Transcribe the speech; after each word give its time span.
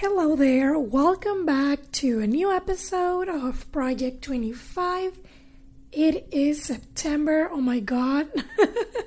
Hello 0.00 0.34
there, 0.34 0.78
welcome 0.78 1.44
back 1.44 1.92
to 1.92 2.20
a 2.20 2.26
new 2.26 2.50
episode 2.50 3.28
of 3.28 3.70
Project 3.70 4.22
25. 4.22 5.20
It 5.92 6.26
is 6.30 6.62
September, 6.62 7.50
oh 7.52 7.60
my 7.60 7.80
god. 7.80 8.28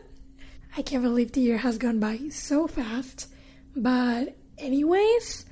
I 0.77 0.83
can't 0.83 1.01
believe 1.01 1.31
the 1.31 1.41
year 1.41 1.57
has 1.57 1.79
gone 1.79 1.99
by 1.99 2.19
so 2.29 2.67
fast. 2.67 3.27
But, 3.75 4.35
anyways, 4.59 5.47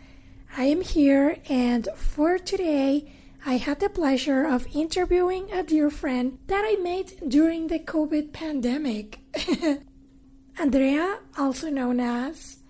I 0.56 0.66
am 0.66 0.82
here, 0.82 1.38
and 1.50 1.88
for 1.96 2.38
today, 2.38 3.12
I 3.44 3.58
had 3.58 3.80
the 3.80 3.90
pleasure 3.90 4.46
of 4.46 4.68
interviewing 4.76 5.52
a 5.52 5.64
dear 5.64 5.90
friend 5.90 6.38
that 6.46 6.62
I 6.64 6.80
met 6.84 7.28
during 7.28 7.66
the 7.66 7.80
COVID 7.80 8.32
pandemic. 8.32 9.18
Andrea, 10.60 11.18
also 11.36 11.72
known 11.72 12.00
as 12.00 12.61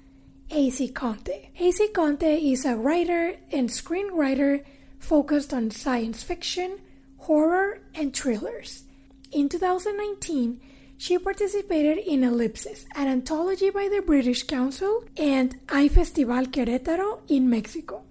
AC 0.54 0.90
Conte. 0.90 1.50
AC 1.58 1.88
Conte 1.94 2.52
is 2.52 2.66
a 2.66 2.76
writer 2.76 3.36
and 3.54 3.70
screenwriter 3.70 4.66
focused 5.00 5.54
on 5.54 5.72
science 5.72 6.24
fiction, 6.24 6.78
horror, 7.20 7.80
and 7.96 8.14
thrillers. 8.14 8.84
In 9.32 9.48
2019, 9.48 10.60
she 10.98 11.18
participated 11.18 12.00
in 12.00 12.26
Ellipsis, 12.26 12.86
an 12.96 13.08
anthology 13.08 13.70
by 13.70 13.88
the 13.88 14.02
British 14.02 14.44
Council, 14.44 15.06
and 15.16 15.58
Hay 15.72 15.88
Festival 15.88 16.46
Querétaro 16.46 17.22
in 17.30 17.50
Mexico. 17.50 18.04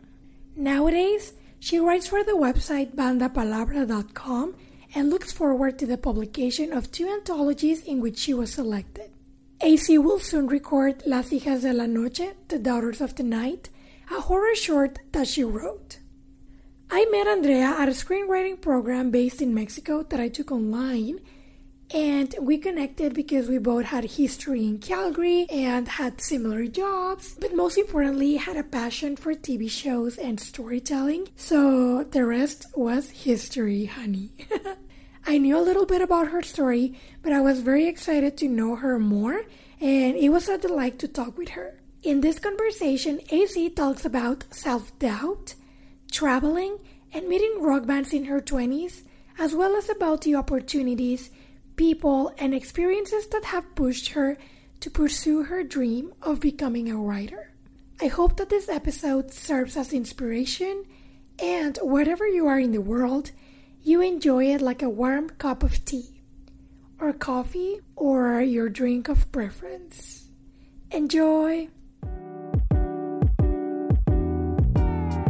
Nowadays, 0.57 1.35
she 1.59 1.79
writes 1.79 2.07
for 2.07 2.25
the 2.25 2.33
website 2.33 2.95
bandapalabra.com 2.95 4.55
and 4.95 5.11
looks 5.11 5.31
forward 5.31 5.79
to 5.79 5.87
the 5.87 5.99
publication 5.99 6.73
of 6.73 6.91
two 6.91 7.07
anthologies 7.07 7.85
in 7.85 8.01
which 8.01 8.19
she 8.19 8.33
was 8.33 8.55
selected. 8.55 9.11
AC 9.63 9.99
will 9.99 10.19
soon 10.19 10.47
record 10.47 11.03
Las 11.05 11.29
Hijas 11.29 11.61
de 11.61 11.75
la 11.75 11.85
Noche, 11.85 12.35
The 12.49 12.59
Daughters 12.59 13.03
of 13.03 13.15
the 13.17 13.23
Night, 13.23 13.69
a 14.11 14.19
horror 14.19 14.55
short 14.55 15.01
that 15.13 15.29
she 15.29 15.45
wrote. 15.45 15.99
I 16.91 17.05
met 17.13 17.27
Andrea 17.27 17.77
at 17.79 17.87
a 17.87 17.93
screenwriting 17.93 18.63
program 18.63 19.11
based 19.11 19.43
in 19.43 19.53
Mexico 19.53 20.03
that 20.05 20.19
I 20.19 20.29
took 20.29 20.51
online, 20.51 21.21
and 21.93 22.35
we 22.41 22.57
connected 22.57 23.13
because 23.13 23.51
we 23.51 23.59
both 23.59 23.85
had 23.85 24.05
history 24.05 24.65
in 24.65 24.79
Calgary 24.79 25.45
and 25.51 25.87
had 25.87 26.23
similar 26.23 26.67
jobs, 26.67 27.37
but 27.39 27.55
most 27.55 27.77
importantly, 27.77 28.37
had 28.37 28.57
a 28.57 28.63
passion 28.63 29.15
for 29.15 29.35
TV 29.35 29.71
shows 29.71 30.17
and 30.17 30.41
storytelling. 30.41 31.29
So 31.37 32.05
the 32.05 32.25
rest 32.25 32.65
was 32.75 33.11
history, 33.11 33.85
honey. 33.85 34.31
I 35.27 35.39
knew 35.39 35.59
a 35.59 35.63
little 35.63 35.87
bit 35.87 36.03
about 36.03 36.29
her 36.29 36.43
story, 36.43 36.99
but 37.23 37.33
I 37.33 37.41
was 37.41 37.61
very 37.61 37.87
excited 37.87 38.37
to 38.39 38.49
know 38.49 38.77
her 38.77 38.99
more, 38.99 39.45
and 39.81 40.17
it 40.17 40.31
was 40.31 40.49
a 40.49 40.59
delight 40.59 40.99
to 41.01 41.09
talk 41.09 41.37
with 41.37 41.51
her. 41.51 41.81
In 42.03 42.21
this 42.21 42.39
conversation, 42.39 43.21
AC 43.31 43.71
talks 43.71 44.05
about 44.05 44.45
self 44.51 44.99
doubt, 44.99 45.55
traveling, 46.11 46.79
and 47.13 47.29
meeting 47.29 47.61
rock 47.61 47.87
bands 47.87 48.13
in 48.13 48.25
her 48.25 48.41
20s, 48.41 49.03
as 49.39 49.55
well 49.55 49.77
as 49.77 49.91
about 49.91 50.23
the 50.23 50.35
opportunities, 50.35 51.31
people, 51.77 52.33
and 52.39 52.55
experiences 52.55 53.27
that 53.29 53.45
have 53.45 53.75
pushed 53.75 54.13
her 54.13 54.39
to 54.81 54.91
pursue 54.91 55.45
her 55.45 55.63
dream 55.63 56.15
of 56.23 56.41
becoming 56.41 56.91
a 56.91 56.97
writer. 56.97 57.53
I 58.01 58.07
hope 58.07 58.39
that 58.39 58.49
this 58.49 58.69
episode 58.71 59.31
serves 59.31 59.77
as 59.77 59.93
inspiration, 59.93 60.85
and 61.39 61.79
wherever 61.83 62.27
you 62.27 62.47
are 62.47 62.59
in 62.59 62.73
the 62.73 62.81
world, 62.81 63.31
you 63.83 64.01
enjoy 64.03 64.45
it 64.53 64.61
like 64.61 64.83
a 64.83 64.89
warm 64.89 65.31
cup 65.31 65.63
of 65.63 65.85
tea, 65.85 66.23
or 66.99 67.13
coffee, 67.13 67.81
or 67.97 68.41
your 68.41 68.69
drink 68.69 69.09
of 69.09 69.31
preference. 69.33 70.29
Enjoy! 70.91 71.69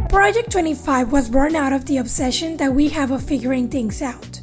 Project 0.08 0.50
25 0.50 1.12
was 1.12 1.30
born 1.30 1.54
out 1.54 1.72
of 1.72 1.86
the 1.86 1.98
obsession 1.98 2.56
that 2.56 2.74
we 2.74 2.88
have 2.88 3.12
of 3.12 3.22
figuring 3.22 3.68
things 3.68 4.02
out. 4.02 4.40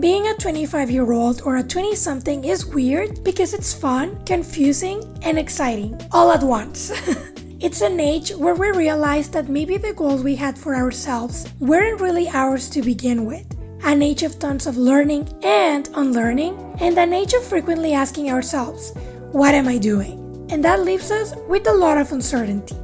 Being 0.00 0.26
a 0.26 0.34
25 0.34 0.90
year 0.90 1.12
old 1.12 1.42
or 1.42 1.56
a 1.56 1.62
20 1.62 1.94
something 1.94 2.44
is 2.44 2.66
weird 2.66 3.22
because 3.22 3.54
it's 3.54 3.72
fun, 3.72 4.22
confusing, 4.24 5.02
and 5.22 5.38
exciting 5.38 5.98
all 6.10 6.32
at 6.32 6.42
once. 6.42 6.90
It's 7.58 7.80
an 7.80 7.98
age 8.00 8.32
where 8.32 8.54
we 8.54 8.70
realize 8.70 9.30
that 9.30 9.48
maybe 9.48 9.78
the 9.78 9.94
goals 9.94 10.22
we 10.22 10.36
had 10.36 10.58
for 10.58 10.76
ourselves 10.76 11.50
weren't 11.58 12.02
really 12.02 12.28
ours 12.28 12.68
to 12.68 12.82
begin 12.82 13.24
with. 13.24 13.46
An 13.82 14.02
age 14.02 14.22
of 14.22 14.38
tons 14.38 14.66
of 14.66 14.76
learning 14.76 15.32
and 15.42 15.88
unlearning, 15.94 16.54
and 16.80 16.98
an 16.98 17.14
age 17.14 17.32
of 17.32 17.42
frequently 17.42 17.94
asking 17.94 18.30
ourselves, 18.30 18.92
What 19.32 19.54
am 19.54 19.68
I 19.68 19.78
doing? 19.78 20.46
And 20.50 20.62
that 20.66 20.82
leaves 20.82 21.10
us 21.10 21.34
with 21.48 21.66
a 21.66 21.72
lot 21.72 21.96
of 21.96 22.12
uncertainty. 22.12 22.76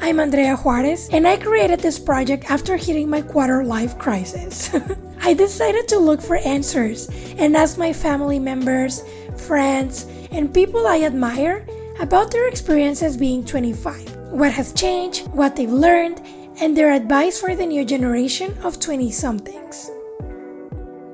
I'm 0.00 0.18
Andrea 0.18 0.56
Juarez, 0.56 1.08
and 1.12 1.28
I 1.28 1.36
created 1.36 1.78
this 1.78 2.00
project 2.00 2.50
after 2.50 2.76
hitting 2.76 3.08
my 3.08 3.22
quarter 3.22 3.62
life 3.62 3.96
crisis. 3.96 4.74
I 5.22 5.34
decided 5.34 5.86
to 5.88 5.98
look 5.98 6.20
for 6.20 6.38
answers 6.38 7.08
and 7.38 7.56
ask 7.56 7.78
my 7.78 7.92
family 7.92 8.40
members, 8.40 9.04
friends, 9.46 10.04
and 10.32 10.52
people 10.52 10.84
I 10.88 11.02
admire 11.02 11.64
about 12.00 12.32
their 12.32 12.48
experiences 12.48 13.16
being 13.16 13.44
25 13.44 14.15
what 14.30 14.52
has 14.52 14.72
changed, 14.72 15.28
what 15.28 15.56
they've 15.56 15.70
learned, 15.70 16.20
and 16.60 16.76
their 16.76 16.92
advice 16.92 17.40
for 17.40 17.54
the 17.54 17.66
new 17.66 17.84
generation 17.84 18.56
of 18.62 18.80
20 18.80 19.10
somethings. 19.10 19.90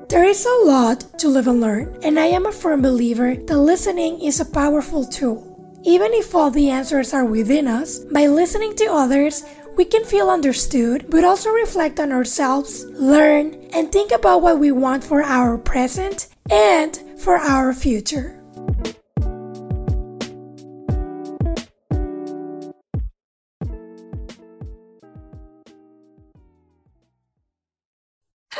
There 0.09 0.25
is 0.25 0.45
a 0.45 0.65
lot 0.65 1.19
to 1.19 1.27
live 1.27 1.47
and 1.47 1.59
learn, 1.59 1.97
and 2.03 2.19
I 2.19 2.27
am 2.27 2.45
a 2.45 2.51
firm 2.51 2.81
believer 2.81 3.35
that 3.35 3.57
listening 3.57 4.21
is 4.21 4.39
a 4.39 4.45
powerful 4.45 5.05
tool. 5.05 5.49
Even 5.83 6.13
if 6.13 6.35
all 6.35 6.51
the 6.51 6.69
answers 6.69 7.13
are 7.13 7.25
within 7.25 7.67
us, 7.67 7.99
by 7.99 8.27
listening 8.27 8.75
to 8.75 8.93
others, 8.93 9.43
we 9.75 9.85
can 9.85 10.05
feel 10.05 10.29
understood, 10.29 11.07
but 11.09 11.23
also 11.23 11.49
reflect 11.49 11.99
on 11.99 12.11
ourselves, 12.11 12.85
learn, 12.91 13.55
and 13.73 13.91
think 13.91 14.11
about 14.11 14.41
what 14.41 14.59
we 14.59 14.71
want 14.71 15.03
for 15.03 15.23
our 15.23 15.57
present 15.57 16.27
and 16.49 17.01
for 17.17 17.37
our 17.37 17.73
future. 17.73 18.39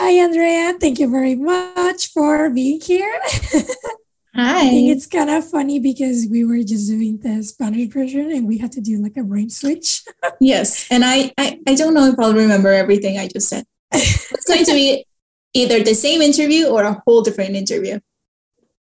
Hi, 0.05 0.19
Andrea. 0.19 0.73
Thank 0.81 0.99
you 0.99 1.09
very 1.09 1.33
much 1.33 2.11
for 2.11 2.49
being 2.49 2.81
here. 2.81 3.21
Hi. 4.35 4.59
I 4.59 4.69
think 4.69 4.91
it's 4.91 5.07
kind 5.07 5.29
of 5.29 5.49
funny 5.49 5.79
because 5.79 6.27
we 6.29 6.43
were 6.43 6.61
just 6.61 6.89
doing 6.89 7.19
the 7.19 7.41
Spanish 7.41 7.87
version 7.87 8.29
and 8.33 8.45
we 8.45 8.57
had 8.57 8.73
to 8.73 8.81
do 8.81 9.01
like 9.01 9.15
a 9.15 9.23
brain 9.23 9.49
switch. 9.49 10.03
yes. 10.41 10.91
And 10.91 11.05
I, 11.05 11.31
I, 11.37 11.57
I 11.65 11.75
don't 11.75 11.93
know 11.93 12.05
if 12.07 12.19
I'll 12.19 12.33
remember 12.33 12.73
everything 12.73 13.17
I 13.17 13.29
just 13.29 13.47
said. 13.47 13.63
It's 13.93 14.43
going 14.45 14.65
to 14.65 14.73
be 14.73 15.05
either 15.53 15.81
the 15.81 15.95
same 15.95 16.21
interview 16.21 16.67
or 16.67 16.83
a 16.83 17.01
whole 17.05 17.21
different 17.21 17.55
interview. 17.55 18.01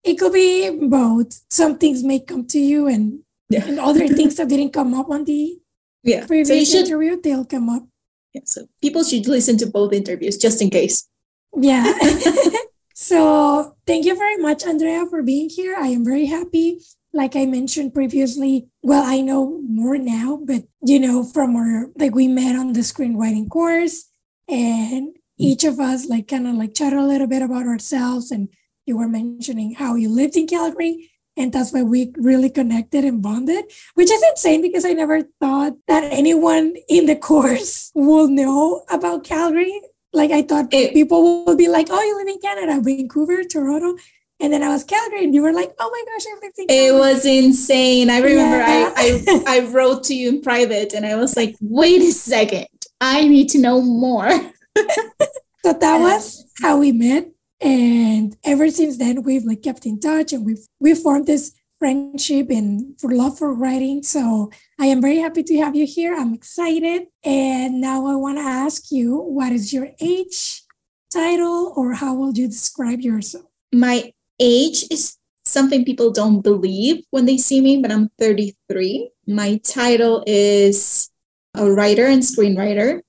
It 0.02 0.18
could 0.18 0.32
be 0.32 0.76
both. 0.88 1.40
Some 1.48 1.78
things 1.78 2.02
may 2.02 2.18
come 2.18 2.48
to 2.48 2.58
you 2.58 2.88
and, 2.88 3.20
yeah. 3.48 3.64
and 3.64 3.78
other 3.78 4.08
things 4.08 4.34
that 4.38 4.48
didn't 4.48 4.72
come 4.72 4.92
up 4.92 5.08
on 5.08 5.22
the 5.22 5.56
yeah. 6.02 6.26
previous 6.26 6.72
so 6.72 6.78
should, 6.78 6.88
interview, 6.88 7.20
they'll 7.22 7.44
come 7.44 7.68
up. 7.68 7.84
Yeah, 8.34 8.40
so 8.44 8.66
people 8.80 9.04
should 9.04 9.28
listen 9.28 9.56
to 9.58 9.66
both 9.66 9.92
interviews 9.92 10.36
just 10.36 10.60
in 10.60 10.68
case. 10.68 11.06
Yeah. 11.56 11.92
so 12.94 13.76
thank 13.86 14.04
you 14.04 14.16
very 14.16 14.36
much, 14.36 14.64
Andrea, 14.64 15.06
for 15.06 15.22
being 15.22 15.48
here. 15.48 15.76
I 15.78 15.88
am 15.88 16.04
very 16.04 16.26
happy. 16.26 16.80
Like 17.12 17.36
I 17.36 17.44
mentioned 17.44 17.92
previously, 17.92 18.68
well, 18.82 19.04
I 19.04 19.20
know 19.20 19.60
more 19.68 19.98
now, 19.98 20.40
but 20.42 20.62
you 20.82 20.98
know, 20.98 21.24
from 21.24 21.56
our 21.56 21.86
like 21.96 22.14
we 22.14 22.26
met 22.26 22.56
on 22.56 22.72
the 22.72 22.80
screenwriting 22.80 23.50
course 23.50 24.08
and 24.48 25.14
each 25.38 25.64
of 25.64 25.78
us 25.78 26.08
like 26.08 26.28
kind 26.28 26.46
of 26.46 26.54
like 26.54 26.74
chat 26.74 26.92
a 26.92 27.04
little 27.04 27.26
bit 27.26 27.42
about 27.42 27.66
ourselves 27.66 28.30
and 28.30 28.48
you 28.86 28.96
were 28.96 29.08
mentioning 29.08 29.74
how 29.74 29.94
you 29.94 30.08
lived 30.08 30.36
in 30.36 30.46
Calgary 30.46 31.10
and 31.36 31.52
that's 31.52 31.72
why 31.72 31.82
we 31.82 32.12
really 32.16 32.50
connected 32.50 33.04
and 33.04 33.22
bonded, 33.22 33.64
which 33.94 34.10
is 34.10 34.22
insane 34.30 34.60
because 34.60 34.84
I 34.84 34.92
never 34.92 35.22
thought 35.40 35.72
that 35.88 36.04
anyone 36.04 36.74
in 36.88 37.06
the 37.06 37.16
course 37.16 37.90
will 37.94 38.28
know 38.28 38.84
about 38.90 39.24
Calgary. 39.24 39.80
Like 40.12 40.30
I 40.30 40.42
thought 40.42 40.72
it, 40.72 40.92
people 40.92 41.44
would 41.44 41.58
be 41.58 41.68
like, 41.68 41.88
"Oh, 41.90 42.02
you 42.02 42.16
live 42.16 42.28
in 42.28 42.38
Canada, 42.40 42.80
Vancouver, 42.82 43.44
Toronto," 43.44 43.96
and 44.40 44.52
then 44.52 44.62
I 44.62 44.68
was 44.68 44.84
Calgary, 44.84 45.24
and 45.24 45.34
you 45.34 45.42
were 45.42 45.52
like, 45.52 45.72
"Oh 45.78 45.90
my 45.90 46.12
gosh, 46.12 46.26
I 46.26 46.34
lived 46.42 46.58
in." 46.58 46.66
Calgary. 46.66 46.86
It 46.86 46.98
was 46.98 47.24
insane. 47.24 48.10
I 48.10 48.18
remember 48.18 48.58
yeah. 48.58 48.92
I, 48.96 49.24
I 49.26 49.44
I 49.56 49.66
wrote 49.66 50.04
to 50.04 50.14
you 50.14 50.28
in 50.28 50.42
private, 50.42 50.92
and 50.92 51.06
I 51.06 51.16
was 51.16 51.36
like, 51.36 51.56
"Wait 51.60 52.02
a 52.02 52.12
second, 52.12 52.68
I 53.00 53.26
need 53.26 53.48
to 53.50 53.58
know 53.58 53.80
more." 53.80 54.30
so 55.64 55.72
that 55.72 55.96
was 56.00 56.44
how 56.60 56.78
we 56.78 56.92
met 56.92 57.28
and 57.62 58.36
ever 58.44 58.70
since 58.70 58.98
then, 58.98 59.22
we've 59.22 59.44
like 59.44 59.62
kept 59.62 59.86
in 59.86 60.00
touch 60.00 60.32
and 60.32 60.44
we've 60.44 60.66
we 60.80 60.94
formed 60.94 61.26
this 61.26 61.52
friendship 61.82 62.48
and 62.48 62.94
for 63.00 63.10
love 63.10 63.36
for 63.36 63.52
writing. 63.52 64.04
So 64.04 64.52
I 64.78 64.86
am 64.86 65.00
very 65.00 65.18
happy 65.18 65.42
to 65.42 65.58
have 65.58 65.74
you 65.74 65.84
here. 65.84 66.14
I'm 66.14 66.32
excited. 66.32 67.08
And 67.24 67.80
now 67.80 68.06
I 68.06 68.14
want 68.14 68.38
to 68.38 68.44
ask 68.44 68.92
you, 68.92 69.16
what 69.16 69.50
is 69.50 69.72
your 69.72 69.88
age, 70.00 70.62
title, 71.12 71.72
or 71.74 71.94
how 71.94 72.14
will 72.14 72.32
you 72.34 72.46
describe 72.46 73.00
yourself? 73.00 73.46
My 73.72 74.12
age 74.38 74.84
is 74.92 75.16
something 75.44 75.84
people 75.84 76.12
don't 76.12 76.40
believe 76.40 77.02
when 77.10 77.26
they 77.26 77.36
see 77.36 77.60
me, 77.60 77.82
but 77.82 77.90
I'm 77.90 78.10
33. 78.16 79.10
My 79.26 79.56
title 79.64 80.22
is 80.24 81.10
a 81.56 81.68
writer 81.68 82.06
and 82.06 82.22
screenwriter, 82.22 83.00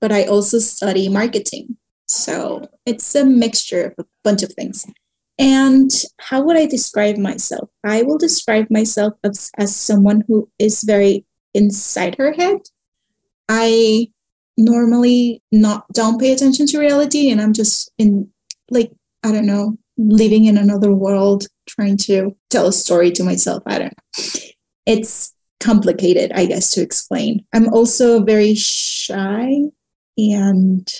but 0.00 0.10
I 0.10 0.24
also 0.24 0.58
study 0.58 1.10
marketing. 1.10 1.76
So 2.08 2.66
it's 2.86 3.14
a 3.14 3.26
mixture 3.26 3.84
of 3.88 4.06
a 4.06 4.08
bunch 4.24 4.42
of 4.42 4.52
things. 4.54 4.86
And 5.42 5.90
how 6.20 6.44
would 6.44 6.56
I 6.56 6.66
describe 6.66 7.16
myself? 7.16 7.68
I 7.82 8.02
will 8.02 8.16
describe 8.16 8.68
myself 8.70 9.14
as, 9.24 9.50
as 9.58 9.74
someone 9.74 10.22
who 10.28 10.48
is 10.60 10.84
very 10.84 11.26
inside 11.52 12.14
her 12.14 12.32
head. 12.32 12.58
I 13.48 14.06
normally 14.56 15.42
not 15.50 15.88
don't 15.92 16.20
pay 16.20 16.32
attention 16.32 16.66
to 16.68 16.78
reality 16.78 17.28
and 17.28 17.40
I'm 17.40 17.52
just 17.52 17.90
in 17.98 18.30
like 18.70 18.92
I 19.24 19.32
don't 19.32 19.46
know, 19.46 19.76
living 19.98 20.44
in 20.44 20.56
another 20.56 20.94
world 20.94 21.46
trying 21.68 21.96
to 21.96 22.36
tell 22.50 22.68
a 22.68 22.72
story 22.72 23.10
to 23.12 23.24
myself. 23.24 23.64
I 23.66 23.78
don't 23.78 23.92
know. 23.96 24.22
It's 24.86 25.34
complicated, 25.58 26.30
I 26.34 26.46
guess, 26.46 26.72
to 26.74 26.82
explain. 26.82 27.44
I'm 27.52 27.68
also 27.72 28.22
very 28.22 28.54
shy 28.54 29.62
and 30.16 30.92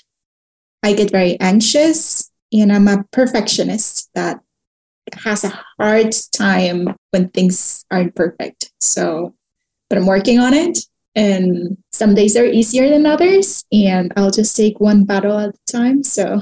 I 0.83 0.95
get 0.95 1.13
very 1.13 1.39
anxious 1.39 2.32
and 2.53 2.73
I'm 2.73 2.89
a 2.89 3.05
perfectionist 3.13 4.11
that 4.15 4.41
has 5.15 5.45
a 5.45 5.59
hard 5.79 6.15
time 6.33 6.95
when 7.11 7.29
things 7.31 7.85
aren't 7.91 8.15
perfect. 8.15 8.73
So, 8.81 9.35
but 9.89 9.99
I'm 9.99 10.07
working 10.07 10.39
on 10.39 10.55
it. 10.55 10.79
And 11.15 11.77
some 11.93 12.15
days 12.15 12.37
are 12.37 12.45
easier 12.47 12.89
than 12.89 13.05
others, 13.05 13.65
and 13.71 14.13
I'll 14.17 14.31
just 14.31 14.57
take 14.57 14.81
one 14.81 15.05
battle 15.05 15.39
at 15.39 15.51
a 15.51 15.73
time. 15.73 16.03
So, 16.03 16.41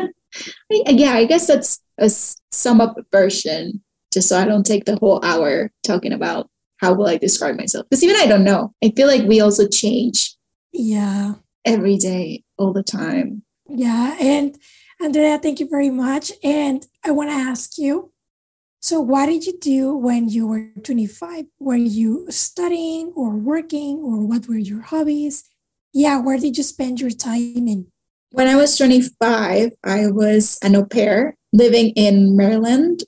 yeah, 0.70 1.12
I 1.12 1.26
guess 1.26 1.46
that's 1.46 1.82
a 1.98 2.08
sum 2.08 2.80
up 2.80 2.96
version, 3.12 3.82
just 4.10 4.30
so 4.30 4.38
I 4.38 4.46
don't 4.46 4.64
take 4.64 4.86
the 4.86 4.96
whole 4.96 5.22
hour 5.22 5.70
talking 5.82 6.14
about 6.14 6.48
how 6.78 6.94
will 6.94 7.06
I 7.06 7.18
describe 7.18 7.56
myself. 7.56 7.86
Because 7.88 8.02
even 8.02 8.16
I 8.16 8.26
don't 8.26 8.44
know. 8.44 8.74
I 8.82 8.92
feel 8.96 9.06
like 9.06 9.28
we 9.28 9.40
also 9.40 9.68
change. 9.68 10.36
Yeah. 10.72 11.34
Every 11.64 11.98
day, 11.98 12.44
all 12.56 12.72
the 12.72 12.82
time. 12.82 13.42
Yeah. 13.68 14.16
And 14.18 14.58
Andrea, 15.02 15.36
thank 15.36 15.58
you 15.58 15.68
very 15.68 15.90
much. 15.90 16.30
And 16.44 16.86
I 17.04 17.10
want 17.10 17.30
to 17.30 17.34
ask 17.34 17.76
you 17.76 18.12
so, 18.78 19.00
what 19.00 19.26
did 19.26 19.46
you 19.46 19.58
do 19.58 19.94
when 19.94 20.28
you 20.28 20.46
were 20.46 20.68
25? 20.82 21.46
Were 21.58 21.76
you 21.76 22.26
studying 22.30 23.12
or 23.14 23.30
working, 23.30 23.98
or 23.98 24.26
what 24.26 24.48
were 24.48 24.56
your 24.56 24.82
hobbies? 24.82 25.44
Yeah, 25.92 26.20
where 26.20 26.38
did 26.38 26.56
you 26.56 26.62
spend 26.62 27.00
your 27.00 27.10
time 27.10 27.68
in? 27.68 27.86
When 28.30 28.48
I 28.48 28.56
was 28.56 28.76
25, 28.76 29.72
I 29.84 30.06
was 30.06 30.58
an 30.62 30.74
au 30.74 30.84
pair 30.84 31.36
living 31.52 31.90
in 31.90 32.36
Maryland, 32.36 33.04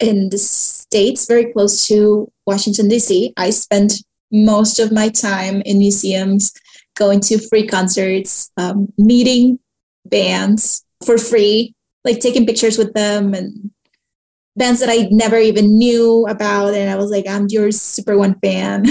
in 0.00 0.30
the 0.30 0.38
States, 0.38 1.26
very 1.26 1.52
close 1.52 1.86
to 1.86 2.30
Washington, 2.46 2.88
D.C. 2.88 3.32
I 3.36 3.50
spent 3.50 4.02
most 4.30 4.78
of 4.78 4.92
my 4.92 5.08
time 5.08 5.62
in 5.62 5.78
museums, 5.78 6.52
going 6.96 7.20
to 7.20 7.38
free 7.38 7.66
concerts, 7.66 8.50
um, 8.56 8.92
meeting 8.98 9.58
bands 10.04 10.84
for 11.02 11.18
free, 11.18 11.74
like 12.04 12.20
taking 12.20 12.46
pictures 12.46 12.78
with 12.78 12.94
them 12.94 13.34
and 13.34 13.70
bands 14.56 14.80
that 14.80 14.90
I 14.90 15.08
never 15.10 15.38
even 15.38 15.78
knew 15.78 16.26
about. 16.26 16.74
And 16.74 16.90
I 16.90 16.96
was 16.96 17.10
like, 17.10 17.26
I'm 17.28 17.46
your 17.48 17.70
Super 17.70 18.18
One 18.18 18.38
fan. 18.40 18.84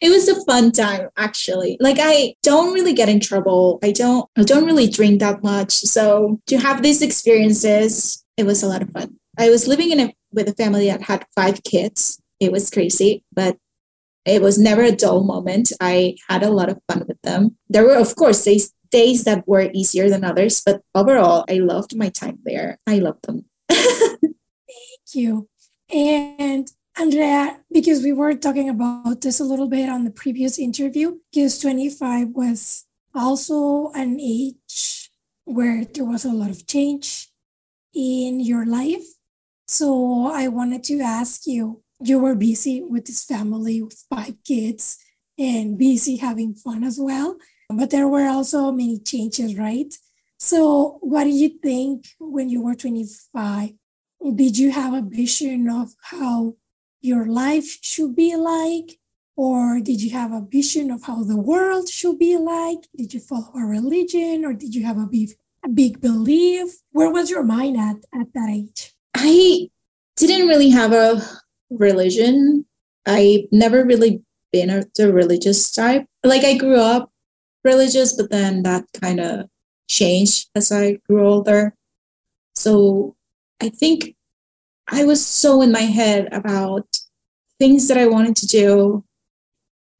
it 0.00 0.10
was 0.10 0.28
a 0.28 0.44
fun 0.44 0.72
time 0.72 1.08
actually. 1.16 1.76
Like 1.80 1.96
I 2.00 2.34
don't 2.42 2.74
really 2.74 2.92
get 2.92 3.08
in 3.08 3.20
trouble. 3.20 3.78
I 3.82 3.92
don't 3.92 4.28
I 4.36 4.42
don't 4.42 4.66
really 4.66 4.88
drink 4.88 5.20
that 5.20 5.42
much. 5.42 5.72
So 5.72 6.40
to 6.46 6.58
have 6.58 6.82
these 6.82 7.02
experiences, 7.02 8.24
it 8.36 8.44
was 8.44 8.62
a 8.62 8.66
lot 8.66 8.82
of 8.82 8.90
fun. 8.90 9.16
I 9.38 9.50
was 9.50 9.66
living 9.66 9.90
in 9.90 10.00
a 10.00 10.14
with 10.32 10.48
a 10.48 10.54
family 10.54 10.88
that 10.88 11.02
had 11.02 11.26
five 11.34 11.62
kids. 11.62 12.20
It 12.40 12.52
was 12.52 12.70
crazy, 12.70 13.24
but 13.32 13.56
it 14.24 14.40
was 14.40 14.58
never 14.58 14.82
a 14.82 14.92
dull 14.92 15.22
moment. 15.22 15.72
I 15.80 16.16
had 16.28 16.42
a 16.42 16.50
lot 16.50 16.68
of 16.68 16.80
fun 16.88 17.04
with 17.06 17.20
them. 17.22 17.56
There 17.68 17.84
were, 17.84 17.96
of 17.96 18.16
course, 18.16 18.42
days, 18.42 18.72
days 18.94 19.24
that 19.24 19.42
were 19.48 19.70
easier 19.74 20.08
than 20.08 20.22
others, 20.22 20.62
but 20.64 20.80
overall, 20.94 21.44
I 21.50 21.58
loved 21.58 21.96
my 21.96 22.10
time 22.10 22.38
there. 22.44 22.78
I 22.86 23.02
loved 23.02 23.26
them. 23.26 23.44
Thank 23.68 25.10
you. 25.14 25.48
And 25.90 26.70
Andrea, 26.96 27.58
because 27.72 28.04
we 28.04 28.12
were 28.12 28.34
talking 28.34 28.68
about 28.70 29.20
this 29.20 29.40
a 29.40 29.44
little 29.44 29.66
bit 29.66 29.88
on 29.90 30.04
the 30.04 30.14
previous 30.14 30.58
interview, 30.58 31.18
because 31.32 31.58
25 31.58 32.28
was 32.28 32.86
also 33.12 33.90
an 33.94 34.20
age 34.20 35.10
where 35.44 35.84
there 35.84 36.06
was 36.06 36.24
a 36.24 36.32
lot 36.32 36.50
of 36.50 36.66
change 36.66 37.34
in 37.94 38.38
your 38.38 38.64
life. 38.64 39.06
So 39.66 40.30
I 40.32 40.46
wanted 40.46 40.84
to 40.84 41.00
ask 41.00 41.46
you 41.46 41.82
you 41.98 42.18
were 42.20 42.34
busy 42.36 42.82
with 42.82 43.06
this 43.06 43.24
family 43.24 43.82
with 43.82 44.04
five 44.08 44.34
kids 44.46 44.98
and 45.36 45.78
busy 45.78 46.16
having 46.16 46.54
fun 46.54 46.84
as 46.84 46.98
well. 47.00 47.36
But 47.68 47.90
there 47.90 48.08
were 48.08 48.26
also 48.26 48.70
many 48.72 48.98
changes, 48.98 49.56
right? 49.56 49.92
So, 50.38 50.98
what 51.00 51.24
did 51.24 51.34
you 51.34 51.48
think 51.48 52.06
when 52.18 52.50
you 52.50 52.62
were 52.62 52.74
25? 52.74 53.70
Did 54.34 54.58
you 54.58 54.70
have 54.70 54.94
a 54.94 55.02
vision 55.02 55.68
of 55.68 55.94
how 56.02 56.56
your 57.00 57.26
life 57.26 57.78
should 57.82 58.14
be 58.16 58.36
like? 58.36 58.98
Or 59.36 59.80
did 59.80 60.00
you 60.00 60.10
have 60.10 60.32
a 60.32 60.46
vision 60.48 60.90
of 60.90 61.04
how 61.04 61.24
the 61.24 61.36
world 61.36 61.88
should 61.88 62.18
be 62.18 62.36
like? 62.36 62.86
Did 62.96 63.14
you 63.14 63.20
follow 63.20 63.52
a 63.54 63.66
religion 63.66 64.44
or 64.44 64.52
did 64.52 64.74
you 64.74 64.84
have 64.84 64.98
a 64.98 65.06
big, 65.06 65.30
a 65.64 65.68
big 65.68 66.00
belief? 66.00 66.68
Where 66.92 67.10
was 67.10 67.30
your 67.30 67.42
mind 67.42 67.76
at 67.76 67.96
at 68.18 68.32
that 68.32 68.48
age? 68.48 68.92
I 69.14 69.70
didn't 70.16 70.48
really 70.48 70.70
have 70.70 70.92
a 70.92 71.20
religion. 71.70 72.66
I 73.06 73.48
never 73.50 73.84
really 73.84 74.22
been 74.52 74.70
a 74.70 74.84
the 74.94 75.12
religious 75.12 75.70
type. 75.72 76.06
Like 76.22 76.44
I 76.44 76.54
grew 76.56 76.78
up 76.78 77.10
religious, 77.64 78.12
but 78.12 78.30
then 78.30 78.62
that 78.62 78.84
kind 79.00 79.20
of 79.20 79.48
changed 79.88 80.48
as 80.54 80.70
I 80.70 80.98
grew 81.08 81.26
older. 81.26 81.74
So 82.54 83.16
I 83.60 83.68
think 83.68 84.14
I 84.88 85.04
was 85.04 85.26
so 85.26 85.62
in 85.62 85.72
my 85.72 85.80
head 85.80 86.28
about 86.32 86.86
things 87.58 87.88
that 87.88 87.98
I 87.98 88.06
wanted 88.06 88.36
to 88.36 88.46
do. 88.46 89.04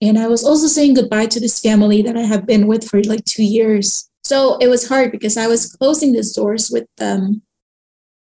And 0.01 0.19
I 0.19 0.29
was 0.29 0.45
also 0.45 0.67
saying 0.67 0.95
goodbye 0.95 1.27
to 1.27 1.41
this 1.41 1.61
family 1.61 2.03
that 2.03 2.17
I 2.17 2.23
have 2.23 2.47
been 2.47 2.67
with 2.67 2.89
for 2.89 3.03
like 3.03 3.25
two 3.25 3.45
years. 3.45 4.11
So 4.23 4.59
it 4.59 4.69
was 4.69 4.89
hard 4.89 5.13
because 5.13 5.37
I 5.37 5.47
was 5.47 5.75
closing 5.75 6.13
these 6.13 6.33
doors 6.33 6.71
with 6.71 6.87
them. 6.97 7.43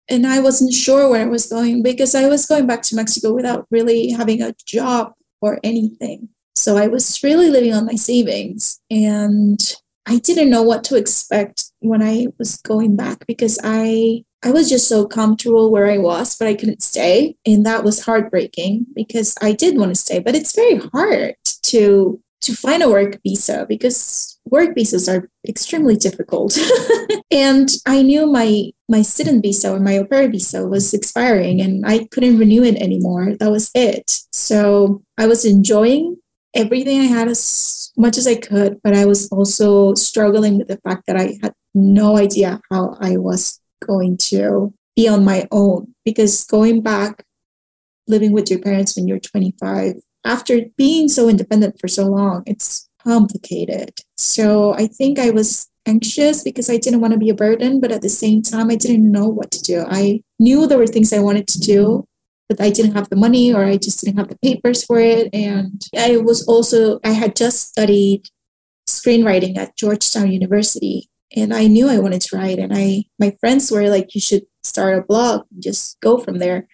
And 0.08 0.26
I 0.26 0.40
wasn't 0.40 0.72
sure 0.72 1.08
where 1.08 1.22
I 1.22 1.28
was 1.28 1.46
going 1.46 1.82
because 1.84 2.16
I 2.16 2.26
was 2.26 2.46
going 2.46 2.66
back 2.66 2.82
to 2.82 2.96
Mexico 2.96 3.32
without 3.32 3.66
really 3.70 4.10
having 4.10 4.42
a 4.42 4.54
job 4.66 5.12
or 5.40 5.60
anything. 5.62 6.28
So 6.60 6.76
I 6.76 6.88
was 6.88 7.22
really 7.24 7.48
living 7.48 7.72
on 7.72 7.86
my 7.86 7.94
savings. 7.94 8.80
And 8.90 9.58
I 10.06 10.18
didn't 10.18 10.50
know 10.50 10.62
what 10.62 10.84
to 10.84 10.96
expect 10.96 11.70
when 11.80 12.02
I 12.02 12.26
was 12.38 12.56
going 12.58 12.96
back 12.96 13.26
because 13.26 13.58
I 13.64 14.24
I 14.42 14.52
was 14.52 14.70
just 14.70 14.88
so 14.88 15.06
comfortable 15.06 15.70
where 15.70 15.90
I 15.90 15.98
was, 15.98 16.36
but 16.36 16.48
I 16.48 16.54
couldn't 16.54 16.82
stay. 16.82 17.36
And 17.46 17.64
that 17.66 17.84
was 17.84 18.04
heartbreaking 18.04 18.86
because 18.94 19.34
I 19.42 19.52
did 19.52 19.76
want 19.76 19.90
to 19.90 19.94
stay, 19.94 20.18
but 20.18 20.34
it's 20.34 20.54
very 20.54 20.76
hard 20.92 21.36
to 21.64 22.20
to 22.42 22.56
find 22.56 22.82
a 22.82 22.88
work 22.88 23.20
visa 23.22 23.66
because 23.68 24.38
work 24.46 24.74
visas 24.74 25.08
are 25.08 25.28
extremely 25.46 25.96
difficult. 25.96 26.58
and 27.30 27.68
I 27.86 28.02
knew 28.02 28.26
my 28.26 28.70
my 28.88 29.02
student 29.02 29.42
visa 29.42 29.72
or 29.72 29.80
my 29.80 29.98
au 29.98 30.04
pair 30.04 30.28
visa 30.28 30.66
was 30.66 30.92
expiring 30.92 31.60
and 31.60 31.86
I 31.86 32.06
couldn't 32.10 32.38
renew 32.38 32.64
it 32.64 32.76
anymore. 32.76 33.36
That 33.38 33.50
was 33.50 33.70
it. 33.74 34.20
So 34.32 35.02
I 35.16 35.26
was 35.26 35.44
enjoying 35.44 36.16
everything 36.54 37.00
I 37.00 37.04
had 37.04 37.28
as 37.28 37.92
much 37.96 38.18
as 38.18 38.26
I 38.26 38.36
could, 38.36 38.80
but 38.82 38.94
I 38.94 39.04
was 39.04 39.28
also 39.28 39.94
struggling 39.94 40.58
with 40.58 40.68
the 40.68 40.78
fact 40.78 41.04
that 41.06 41.16
I 41.16 41.38
had 41.42 41.52
no 41.74 42.16
idea 42.16 42.60
how 42.70 42.96
I 43.00 43.16
was 43.16 43.60
going 43.84 44.16
to 44.16 44.72
be 44.96 45.08
on 45.08 45.24
my 45.24 45.46
own. 45.50 45.94
Because 46.04 46.44
going 46.44 46.82
back 46.82 47.24
living 48.10 48.32
with 48.32 48.50
your 48.50 48.58
parents 48.58 48.96
when 48.96 49.06
you're 49.06 49.20
25 49.20 49.94
after 50.24 50.60
being 50.76 51.08
so 51.08 51.28
independent 51.28 51.80
for 51.80 51.88
so 51.88 52.06
long 52.06 52.42
it's 52.46 52.88
complicated. 53.02 53.92
So 54.16 54.74
i 54.74 54.86
think 54.86 55.18
i 55.18 55.30
was 55.30 55.68
anxious 55.86 56.42
because 56.42 56.68
i 56.68 56.76
didn't 56.76 57.00
want 57.00 57.12
to 57.14 57.18
be 57.18 57.30
a 57.30 57.34
burden 57.34 57.80
but 57.80 57.92
at 57.92 58.02
the 58.02 58.08
same 58.08 58.42
time 58.42 58.68
i 58.70 58.74
didn't 58.74 59.10
know 59.10 59.28
what 59.28 59.50
to 59.52 59.62
do. 59.62 59.84
I 59.88 60.22
knew 60.38 60.66
there 60.66 60.78
were 60.78 60.86
things 60.86 61.12
i 61.12 61.20
wanted 61.20 61.46
to 61.48 61.60
do 61.60 62.04
but 62.50 62.60
i 62.60 62.68
didn't 62.68 62.96
have 62.98 63.08
the 63.08 63.16
money 63.16 63.54
or 63.54 63.64
i 63.64 63.76
just 63.76 64.00
didn't 64.00 64.18
have 64.18 64.28
the 64.28 64.38
papers 64.42 64.84
for 64.84 64.98
it 64.98 65.30
and 65.32 65.86
i 65.96 66.16
was 66.18 66.46
also 66.46 67.00
i 67.04 67.12
had 67.12 67.34
just 67.34 67.68
studied 67.68 68.22
screenwriting 68.88 69.56
at 69.56 69.76
georgetown 69.76 70.30
university 70.30 71.08
and 71.36 71.54
I 71.54 71.66
knew 71.66 71.88
I 71.88 71.98
wanted 71.98 72.20
to 72.22 72.36
write. 72.36 72.58
And 72.58 72.72
I, 72.74 73.04
my 73.18 73.36
friends 73.40 73.70
were 73.70 73.88
like, 73.88 74.14
"You 74.14 74.20
should 74.20 74.46
start 74.62 74.98
a 74.98 75.02
blog, 75.02 75.42
and 75.52 75.62
just 75.62 76.00
go 76.00 76.18
from 76.18 76.38
there." 76.38 76.66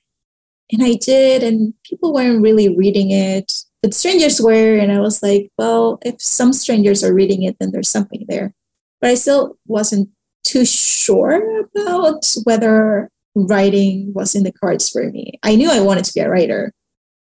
And 0.72 0.82
I 0.82 0.94
did, 0.94 1.42
and 1.42 1.74
people 1.84 2.12
weren't 2.12 2.42
really 2.42 2.76
reading 2.76 3.10
it, 3.10 3.52
but 3.82 3.94
strangers 3.94 4.40
were. 4.40 4.76
And 4.76 4.92
I 4.92 5.00
was 5.00 5.22
like, 5.22 5.50
"Well, 5.58 5.98
if 6.04 6.20
some 6.20 6.52
strangers 6.52 7.04
are 7.04 7.14
reading 7.14 7.42
it, 7.42 7.56
then 7.60 7.72
there's 7.72 7.88
something 7.88 8.24
there." 8.28 8.54
But 9.00 9.10
I 9.10 9.14
still 9.14 9.58
wasn't 9.66 10.10
too 10.44 10.64
sure 10.64 11.60
about 11.60 12.24
whether 12.44 13.10
writing 13.36 14.12
was 14.14 14.34
in 14.34 14.42
the 14.42 14.52
cards 14.52 14.88
for 14.88 15.10
me. 15.10 15.38
I 15.42 15.56
knew 15.56 15.70
I 15.70 15.80
wanted 15.80 16.04
to 16.06 16.12
be 16.14 16.20
a 16.20 16.30
writer. 16.30 16.72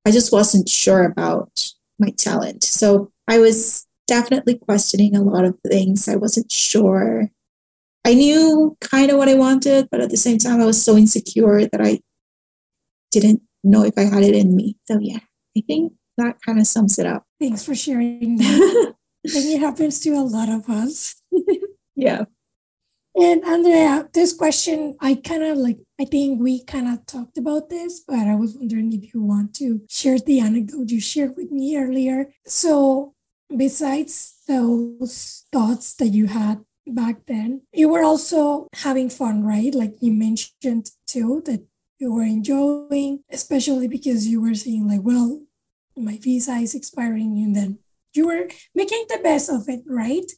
I 0.07 0.11
just 0.11 0.33
wasn't 0.33 0.69
sure 0.69 1.05
about 1.05 1.69
my 1.99 2.11
talent. 2.17 2.65
So 2.65 3.13
I 3.29 3.39
was 3.39 3.87
definitely 4.07 4.57
questioning 4.57 5.15
a 5.15 5.23
lot 5.23 5.45
of 5.45 5.59
things. 5.69 6.09
I 6.09 6.17
wasn't 6.17 6.51
sure. 6.51 7.29
I 8.07 8.15
knew 8.15 8.77
kind 8.81 9.11
of 9.11 9.19
what 9.19 9.29
I 9.29 9.35
wanted, 9.35 9.89
but 9.91 10.01
at 10.01 10.09
the 10.09 10.17
same 10.17 10.39
time, 10.39 10.61
I 10.61 10.67
was 10.67 10.83
so 10.83 10.97
insecure 10.97 11.67
that 11.67 11.81
I 11.81 12.01
didn't 13.11 13.43
know 13.63 13.85
if 13.85 13.95
I 13.99 14.05
had 14.05 14.23
it 14.23 14.35
in 14.35 14.57
me. 14.57 14.77
So, 14.87 14.99
yeah, 14.99 15.19
I 15.57 15.63
think 15.67 15.93
that 16.17 16.37
kind 16.45 16.59
of 16.59 16.67
sums 16.67 16.99
it 16.99 17.07
up. 17.07 17.25
Thanks 17.39 17.65
for 17.65 17.75
sharing. 17.75 18.39
I 18.41 18.95
think 19.29 19.57
it 19.57 19.61
happens 19.61 20.01
to 20.01 20.11
a 20.11 20.23
lot 20.23 20.49
of 20.49 20.71
us. 20.71 21.17
yeah. 21.97 22.25
And 23.21 23.45
Andrea, 23.45 24.09
this 24.15 24.33
question, 24.33 24.97
I 25.01 25.17
kind 25.17 25.43
of 25.43 25.59
like, 25.59 25.79
I 26.01 26.05
think 26.05 26.41
we 26.41 26.63
kind 26.63 26.87
of 26.87 27.05
talked 27.05 27.37
about 27.37 27.69
this, 27.69 27.99
but 28.07 28.29
I 28.29 28.37
was 28.37 28.55
wondering 28.55 28.93
if 28.93 29.13
you 29.13 29.21
want 29.21 29.55
to 29.57 29.83
share 29.89 30.21
the 30.21 30.39
anecdote 30.39 30.91
you 30.91 31.01
shared 31.01 31.35
with 31.37 31.51
me 31.51 31.77
earlier. 31.77 32.33
So, 32.47 33.15
besides 33.55 34.37
those 34.47 35.45
thoughts 35.51 35.95
that 35.95 36.09
you 36.09 36.29
had 36.29 36.61
back 36.87 37.27
then, 37.27 37.63
you 37.73 37.89
were 37.89 38.05
also 38.05 38.69
having 38.73 39.11
fun, 39.11 39.43
right? 39.43 39.75
Like 39.75 39.97
you 40.01 40.13
mentioned 40.13 40.93
too, 41.09 41.43
that 41.47 41.67
you 41.99 42.13
were 42.13 42.23
enjoying, 42.23 43.25
especially 43.33 43.89
because 43.89 44.29
you 44.29 44.41
were 44.41 44.55
saying, 44.55 44.87
like, 44.87 45.03
well, 45.03 45.43
my 45.97 46.19
visa 46.23 46.53
is 46.53 46.77
expiring, 46.77 47.37
and 47.39 47.57
then 47.57 47.79
you 48.15 48.29
were 48.29 48.47
making 48.77 49.07
the 49.09 49.19
best 49.25 49.51
of 49.51 49.69
it, 49.69 49.83
right? 49.89 50.31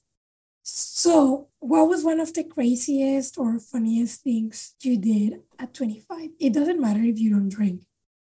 So, 0.73 1.49
what 1.59 1.89
was 1.89 2.05
one 2.05 2.21
of 2.21 2.33
the 2.33 2.45
craziest 2.45 3.37
or 3.39 3.59
funniest 3.59 4.23
things 4.23 4.77
you 4.83 4.97
did 4.97 5.41
at 5.59 5.75
25? 5.75 6.31
It 6.39 6.53
doesn't 6.53 6.81
matter 6.81 7.01
if 7.01 7.19
you 7.19 7.31
don't 7.31 7.49
drink, 7.49 7.83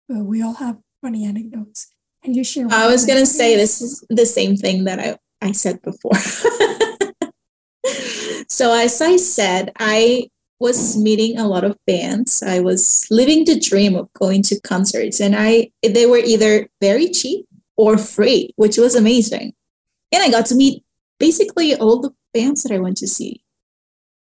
but 0.08 0.20
we 0.20 0.42
all 0.42 0.54
have 0.54 0.78
funny 1.02 1.26
anecdotes. 1.26 1.92
And 2.22 2.36
you 2.36 2.44
share. 2.44 2.68
I 2.70 2.86
was 2.86 3.04
going 3.04 3.18
to 3.18 3.26
say 3.26 3.56
this 3.56 3.82
is 3.82 4.04
the 4.10 4.26
same 4.26 4.56
thing 4.56 4.84
that 4.84 5.00
I, 5.00 5.18
I 5.44 5.50
said 5.52 5.82
before. 5.82 6.14
so, 8.48 8.72
as 8.72 9.02
I 9.02 9.16
said, 9.16 9.72
I 9.80 10.28
was 10.60 10.96
meeting 10.96 11.38
a 11.38 11.48
lot 11.48 11.64
of 11.64 11.76
bands. 11.84 12.44
I 12.44 12.60
was 12.60 13.08
living 13.10 13.44
the 13.44 13.58
dream 13.58 13.96
of 13.96 14.12
going 14.12 14.42
to 14.44 14.60
concerts, 14.60 15.20
and 15.20 15.34
I 15.36 15.72
they 15.82 16.06
were 16.06 16.18
either 16.18 16.68
very 16.80 17.10
cheap 17.10 17.46
or 17.76 17.98
free, 17.98 18.52
which 18.54 18.78
was 18.78 18.94
amazing. 18.94 19.52
And 20.12 20.22
I 20.22 20.30
got 20.30 20.46
to 20.46 20.54
meet 20.54 20.84
basically 21.18 21.74
all 21.74 22.00
the 22.00 22.12
bands 22.32 22.62
that 22.62 22.72
I 22.72 22.78
went 22.78 22.96
to 22.98 23.08
see. 23.08 23.42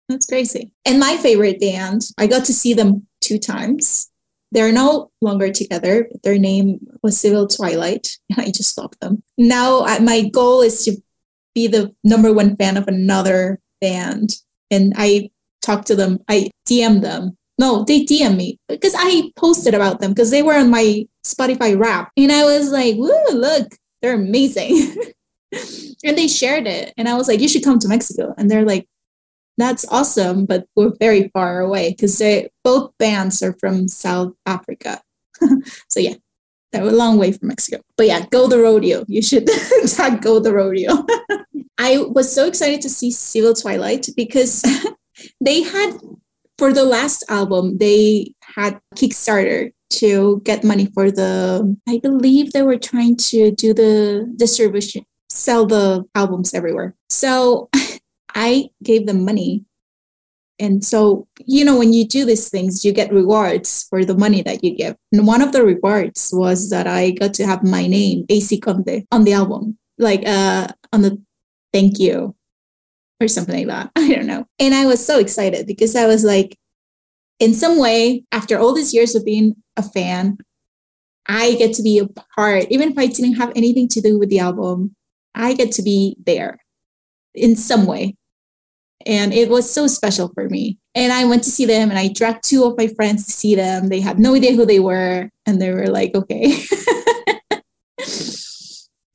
That's 0.09 0.27
crazy. 0.27 0.73
And 0.85 1.01
my 1.01 1.17
favorite 1.17 1.61
band, 1.61 2.03
I 2.19 2.27
got 2.27 2.45
to 2.47 2.53
see 2.53 2.75
them 2.75 3.07
two 3.21 3.39
times. 3.39 4.11
They're 4.51 4.73
no 4.73 5.11
longer 5.23 5.51
together. 5.51 6.11
Their 6.23 6.39
name 6.39 6.87
was 7.03 7.19
Civil 7.19 7.49
Twilight. 7.49 8.19
I 8.37 8.51
just 8.51 8.77
love 8.77 8.93
them. 9.01 9.23
Now, 9.39 9.87
my 10.01 10.29
goal 10.29 10.61
is 10.61 10.85
to 10.85 10.97
be 11.55 11.67
the 11.67 11.95
number 12.05 12.33
one 12.33 12.57
fan 12.57 12.77
of 12.77 12.89
another 12.89 13.61
band. 13.81 14.35
And 14.71 14.93
I 14.97 15.31
talked 15.63 15.87
to 15.87 15.97
them, 15.97 16.21
I 16.29 16.51
DM 16.69 17.01
them. 17.01 17.37
No, 17.59 17.85
they 17.85 18.05
DM 18.05 18.37
me 18.37 18.59
because 18.69 18.95
I 18.97 19.31
posted 19.37 19.75
about 19.75 20.01
them 20.01 20.13
because 20.13 20.31
they 20.31 20.43
were 20.43 20.55
on 20.55 20.71
my 20.71 21.07
Spotify 21.25 21.79
rap. 21.79 22.11
And 22.17 22.33
I 22.33 22.45
was 22.45 22.71
like, 22.71 22.97
woo, 22.97 23.13
look, 23.33 23.73
they're 24.01 24.15
amazing. 24.15 24.97
and 26.05 26.19
they 26.19 26.29
shared 26.29 26.67
it. 26.67 26.93
And 26.97 27.09
I 27.09 27.15
was 27.15 27.29
like, 27.29 27.41
you 27.41 27.49
should 27.49 27.65
come 27.65 27.79
to 27.79 27.89
Mexico. 27.89 28.35
And 28.37 28.51
they're 28.51 28.65
like, 28.65 28.89
that's 29.59 29.87
awesome, 29.89 30.47
but 30.47 30.67
we're 30.77 30.93
very 30.99 31.29
far 31.29 31.61
away 31.61 31.91
because 31.91 32.19
they 32.19 32.51
both 32.65 32.93
bands 32.99 33.43
are 33.43 33.55
from 33.61 33.87
South 33.87 34.33
Africa. 34.47 35.01
so 35.89 36.01
yeah, 36.01 36.15
they're 36.73 36.83
a 36.83 36.91
long 36.91 37.19
way 37.19 37.33
from 37.33 37.49
Mexico. 37.49 37.83
But 37.97 38.07
yeah, 38.07 38.27
go 38.31 38.47
the 38.47 38.59
rodeo. 38.59 39.05
You 39.09 39.23
should 39.23 39.49
tag 39.87 40.23
go 40.23 40.41
the 40.41 40.55
rodeo. 40.55 41.05
I 41.79 41.99
was 41.99 42.33
so 42.33 42.47
excited 42.47 42.81
to 42.83 42.89
see 42.89 43.11
Civil 43.11 43.55
Twilight 43.55 44.09
because 44.17 44.65
they 45.41 45.63
had 45.63 45.99
for 46.59 46.73
the 46.73 46.85
last 46.85 47.25
album, 47.29 47.79
they 47.79 48.35
had 48.43 48.81
Kickstarter 48.95 49.73
to 49.91 50.41
get 50.45 50.65
money 50.65 50.87
for 50.95 51.11
the 51.11 51.77
I 51.87 51.99
believe 51.99 52.53
they 52.53 52.63
were 52.63 52.79
trying 52.79 53.17
to 53.17 53.51
do 53.51 53.75
the 53.75 54.33
distribution 54.37 55.05
sell 55.33 55.67
the 55.67 56.05
albums 56.15 56.55
everywhere. 56.55 56.95
So 57.09 57.71
I 58.35 58.71
gave 58.83 59.07
them 59.07 59.25
money. 59.25 59.65
And 60.59 60.85
so, 60.85 61.27
you 61.45 61.65
know, 61.65 61.77
when 61.77 61.93
you 61.93 62.07
do 62.07 62.25
these 62.25 62.49
things, 62.49 62.85
you 62.85 62.93
get 62.93 63.13
rewards 63.13 63.85
for 63.89 64.05
the 64.05 64.17
money 64.17 64.43
that 64.43 64.63
you 64.63 64.77
give. 64.77 64.97
And 65.11 65.27
one 65.27 65.43
of 65.43 65.53
the 65.53 65.65
rewards 65.65 66.31
was 66.33 66.71
that 66.71 66.87
I 66.87 67.11
got 67.11 67.35
to 67.35 67.47
have 67.47 67.65
my 67.65 67.87
name, 67.87 68.27
AC 68.29 68.61
Conte, 68.61 69.05
on 69.11 69.25
the 69.25 69.33
album, 69.33 69.79
like 69.99 70.23
uh, 70.27 70.69
on 70.93 71.03
the 71.03 71.21
thank 71.73 71.99
you 71.99 72.37
or 73.21 73.29
something 73.29 73.57
like 73.57 73.67
that. 73.67 73.91
I 73.97 74.15
don't 74.15 74.27
know. 74.27 74.47
And 74.61 74.75
I 74.75 74.87
was 74.87 75.05
so 75.05 75.19
excited 75.19 75.67
because 75.67 75.97
I 75.97 76.07
was 76.07 76.23
like, 76.23 76.57
in 77.41 77.55
some 77.55 77.79
way, 77.79 78.25
after 78.31 78.57
all 78.57 78.73
these 78.73 78.95
years 78.95 79.17
of 79.17 79.25
being 79.25 79.57
a 79.77 79.83
fan, 79.83 80.39
I 81.27 81.55
get 81.55 81.75
to 81.75 81.83
be 81.83 81.99
a 81.99 82.07
part, 82.37 82.67
even 82.71 82.93
if 82.93 82.99
I 82.99 83.07
didn't 83.07 83.35
have 83.35 83.53
anything 83.57 83.89
to 83.89 84.01
do 84.01 84.19
with 84.19 84.29
the 84.29 84.39
album, 84.39 84.95
I 85.35 85.55
get 85.55 85.73
to 85.73 85.83
be 85.83 86.17
there 86.25 86.59
in 87.35 87.57
some 87.57 87.87
way. 87.87 88.17
And 89.05 89.33
it 89.33 89.49
was 89.49 89.73
so 89.73 89.87
special 89.87 90.31
for 90.35 90.49
me. 90.49 90.79
And 90.95 91.13
I 91.13 91.25
went 91.25 91.43
to 91.45 91.51
see 91.51 91.67
them 91.67 91.91
and 91.91 91.99
I 91.99 92.09
dragged 92.09 92.45
two 92.45 92.65
of 92.65 92.77
my 92.77 92.87
friends 92.89 93.27
to 93.27 93.33
see 93.33 93.55
them. 93.55 93.89
They 93.89 94.01
had 94.01 94.19
no 94.19 94.35
idea 94.35 94.55
who 94.55 94.67
they 94.67 94.81
were. 94.81 95.29
And 95.47 95.61
they 95.61 95.71
were 95.73 95.89
like, 95.89 96.15
okay. 96.15 96.55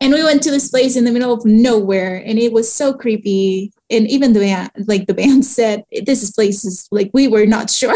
and 0.02 0.14
we 0.14 0.24
went 0.24 0.44
to 0.44 0.52
this 0.52 0.70
place 0.70 0.98
in 0.98 1.06
the 1.06 1.12
middle 1.12 1.34
of 1.34 1.46
nowhere 1.46 2.22
and 2.26 2.38
it 2.38 2.52
was 2.52 2.72
so 2.72 2.94
creepy. 2.94 3.72
And 3.90 4.10
even 4.10 4.34
the 4.34 4.42
band, 4.42 4.72
like 4.88 5.08
the 5.08 5.14
band 5.14 5.46
said, 5.58 5.86
this 5.92 6.32
place 6.32 6.66
is 6.66 6.86
places 6.86 6.88
like 6.92 7.12
we 7.14 7.28
were 7.28 7.46
not 7.46 7.70
sure. 7.70 7.96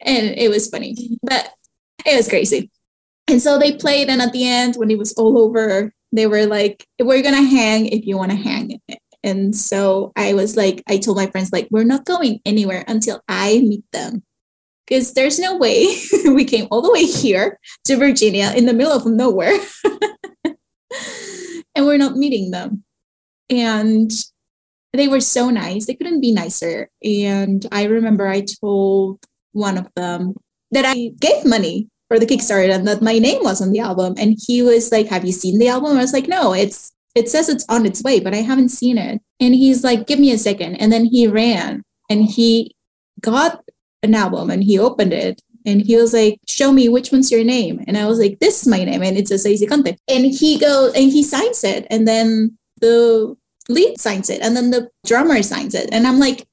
and 0.00 0.26
it 0.38 0.50
was 0.50 0.68
funny, 0.68 1.18
but 1.22 1.52
it 2.04 2.16
was 2.16 2.28
crazy. 2.28 2.70
And 3.28 3.42
so 3.42 3.58
they 3.58 3.72
played, 3.72 4.08
and 4.08 4.22
at 4.22 4.32
the 4.32 4.46
end, 4.46 4.76
when 4.76 4.90
it 4.90 4.98
was 4.98 5.12
all 5.14 5.38
over, 5.38 5.92
they 6.12 6.26
were 6.26 6.46
like, 6.46 6.86
"We're 7.00 7.22
gonna 7.22 7.42
hang 7.42 7.86
if 7.86 8.06
you 8.06 8.16
want 8.16 8.30
to 8.30 8.36
hang." 8.36 8.80
And 9.24 9.56
so 9.56 10.12
I 10.16 10.34
was 10.34 10.56
like, 10.56 10.84
I 10.88 10.98
told 10.98 11.16
my 11.16 11.26
friends, 11.26 11.52
like, 11.52 11.66
we're 11.72 11.82
not 11.82 12.04
going 12.04 12.40
anywhere 12.46 12.84
until 12.86 13.20
I 13.28 13.58
meet 13.58 13.84
them, 13.92 14.22
because 14.86 15.14
there's 15.14 15.40
no 15.40 15.56
way 15.56 15.96
we 16.26 16.44
came 16.44 16.68
all 16.70 16.82
the 16.82 16.92
way 16.92 17.04
here 17.04 17.58
to 17.86 17.96
Virginia 17.96 18.52
in 18.56 18.66
the 18.66 18.72
middle 18.72 18.92
of 18.92 19.06
nowhere, 19.06 19.58
and 21.74 21.86
we're 21.86 21.98
not 21.98 22.16
meeting 22.16 22.52
them. 22.52 22.84
And 23.50 24.10
they 24.92 25.08
were 25.08 25.20
so 25.20 25.50
nice; 25.50 25.86
they 25.86 25.94
couldn't 25.94 26.20
be 26.20 26.32
nicer. 26.32 26.88
And 27.02 27.66
I 27.72 27.84
remember 27.84 28.28
I 28.28 28.42
told 28.60 29.24
one 29.52 29.78
of 29.78 29.92
them 29.96 30.36
that 30.70 30.84
I 30.86 31.10
gave 31.18 31.44
money 31.44 31.88
for 32.08 32.18
the 32.18 32.26
Kickstarter 32.26 32.72
and 32.72 32.86
that 32.86 33.02
my 33.02 33.18
name 33.18 33.42
was 33.42 33.60
on 33.60 33.72
the 33.72 33.80
album. 33.80 34.14
And 34.18 34.38
he 34.46 34.62
was 34.62 34.92
like, 34.92 35.06
Have 35.08 35.24
you 35.24 35.32
seen 35.32 35.58
the 35.58 35.68
album? 35.68 35.96
I 35.96 36.00
was 36.00 36.12
like, 36.12 36.28
No, 36.28 36.52
it's 36.52 36.92
it 37.14 37.28
says 37.28 37.48
it's 37.48 37.64
on 37.68 37.86
its 37.86 38.02
way, 38.02 38.20
but 38.20 38.34
I 38.34 38.38
haven't 38.38 38.68
seen 38.68 38.98
it. 38.98 39.20
And 39.40 39.54
he's 39.54 39.82
like, 39.82 40.06
Give 40.06 40.18
me 40.18 40.32
a 40.32 40.38
second. 40.38 40.76
And 40.76 40.92
then 40.92 41.04
he 41.04 41.26
ran 41.26 41.82
and 42.08 42.24
he 42.24 42.74
got 43.20 43.64
an 44.02 44.14
album 44.14 44.50
and 44.50 44.62
he 44.62 44.78
opened 44.78 45.12
it 45.12 45.40
and 45.64 45.82
he 45.82 45.96
was 45.96 46.14
like, 46.14 46.38
"Show 46.46 46.70
me 46.70 46.88
which 46.88 47.10
one's 47.10 47.32
your 47.32 47.42
name." 47.42 47.82
And 47.88 47.98
I 47.98 48.06
was 48.06 48.20
like, 48.20 48.38
"This 48.38 48.62
is 48.62 48.68
my 48.68 48.84
name," 48.84 49.02
and 49.02 49.18
it 49.18 49.26
says 49.26 49.44
AC 49.44 49.66
Conte. 49.66 49.96
And 50.06 50.24
he 50.24 50.58
goes 50.60 50.94
and 50.94 51.10
he 51.10 51.24
signs 51.24 51.64
it, 51.64 51.88
and 51.90 52.06
then 52.06 52.56
the 52.80 53.36
lead 53.68 54.00
signs 54.00 54.30
it, 54.30 54.40
and 54.42 54.56
then 54.56 54.70
the 54.70 54.88
drummer 55.04 55.42
signs 55.42 55.74
it, 55.74 55.88
and 55.90 56.06
I'm 56.06 56.20
like, 56.20 56.46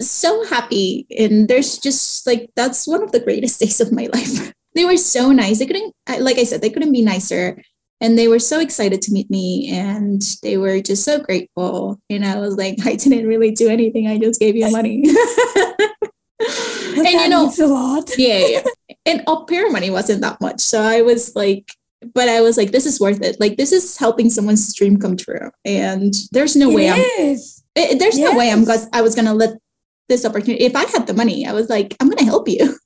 so 0.00 0.44
happy. 0.46 1.06
And 1.18 1.48
there's 1.48 1.78
just 1.78 2.26
like 2.26 2.50
that's 2.56 2.86
one 2.86 3.02
of 3.02 3.12
the 3.12 3.20
greatest 3.20 3.60
days 3.60 3.80
of 3.80 3.92
my 3.92 4.08
life 4.12 4.52
they 4.74 4.84
were 4.84 4.96
so 4.96 5.32
nice. 5.32 5.58
They 5.58 5.66
couldn't, 5.66 5.94
like 6.20 6.38
I 6.38 6.44
said, 6.44 6.62
they 6.62 6.70
couldn't 6.70 6.92
be 6.92 7.02
nicer. 7.02 7.62
And 8.00 8.16
they 8.16 8.28
were 8.28 8.38
so 8.38 8.60
excited 8.60 9.02
to 9.02 9.12
meet 9.12 9.30
me 9.30 9.70
and 9.70 10.22
they 10.42 10.56
were 10.56 10.80
just 10.80 11.04
so 11.04 11.20
grateful. 11.20 12.00
And 12.08 12.24
I 12.24 12.38
was 12.38 12.56
like, 12.56 12.78
I 12.86 12.94
didn't 12.94 13.26
really 13.26 13.50
do 13.50 13.68
anything. 13.68 14.06
I 14.06 14.18
just 14.18 14.40
gave 14.40 14.56
you 14.56 14.70
money. 14.72 15.04
and 16.40 17.06
you 17.06 17.28
know, 17.28 17.52
a 17.60 17.66
lot. 17.66 18.10
yeah, 18.18 18.46
yeah. 18.46 18.62
And 19.04 19.22
au 19.26 19.44
pair 19.44 19.70
money 19.70 19.90
wasn't 19.90 20.22
that 20.22 20.40
much. 20.40 20.60
So 20.60 20.80
I 20.80 21.02
was 21.02 21.34
like, 21.36 21.72
but 22.14 22.28
I 22.30 22.40
was 22.40 22.56
like, 22.56 22.70
this 22.70 22.86
is 22.86 22.98
worth 22.98 23.20
it. 23.22 23.38
Like, 23.38 23.58
this 23.58 23.72
is 23.72 23.98
helping 23.98 24.30
someone's 24.30 24.74
dream 24.74 24.98
come 24.98 25.18
true. 25.18 25.50
And 25.66 26.14
there's 26.32 26.56
no 26.56 26.70
it 26.70 26.74
way 26.74 26.86
is. 26.88 27.62
I'm, 27.76 27.82
it, 27.82 27.98
there's 27.98 28.18
yes. 28.18 28.32
no 28.32 28.38
way 28.38 28.50
I'm, 28.50 28.64
I 28.94 29.02
was 29.02 29.14
going 29.14 29.26
to 29.26 29.34
let 29.34 29.58
this 30.08 30.24
opportunity, 30.24 30.64
if 30.64 30.74
I 30.74 30.84
had 30.86 31.06
the 31.06 31.14
money, 31.14 31.46
I 31.46 31.52
was 31.52 31.68
like, 31.68 31.94
I'm 32.00 32.08
going 32.08 32.18
to 32.18 32.24
help 32.24 32.48
you. 32.48 32.76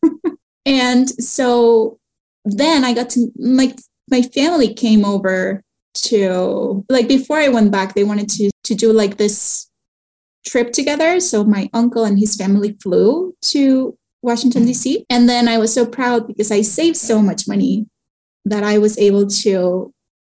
And 0.67 1.09
so 1.09 1.99
then 2.45 2.85
I 2.85 2.95
got 2.95 3.11
to 3.11 3.31
like 3.37 3.79
my 4.11 4.23
family 4.23 4.73
came 4.75 5.05
over 5.05 5.63
to 5.95 6.85
like 6.89 7.09
before 7.09 7.39
I 7.39 7.49
went 7.49 7.71
back, 7.71 7.95
they 7.95 8.05
wanted 8.05 8.29
to 8.31 8.51
to 8.65 8.75
do 8.75 8.93
like 8.93 9.17
this 9.17 9.71
trip 10.47 10.73
together. 10.73 11.21
So 11.21 11.45
my 11.45 11.69
uncle 11.73 12.05
and 12.05 12.19
his 12.19 12.37
family 12.37 12.77
flew 12.83 13.35
to 13.43 13.97
Washington, 14.23 14.65
DC. 14.65 15.05
And 15.11 15.29
then 15.29 15.49
I 15.49 15.59
was 15.59 15.73
so 15.73 15.87
proud 15.87 16.27
because 16.27 16.51
I 16.51 16.63
saved 16.63 16.97
so 16.97 17.21
much 17.21 17.47
money 17.47 17.87
that 18.45 18.63
I 18.63 18.79
was 18.79 18.99
able 18.99 19.27
to 19.27 19.93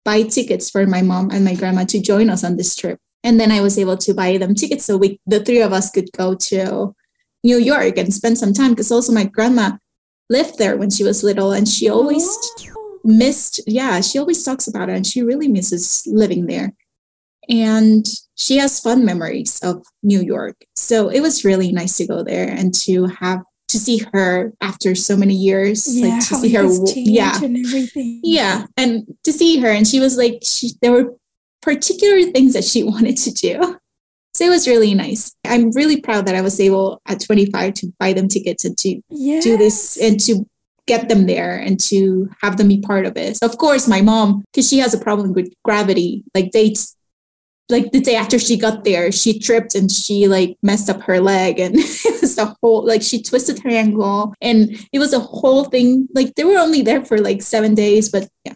buy 0.04 0.22
tickets 0.22 0.70
for 0.70 0.86
my 0.86 1.02
mom 1.02 1.30
and 1.30 1.44
my 1.44 1.54
grandma 1.54 1.84
to 1.84 2.00
join 2.00 2.30
us 2.30 2.44
on 2.44 2.56
this 2.56 2.76
trip. 2.76 2.98
And 3.24 3.40
then 3.40 3.50
I 3.50 3.60
was 3.60 3.78
able 3.78 3.96
to 3.96 4.14
buy 4.14 4.38
them 4.38 4.54
tickets 4.54 4.84
so 4.84 4.96
we 4.96 5.20
the 5.26 5.44
three 5.44 5.60
of 5.60 5.72
us 5.72 5.90
could 5.90 6.10
go 6.12 6.34
to 6.34 6.94
New 7.42 7.58
York 7.58 7.98
and 7.98 8.14
spend 8.14 8.38
some 8.38 8.52
time 8.52 8.70
because 8.70 8.92
also 8.92 9.12
my 9.12 9.24
grandma 9.24 9.76
lived 10.28 10.58
there 10.58 10.76
when 10.76 10.90
she 10.90 11.04
was 11.04 11.22
little 11.22 11.52
and 11.52 11.68
she 11.68 11.88
always 11.88 12.26
oh. 12.26 12.98
missed 13.04 13.60
yeah, 13.66 14.00
she 14.00 14.18
always 14.18 14.42
talks 14.42 14.66
about 14.66 14.88
it 14.88 14.96
and 14.96 15.06
she 15.06 15.22
really 15.22 15.48
misses 15.48 16.02
living 16.06 16.46
there. 16.46 16.72
And 17.48 18.04
she 18.34 18.58
has 18.58 18.80
fun 18.80 19.04
memories 19.04 19.60
of 19.62 19.86
New 20.02 20.20
York. 20.20 20.56
So 20.74 21.08
it 21.08 21.20
was 21.20 21.44
really 21.44 21.70
nice 21.70 21.96
to 21.98 22.06
go 22.06 22.24
there 22.24 22.48
and 22.48 22.74
to 22.86 23.06
have 23.06 23.42
to 23.68 23.78
see 23.78 24.00
her 24.12 24.52
after 24.60 24.94
so 24.94 25.16
many 25.16 25.34
years 25.34 25.86
yeah, 25.88 26.14
like 26.14 26.28
to 26.28 26.34
see 26.36 26.54
her 26.54 26.64
yeah 26.94 27.42
and 27.42 27.56
everything 27.66 28.20
yeah 28.22 28.66
and 28.76 29.06
to 29.24 29.32
see 29.32 29.58
her 29.58 29.68
and 29.68 29.86
she 29.88 29.98
was 29.98 30.16
like 30.16 30.38
she 30.42 30.70
there 30.82 30.92
were 30.92 31.14
particular 31.62 32.22
things 32.30 32.52
that 32.52 32.64
she 32.64 32.82
wanted 32.84 33.16
to 33.16 33.32
do 33.32 33.78
so 34.36 34.44
it 34.44 34.50
was 34.50 34.68
really 34.68 34.94
nice 34.94 35.34
i'm 35.44 35.70
really 35.72 36.00
proud 36.00 36.26
that 36.26 36.34
i 36.34 36.40
was 36.40 36.60
able 36.60 37.00
at 37.06 37.20
25 37.20 37.74
to 37.74 37.92
buy 37.98 38.12
them 38.12 38.28
tickets 38.28 38.64
and 38.64 38.76
to 38.78 39.00
yes. 39.08 39.42
do 39.42 39.56
this 39.56 39.96
and 39.96 40.20
to 40.20 40.46
get 40.86 41.08
them 41.08 41.26
there 41.26 41.56
and 41.58 41.80
to 41.80 42.28
have 42.42 42.58
them 42.58 42.68
be 42.68 42.80
part 42.80 43.06
of 43.06 43.16
it 43.16 43.36
so 43.36 43.46
of 43.46 43.58
course 43.58 43.88
my 43.88 44.00
mom 44.00 44.44
because 44.52 44.68
she 44.68 44.78
has 44.78 44.94
a 44.94 44.98
problem 44.98 45.32
with 45.32 45.52
gravity 45.64 46.22
like 46.34 46.50
dates 46.52 46.96
like 47.68 47.90
the 47.90 48.00
day 48.00 48.14
after 48.14 48.38
she 48.38 48.56
got 48.56 48.84
there, 48.84 49.10
she 49.10 49.38
tripped 49.38 49.74
and 49.74 49.90
she 49.90 50.28
like 50.28 50.56
messed 50.62 50.88
up 50.88 51.02
her 51.02 51.20
leg 51.20 51.58
and 51.58 51.74
it 51.78 52.20
was 52.20 52.38
a 52.38 52.54
whole 52.62 52.86
like 52.86 53.02
she 53.02 53.22
twisted 53.22 53.58
her 53.60 53.70
ankle 53.70 54.34
and 54.40 54.86
it 54.92 54.98
was 54.98 55.12
a 55.12 55.20
whole 55.20 55.64
thing. 55.64 56.08
Like 56.14 56.34
they 56.34 56.44
were 56.44 56.58
only 56.58 56.82
there 56.82 57.04
for 57.04 57.18
like 57.18 57.42
seven 57.42 57.74
days, 57.74 58.08
but 58.08 58.28
yeah, 58.44 58.54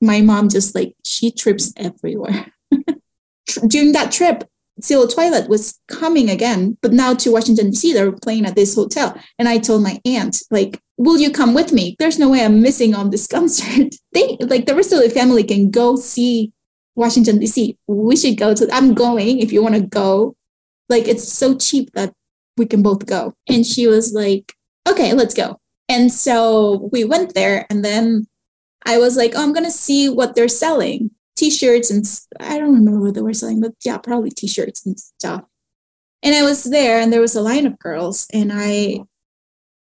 my 0.00 0.20
mom 0.20 0.48
just 0.48 0.74
like 0.74 0.94
she 1.04 1.32
trips 1.32 1.72
everywhere. 1.76 2.46
During 3.66 3.92
that 3.92 4.12
trip, 4.12 4.44
Civil 4.80 5.06
Twilight 5.06 5.48
was 5.48 5.78
coming 5.88 6.30
again, 6.30 6.76
but 6.82 6.92
now 6.92 7.14
to 7.14 7.30
Washington 7.30 7.70
DC, 7.70 7.92
they 7.92 8.04
were 8.04 8.16
playing 8.16 8.46
at 8.46 8.56
this 8.56 8.74
hotel. 8.74 9.16
And 9.38 9.48
I 9.48 9.58
told 9.58 9.82
my 9.82 10.00
aunt, 10.04 10.42
like, 10.50 10.80
will 10.96 11.18
you 11.18 11.30
come 11.30 11.54
with 11.54 11.72
me? 11.72 11.96
There's 11.98 12.18
no 12.18 12.28
way 12.30 12.44
I'm 12.44 12.62
missing 12.62 12.94
on 12.94 13.10
this 13.10 13.26
concert. 13.36 13.94
They 14.12 14.36
like 14.40 14.66
the 14.66 14.74
rest 14.74 14.92
of 14.92 15.00
the 15.00 15.10
family 15.10 15.44
can 15.44 15.70
go 15.70 15.96
see 15.96 16.52
Washington 16.94 17.38
D.C. 17.38 17.76
We 17.86 18.16
should 18.16 18.38
go 18.38 18.54
to. 18.54 18.68
I'm 18.72 18.94
going. 18.94 19.40
If 19.40 19.52
you 19.52 19.62
want 19.62 19.74
to 19.74 19.82
go, 19.82 20.36
like 20.88 21.08
it's 21.08 21.30
so 21.30 21.56
cheap 21.56 21.90
that 21.94 22.12
we 22.56 22.66
can 22.66 22.82
both 22.82 23.06
go. 23.06 23.34
And 23.48 23.66
she 23.66 23.86
was 23.86 24.12
like, 24.12 24.54
"Okay, 24.88 25.12
let's 25.12 25.34
go." 25.34 25.58
And 25.88 26.12
so 26.12 26.88
we 26.92 27.04
went 27.04 27.34
there, 27.34 27.66
and 27.70 27.84
then 27.84 28.26
I 28.84 28.98
was 28.98 29.16
like, 29.16 29.32
"Oh, 29.34 29.42
I'm 29.42 29.52
gonna 29.52 29.70
see 29.70 30.08
what 30.08 30.34
they're 30.34 30.48
selling." 30.48 31.10
T-shirts 31.36 31.90
and 31.90 32.04
I 32.40 32.58
don't 32.58 32.74
remember 32.74 33.00
what 33.00 33.14
they 33.14 33.22
were 33.22 33.32
selling, 33.32 33.60
but 33.60 33.72
yeah, 33.84 33.98
probably 33.98 34.30
T-shirts 34.30 34.86
and 34.86 34.98
stuff. 34.98 35.44
And 36.22 36.34
I 36.34 36.42
was 36.42 36.64
there, 36.64 37.00
and 37.00 37.12
there 37.12 37.20
was 37.20 37.34
a 37.34 37.40
line 37.40 37.66
of 37.66 37.80
girls, 37.80 38.28
and 38.32 38.52
I, 38.54 39.00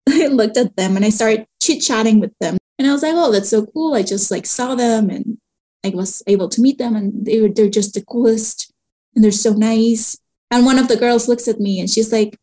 I 0.08 0.28
looked 0.32 0.56
at 0.56 0.78
them, 0.78 0.96
and 0.96 1.04
I 1.04 1.10
started 1.10 1.46
chit 1.62 1.82
chatting 1.82 2.22
with 2.22 2.32
them, 2.40 2.58
and 2.78 2.88
I 2.88 2.94
was 2.94 3.04
like, 3.04 3.14
"Oh, 3.14 3.30
that's 3.30 3.50
so 3.50 3.66
cool!" 3.66 3.94
I 3.94 4.04
just 4.04 4.32
like 4.32 4.46
saw 4.46 4.74
them, 4.74 5.10
and 5.10 5.38
I 5.84 5.90
was 5.90 6.24
able 6.28 6.50
to 6.50 6.62
meet 6.62 6.78
them 6.78 6.96
and 6.96 7.26
they 7.26 7.42
were 7.42 7.50
they're 7.50 7.70
just 7.70 7.94
the 7.94 8.04
coolest 8.04 8.74
and 9.16 9.24
they're 9.24 9.32
so 9.32 9.54
nice. 9.54 10.18
And 10.52 10.66
one 10.66 10.80
of 10.80 10.88
the 10.88 10.98
girls 10.98 11.28
looks 11.28 11.48
at 11.48 11.60
me 11.60 11.80
and 11.80 11.90
she's 11.90 12.12
like, 12.12 12.38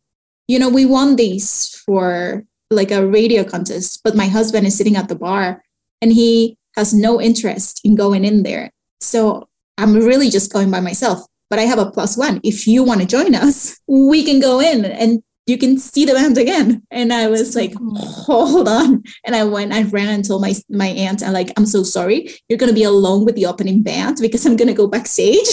you 0.49 0.59
know, 0.59 0.69
we 0.69 0.87
won 0.87 1.17
these 1.17 1.69
for 1.85 2.45
like 2.71 2.91
a 2.91 3.07
radio 3.07 3.45
contest, 3.45 4.01
but 4.05 4.17
my 4.17 4.27
husband 4.27 4.67
is 4.67 4.77
sitting 4.77 4.97
at 4.97 5.09
the 5.09 5.15
bar 5.15 5.63
and 6.01 6.13
he 6.13 6.57
has 6.77 6.95
no 6.95 7.21
interest 7.21 7.81
in 7.85 7.95
going 7.95 8.25
in 8.25 8.43
there. 8.43 8.71
So 9.01 9.49
I'm 9.79 9.95
really 9.95 10.31
just 10.31 10.53
going 10.53 10.71
by 10.71 10.81
myself. 10.81 11.21
But 11.49 11.59
I 11.59 11.63
have 11.63 11.79
a 11.79 11.91
plus 11.91 12.17
one. 12.17 12.41
If 12.43 12.67
you 12.67 12.83
want 12.83 13.01
to 13.01 13.07
join 13.07 13.35
us, 13.35 13.81
we 13.87 14.25
can 14.25 14.41
go 14.41 14.61
in 14.61 14.85
and 14.85 15.23
you 15.47 15.57
can 15.57 15.79
see 15.79 16.05
the 16.05 16.13
band 16.13 16.37
again. 16.39 16.83
And 16.91 17.13
I 17.13 17.29
was 17.29 17.55
like, 17.55 17.73
hold 17.79 18.69
on. 18.69 19.05
And 19.25 19.37
I 19.37 19.45
went, 19.45 19.73
I 19.73 19.85
ran 19.85 20.09
and 20.09 20.25
told 20.25 20.43
my, 20.43 20.55
my 20.69 20.89
aunt, 20.89 21.23
I'm 21.23 21.33
like, 21.33 21.53
I'm 21.57 21.67
so 21.67 21.85
sorry. 21.85 22.29
You're 22.49 22.59
going 22.59 22.71
to 22.71 22.75
be 22.75 22.83
alone 22.83 23.25
with 23.25 23.37
the 23.37 23.47
opening 23.47 23.83
band 23.83 24.19
because 24.21 24.45
I'm 24.45 24.57
going 24.57 24.69
to 24.69 24.75
go 24.75 24.89
backstage 24.89 25.47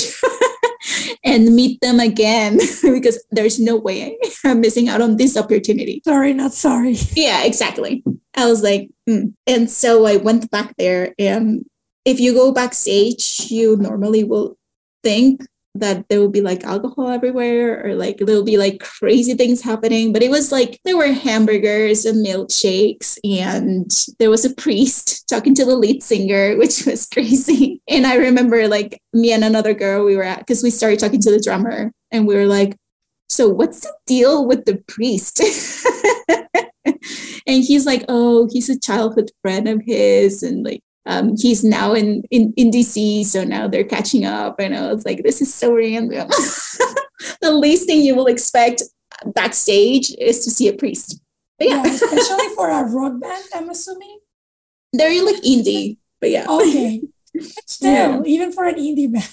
and 1.24 1.56
meet 1.56 1.80
them 1.82 2.00
again 2.00 2.58
because 2.82 3.24
there's 3.30 3.60
no 3.60 3.76
way 3.76 4.18
I'm 4.44 4.62
missing 4.62 4.90
out 4.90 5.02
on 5.02 5.18
this 5.18 5.38
opportunity. 5.38 6.02
Sorry, 6.04 6.34
not 6.34 6.54
sorry. 6.54 6.96
Yeah, 7.14 7.44
exactly. 7.44 8.04
I 8.36 8.48
was 8.48 8.64
like, 8.64 8.90
mm. 9.08 9.34
and 9.46 9.70
so 9.70 10.08
I 10.08 10.18
went 10.18 10.50
back 10.50 10.76
there. 10.78 11.14
And 11.20 11.66
if 12.06 12.20
you 12.20 12.34
go 12.34 12.52
backstage, 12.52 13.48
you 13.50 13.78
normally 13.78 14.24
will 14.24 14.58
think 15.04 15.42
that 15.76 16.08
there 16.08 16.20
will 16.20 16.30
be 16.30 16.42
like 16.42 16.64
alcohol 16.64 17.10
everywhere 17.10 17.84
or 17.84 17.96
like 17.96 18.18
there'll 18.18 18.44
be 18.44 18.58
like 18.58 18.80
crazy 18.80 19.34
things 19.34 19.62
happening. 19.62 20.14
But 20.14 20.22
it 20.22 20.30
was 20.30 20.52
like 20.52 20.80
there 20.86 20.98
were 20.98 21.12
hamburgers 21.12 22.06
and 22.06 22.26
milkshakes, 22.26 23.18
and 23.24 23.90
there 24.20 24.30
was 24.30 24.46
a 24.46 24.54
priest 24.54 25.28
talking 25.30 25.56
to 25.56 25.66
the 25.66 25.76
lead 25.76 26.04
singer, 26.04 26.58
which 26.58 26.86
was 26.86 27.06
crazy. 27.14 27.82
And 27.88 28.06
I 28.06 28.16
remember 28.16 28.68
like 28.68 29.02
me 29.14 29.32
and 29.34 29.44
another 29.44 29.74
girl, 29.74 30.06
we 30.06 30.16
were 30.16 30.24
at 30.24 30.40
because 30.40 30.62
we 30.62 30.70
started 30.70 31.00
talking 31.00 31.22
to 31.22 31.32
the 31.32 31.42
drummer 31.42 31.92
and 32.12 32.28
we 32.28 32.36
were 32.36 32.48
like, 32.48 32.78
so 33.30 33.50
what's 33.50 33.80
the 33.80 33.94
deal 34.06 34.46
with 34.46 34.66
the 34.66 34.76
priest? 34.88 35.42
and 37.48 37.64
he's 37.64 37.86
like, 37.86 38.06
oh, 38.08 38.48
he's 38.52 38.70
a 38.70 38.80
childhood 38.80 39.32
friend 39.42 39.68
of 39.68 39.82
his. 39.84 40.44
And 40.44 40.64
like, 40.64 40.82
um, 41.06 41.36
he's 41.38 41.64
now 41.64 41.94
in, 41.94 42.24
in, 42.32 42.54
in 42.56 42.72
DC, 42.72 43.26
so 43.26 43.44
now 43.44 43.68
they're 43.68 43.84
catching 43.84 44.26
up. 44.26 44.60
And 44.60 44.76
I 44.76 44.92
was 44.92 45.06
like, 45.06 45.24
this 45.24 45.42
is 45.42 45.54
so 45.54 45.74
random. 45.74 46.28
the 47.42 47.52
least 47.52 47.88
thing 47.88 48.02
you 48.02 48.16
will 48.16 48.28
expect 48.28 48.84
backstage 49.26 50.14
is 50.18 50.44
to 50.46 50.52
see 50.52 50.68
a 50.68 50.74
priest. 50.74 51.20
But 51.60 51.70
yeah. 51.70 51.84
yeah 51.84 51.94
especially 51.94 52.50
for 52.56 52.70
a 52.70 52.84
rock 52.84 53.20
band, 53.20 53.44
I'm 53.54 53.70
assuming. 53.70 54.20
They're 54.94 55.24
like 55.26 55.44
indie, 55.44 55.98
but 56.22 56.30
yeah. 56.30 56.46
Okay. 56.48 57.02
Still, 57.42 57.92
yeah. 57.92 58.22
even 58.26 58.52
for 58.52 58.66
an 58.66 58.76
indie 58.76 59.12
band. 59.12 59.30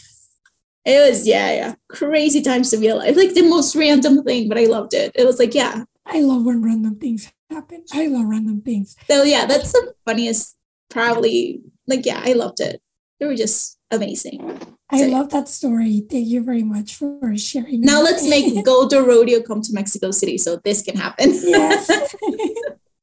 It 0.86 1.08
was, 1.08 1.28
yeah, 1.28 1.52
yeah. 1.52 1.74
Crazy 1.88 2.40
times 2.40 2.70
to 2.70 2.78
be 2.78 2.88
alive. 2.88 3.14
Like 3.14 3.34
the 3.34 3.42
most 3.42 3.76
random 3.76 4.24
thing, 4.24 4.48
but 4.48 4.58
I 4.58 4.64
loved 4.64 4.94
it. 4.94 5.12
It 5.14 5.26
was 5.26 5.38
like, 5.38 5.54
yeah. 5.54 5.84
I 6.06 6.22
love 6.22 6.44
when 6.44 6.62
random 6.62 6.96
things 6.96 7.30
happen. 7.50 7.84
I 7.92 8.06
love 8.06 8.26
random 8.26 8.62
things. 8.62 8.96
So 9.06 9.22
yeah, 9.22 9.44
that's 9.44 9.72
the 9.72 9.94
funniest 10.06 10.56
probably 10.90 11.62
like 11.86 12.04
yeah 12.04 12.20
i 12.24 12.32
loved 12.32 12.60
it. 12.60 12.80
They 13.18 13.26
were 13.26 13.36
just 13.36 13.78
amazing. 13.90 14.58
I 14.90 15.02
so, 15.02 15.08
love 15.08 15.28
that 15.30 15.48
story. 15.48 16.02
Thank 16.10 16.26
you 16.28 16.42
very 16.42 16.62
much 16.62 16.94
for 16.94 17.36
sharing 17.36 17.80
now 17.80 18.02
let's 18.02 18.28
make 18.28 18.64
golden 18.64 19.04
rodeo 19.04 19.40
come 19.40 19.62
to 19.62 19.72
mexico 19.72 20.10
city 20.10 20.36
so 20.38 20.60
this 20.64 20.82
can 20.82 20.96
happen. 20.96 21.30
Yes. 21.32 21.90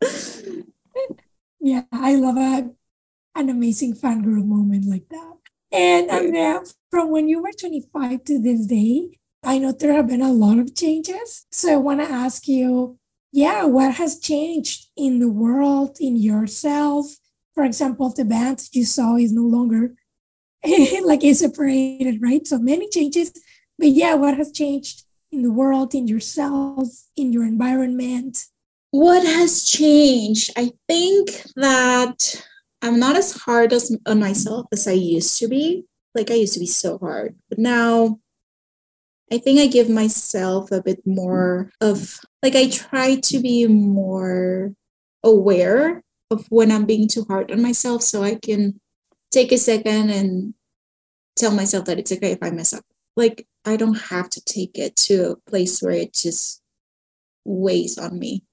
Yeah 1.60 1.84
i 1.92 2.16
love 2.16 2.38
a, 2.38 2.70
an 3.36 3.50
amazing 3.50 3.94
fan 3.96 4.22
group 4.22 4.46
moment 4.46 4.86
like 4.86 5.10
that. 5.10 5.34
And 5.72 6.10
um, 6.10 6.64
from 6.92 7.12
when 7.12 7.28
you 7.28 7.42
were 7.42 7.52
25 7.52 8.24
to 8.26 8.40
this 8.40 8.66
day 8.66 9.18
i 9.44 9.58
know 9.58 9.72
there 9.72 9.94
have 9.94 10.08
been 10.08 10.22
a 10.22 10.32
lot 10.32 10.60
of 10.60 10.76
changes. 10.76 11.46
So 11.52 11.74
i 11.74 11.78
want 11.78 12.00
to 12.00 12.10
ask 12.10 12.48
you 12.48 12.98
yeah 13.32 13.66
what 13.66 13.96
has 13.96 14.20
changed 14.20 14.88
in 14.96 15.20
the 15.20 15.30
world 15.30 15.98
in 16.00 16.16
yourself 16.16 17.18
for 17.58 17.66
example, 17.66 18.14
the 18.16 18.24
band 18.24 18.70
you 18.72 18.86
saw 18.86 19.16
is 19.16 19.34
no 19.34 19.42
longer 19.42 19.96
like 20.64 21.24
it's 21.24 21.40
separated, 21.40 22.22
right? 22.22 22.46
So 22.46 22.60
many 22.60 22.88
changes. 22.88 23.32
But 23.80 23.88
yeah, 23.88 24.14
what 24.14 24.38
has 24.38 24.52
changed 24.52 25.06
in 25.32 25.42
the 25.42 25.52
world, 25.52 25.96
in 25.96 26.08
yourself, 26.08 26.88
in 27.16 27.34
your 27.34 27.44
environment? 27.44 28.46
What 28.92 29.26
has 29.26 29.64
changed? 29.64 30.52
I 30.56 30.74
think 30.88 31.32
that 31.56 32.46
I'm 32.84 33.00
not 33.00 33.16
as 33.16 33.32
hard 33.32 33.74
as, 33.74 33.98
on 34.06 34.20
myself 34.20 34.68
as 34.72 34.88
I 34.88 34.92
used 34.92 35.40
to 35.40 35.48
be. 35.48 35.86
Like 36.14 36.30
I 36.30 36.36
used 36.36 36.54
to 36.54 36.60
be 36.60 36.68
so 36.68 37.00
hard. 37.00 37.38
But 37.50 37.58
now 37.58 38.20
I 39.32 39.40
think 39.40 39.60
I 39.60 39.66
give 39.66 39.90
myself 39.90 40.72
a 40.72 40.84
bit 40.84 41.02
more 41.08 41.72
of 41.82 42.20
like 42.44 42.56
I 42.56 42.70
try 42.70 43.16
to 43.16 43.40
be 43.40 43.66
more 43.66 44.74
aware 45.24 46.04
of 46.32 46.46
when 46.50 46.72
I'm 46.72 46.86
being 46.86 47.08
too 47.08 47.26
hard 47.28 47.52
on 47.52 47.62
myself 47.62 48.02
so 48.04 48.24
I 48.24 48.36
can 48.36 48.80
take 49.32 49.52
a 49.52 49.58
second 49.58 50.10
and 50.10 50.54
tell 51.36 51.52
myself 51.52 51.86
that 51.86 52.00
it's 52.00 52.12
okay 52.12 52.32
if 52.32 52.40
I 52.42 52.50
mess 52.50 52.74
up. 52.74 52.84
Like 53.16 53.48
I 53.66 53.78
don't 53.78 54.00
have 54.10 54.30
to 54.32 54.44
take 54.44 54.78
it 54.78 54.96
to 55.08 55.32
a 55.32 55.50
place 55.50 55.82
where 55.82 55.94
it 55.94 56.14
just 56.14 56.62
weighs 57.46 57.98
on 57.98 58.20
me 58.20 58.44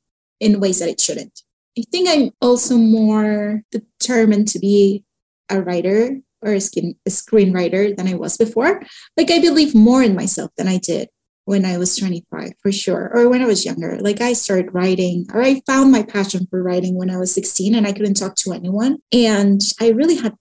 in 0.40 0.60
ways 0.60 0.78
that 0.78 0.88
it 0.88 1.00
shouldn't. 1.00 1.42
I 1.78 1.82
think 1.90 2.08
I'm 2.08 2.30
also 2.40 2.76
more 2.76 3.62
determined 3.70 4.48
to 4.48 4.58
be 4.58 5.04
a 5.50 5.60
writer 5.60 6.20
or 6.40 6.52
a, 6.52 6.60
skin, 6.60 6.94
a 7.06 7.10
screenwriter 7.10 7.96
than 7.96 8.06
I 8.06 8.14
was 8.14 8.36
before. 8.36 8.82
Like 9.16 9.30
I 9.30 9.40
believe 9.40 9.74
more 9.74 10.02
in 10.02 10.14
myself 10.14 10.52
than 10.56 10.68
I 10.68 10.78
did 10.78 11.08
when 11.44 11.64
I 11.64 11.76
was 11.76 11.96
25 11.96 12.52
for 12.62 12.72
sure, 12.72 13.10
or 13.14 13.28
when 13.28 13.42
I 13.42 13.46
was 13.46 13.64
younger. 13.64 13.98
Like 14.00 14.20
I 14.20 14.32
started 14.32 14.72
writing, 14.72 15.26
or 15.32 15.42
I 15.42 15.60
found 15.66 15.92
my 15.92 16.02
passion 16.02 16.46
for 16.50 16.62
writing 16.62 16.96
when 16.96 17.10
I 17.10 17.18
was 17.18 17.34
16 17.34 17.74
and 17.74 17.86
I 17.86 17.92
couldn't 17.92 18.14
talk 18.14 18.34
to 18.36 18.52
anyone. 18.52 18.98
And 19.12 19.60
I 19.80 19.90
really 19.90 20.16
had 20.16 20.34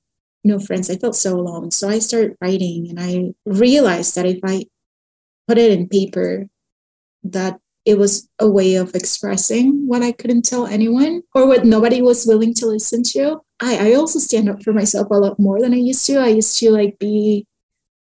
no 0.44 0.60
friends. 0.60 0.90
I 0.90 0.96
felt 0.96 1.16
so 1.16 1.36
alone. 1.36 1.72
So 1.72 1.90
I 1.90 2.00
started 2.00 2.38
writing 2.42 2.90
and 2.90 3.00
I 3.00 3.34
realized 3.46 4.16
that 4.16 4.26
if 4.26 4.40
I 4.44 4.66
put 5.48 5.58
it 5.58 5.72
in 5.72 5.90
paper, 5.90 6.48
that 7.24 7.60
it 7.86 7.98
was 7.98 8.30
a 8.40 8.50
way 8.50 8.76
of 8.76 8.96
expressing 8.96 9.88
what 9.88 10.04
I 10.04 10.14
couldn't 10.14 10.44
tell 10.44 10.68
anyone 10.68 11.24
or 11.36 11.48
what 11.48 11.66
nobody 11.66 12.02
was 12.02 12.26
willing 12.26 12.54
to 12.56 12.66
listen 12.66 13.04
to. 13.04 13.42
I, 13.60 13.90
I 13.90 13.94
also 13.96 14.20
stand 14.20 14.50
up 14.50 14.64
for 14.64 14.72
myself 14.72 15.08
a 15.12 15.16
lot 15.16 15.40
more 15.40 15.60
than 15.60 15.74
I 15.74 15.78
used 15.78 16.06
to. 16.06 16.18
I 16.18 16.28
used 16.28 16.58
to 16.60 16.72
like 16.72 16.98
be 16.98 17.46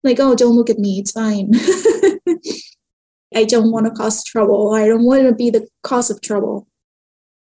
like, 0.03 0.19
oh, 0.19 0.35
don't 0.35 0.55
look 0.55 0.69
at 0.69 0.79
me, 0.79 0.99
it's 0.99 1.11
fine. 1.11 1.51
I 3.33 3.45
don't 3.45 3.71
want 3.71 3.85
to 3.85 3.91
cause 3.91 4.23
trouble. 4.23 4.73
I 4.73 4.87
don't 4.87 5.05
want 5.05 5.27
to 5.27 5.33
be 5.33 5.49
the 5.49 5.67
cause 5.83 6.09
of 6.09 6.21
trouble 6.21 6.67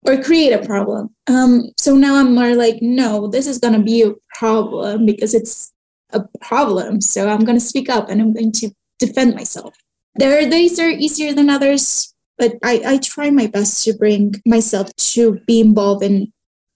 or 0.05 0.21
create 0.21 0.51
a 0.51 0.65
problem. 0.65 1.13
Um, 1.27 1.71
so 1.77 1.95
now 1.95 2.15
I'm 2.15 2.33
more 2.33 2.55
like, 2.55 2.81
no, 2.81 3.27
this 3.27 3.47
is 3.47 3.59
going 3.59 3.73
to 3.73 3.83
be 3.83 4.03
a 4.03 4.13
problem 4.35 5.05
because 5.05 5.33
it's 5.33 5.71
a 6.11 6.21
problem. 6.39 7.01
So 7.01 7.29
I'm 7.29 7.45
going 7.45 7.57
to 7.57 7.65
speak 7.65 7.89
up 7.89 8.09
and 8.09 8.21
I'm 8.21 8.33
going 8.33 8.51
to 8.53 8.71
defend 8.99 9.35
myself. 9.35 9.75
There 10.15 10.37
are 10.37 10.49
days 10.49 10.77
that 10.77 10.85
are 10.85 10.89
easier 10.89 11.33
than 11.33 11.49
others, 11.49 12.13
but 12.37 12.55
I, 12.63 12.81
I 12.85 12.97
try 12.97 13.29
my 13.29 13.47
best 13.47 13.83
to 13.85 13.93
bring 13.93 14.35
myself 14.45 14.95
to 14.95 15.39
be 15.47 15.61
involved 15.61 16.03
in 16.03 16.33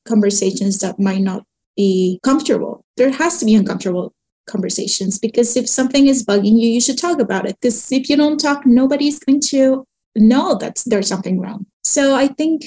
conversations 0.08 0.80
that 0.80 1.00
might 1.00 1.22
not 1.22 1.44
be 1.76 2.20
comfortable. 2.24 2.86
There 2.96 3.12
has 3.12 3.40
to 3.40 3.46
be 3.46 3.56
uncomfortable 3.56 4.14
conversations 4.48 5.20
because 5.20 5.56
if 5.56 5.68
something 5.68 6.08
is 6.08 6.26
bugging 6.26 6.60
you, 6.60 6.70
you 6.70 6.82
should 6.82 6.98
talk 6.98 7.20
about 7.20 7.48
it. 7.48 7.58
Because 7.62 7.92
if 7.92 8.10
you 8.10 8.16
don't 8.16 8.40
talk, 8.40 8.66
nobody's 8.66 9.20
going 9.20 9.42
to 9.42 9.86
know 10.16 10.56
that 10.56 10.82
there's 10.86 11.08
something 11.08 11.40
wrong. 11.40 11.66
So 11.84 12.16
I 12.16 12.28
think 12.28 12.64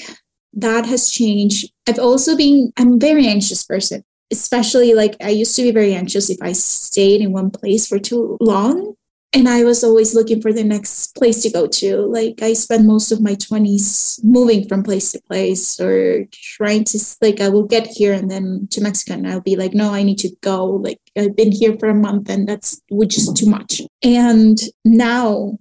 that 0.53 0.85
has 0.85 1.11
changed. 1.11 1.71
I've 1.87 1.99
also 1.99 2.35
been, 2.35 2.71
I'm 2.77 2.93
a 2.93 2.97
very 2.97 3.27
anxious 3.27 3.63
person, 3.63 4.03
especially 4.31 4.93
like 4.93 5.15
I 5.21 5.29
used 5.29 5.55
to 5.55 5.63
be 5.63 5.71
very 5.71 5.93
anxious 5.93 6.29
if 6.29 6.37
I 6.41 6.53
stayed 6.53 7.21
in 7.21 7.31
one 7.31 7.51
place 7.51 7.87
for 7.87 7.99
too 7.99 8.37
long 8.39 8.95
and 9.31 9.47
I 9.47 9.63
was 9.63 9.83
always 9.83 10.15
looking 10.15 10.41
for 10.41 10.51
the 10.51 10.63
next 10.63 11.15
place 11.15 11.43
to 11.43 11.51
go 11.51 11.67
to. 11.67 11.97
Like 11.97 12.41
I 12.41 12.53
spent 12.53 12.85
most 12.85 13.11
of 13.11 13.21
my 13.21 13.35
20s 13.35 14.23
moving 14.23 14.67
from 14.67 14.81
place 14.81 15.11
to 15.11 15.21
place 15.21 15.79
or 15.79 16.25
trying 16.31 16.83
to 16.85 16.99
like 17.21 17.39
I 17.39 17.49
will 17.49 17.65
get 17.65 17.87
here 17.87 18.13
and 18.13 18.29
then 18.29 18.67
to 18.71 18.81
Mexico 18.81 19.13
and 19.13 19.27
I'll 19.27 19.41
be 19.41 19.55
like, 19.55 19.73
no, 19.73 19.93
I 19.93 20.01
need 20.01 20.17
to 20.19 20.35
go. 20.41 20.65
Like 20.65 20.99
I've 21.19 21.35
been 21.35 21.51
here 21.51 21.77
for 21.77 21.89
a 21.89 21.93
month 21.93 22.29
and 22.29 22.47
that's 22.47 22.81
which 22.89 23.17
is 23.17 23.31
too 23.33 23.49
much. 23.49 23.81
And 24.03 24.57
now 24.85 25.57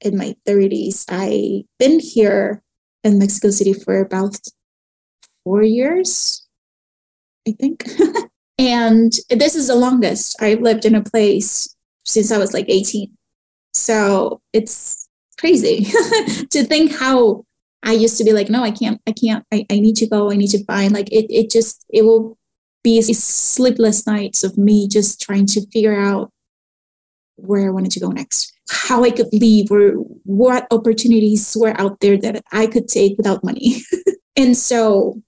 in 0.00 0.16
my 0.16 0.36
30s, 0.46 1.04
I've 1.08 1.64
been 1.78 2.00
here 2.00 2.62
in 3.02 3.18
Mexico 3.18 3.50
City 3.50 3.72
for 3.72 4.00
about 4.00 4.36
four 5.42 5.62
years, 5.62 6.46
I 7.48 7.52
think. 7.52 7.88
and 8.58 9.12
this 9.30 9.54
is 9.54 9.68
the 9.68 9.74
longest 9.74 10.40
I've 10.40 10.60
lived 10.60 10.84
in 10.84 10.94
a 10.94 11.02
place 11.02 11.74
since 12.04 12.30
I 12.30 12.38
was 12.38 12.52
like 12.52 12.66
18. 12.68 13.10
So 13.72 14.40
it's 14.52 15.08
crazy 15.38 15.84
to 16.50 16.64
think 16.64 16.94
how 16.96 17.44
I 17.82 17.92
used 17.92 18.18
to 18.18 18.24
be 18.24 18.32
like, 18.32 18.48
no, 18.48 18.62
I 18.62 18.70
can't, 18.70 19.00
I 19.06 19.12
can't, 19.12 19.44
I, 19.52 19.66
I 19.70 19.80
need 19.80 19.96
to 19.96 20.08
go, 20.08 20.30
I 20.30 20.36
need 20.36 20.50
to 20.50 20.64
find 20.64 20.92
like 20.92 21.10
it, 21.12 21.26
it 21.28 21.50
just, 21.50 21.84
it 21.90 22.02
will 22.02 22.38
be 22.84 23.02
sleepless 23.02 24.06
nights 24.06 24.44
of 24.44 24.56
me 24.56 24.86
just 24.86 25.20
trying 25.20 25.46
to 25.46 25.66
figure 25.72 25.98
out 25.98 26.30
where 27.36 27.66
I 27.66 27.70
wanted 27.70 27.90
to 27.92 28.00
go 28.00 28.10
next, 28.10 28.52
how 28.70 29.02
I 29.02 29.10
could 29.10 29.32
leave 29.32 29.72
or 29.72 29.92
what 30.24 30.68
opportunities 30.70 31.56
were 31.58 31.78
out 31.80 31.98
there 32.00 32.16
that 32.18 32.44
I 32.52 32.66
could 32.68 32.88
take 32.88 33.16
without 33.16 33.42
money. 33.42 33.82
and 34.36 34.56
so, 34.56 35.20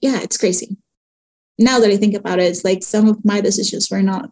yeah, 0.00 0.20
it's 0.20 0.38
crazy. 0.38 0.76
Now 1.58 1.78
that 1.78 1.90
I 1.90 1.96
think 1.96 2.14
about 2.14 2.40
it, 2.40 2.44
it's 2.44 2.64
like 2.64 2.82
some 2.82 3.06
of 3.06 3.24
my 3.24 3.40
decisions 3.40 3.90
were 3.90 4.02
not 4.02 4.30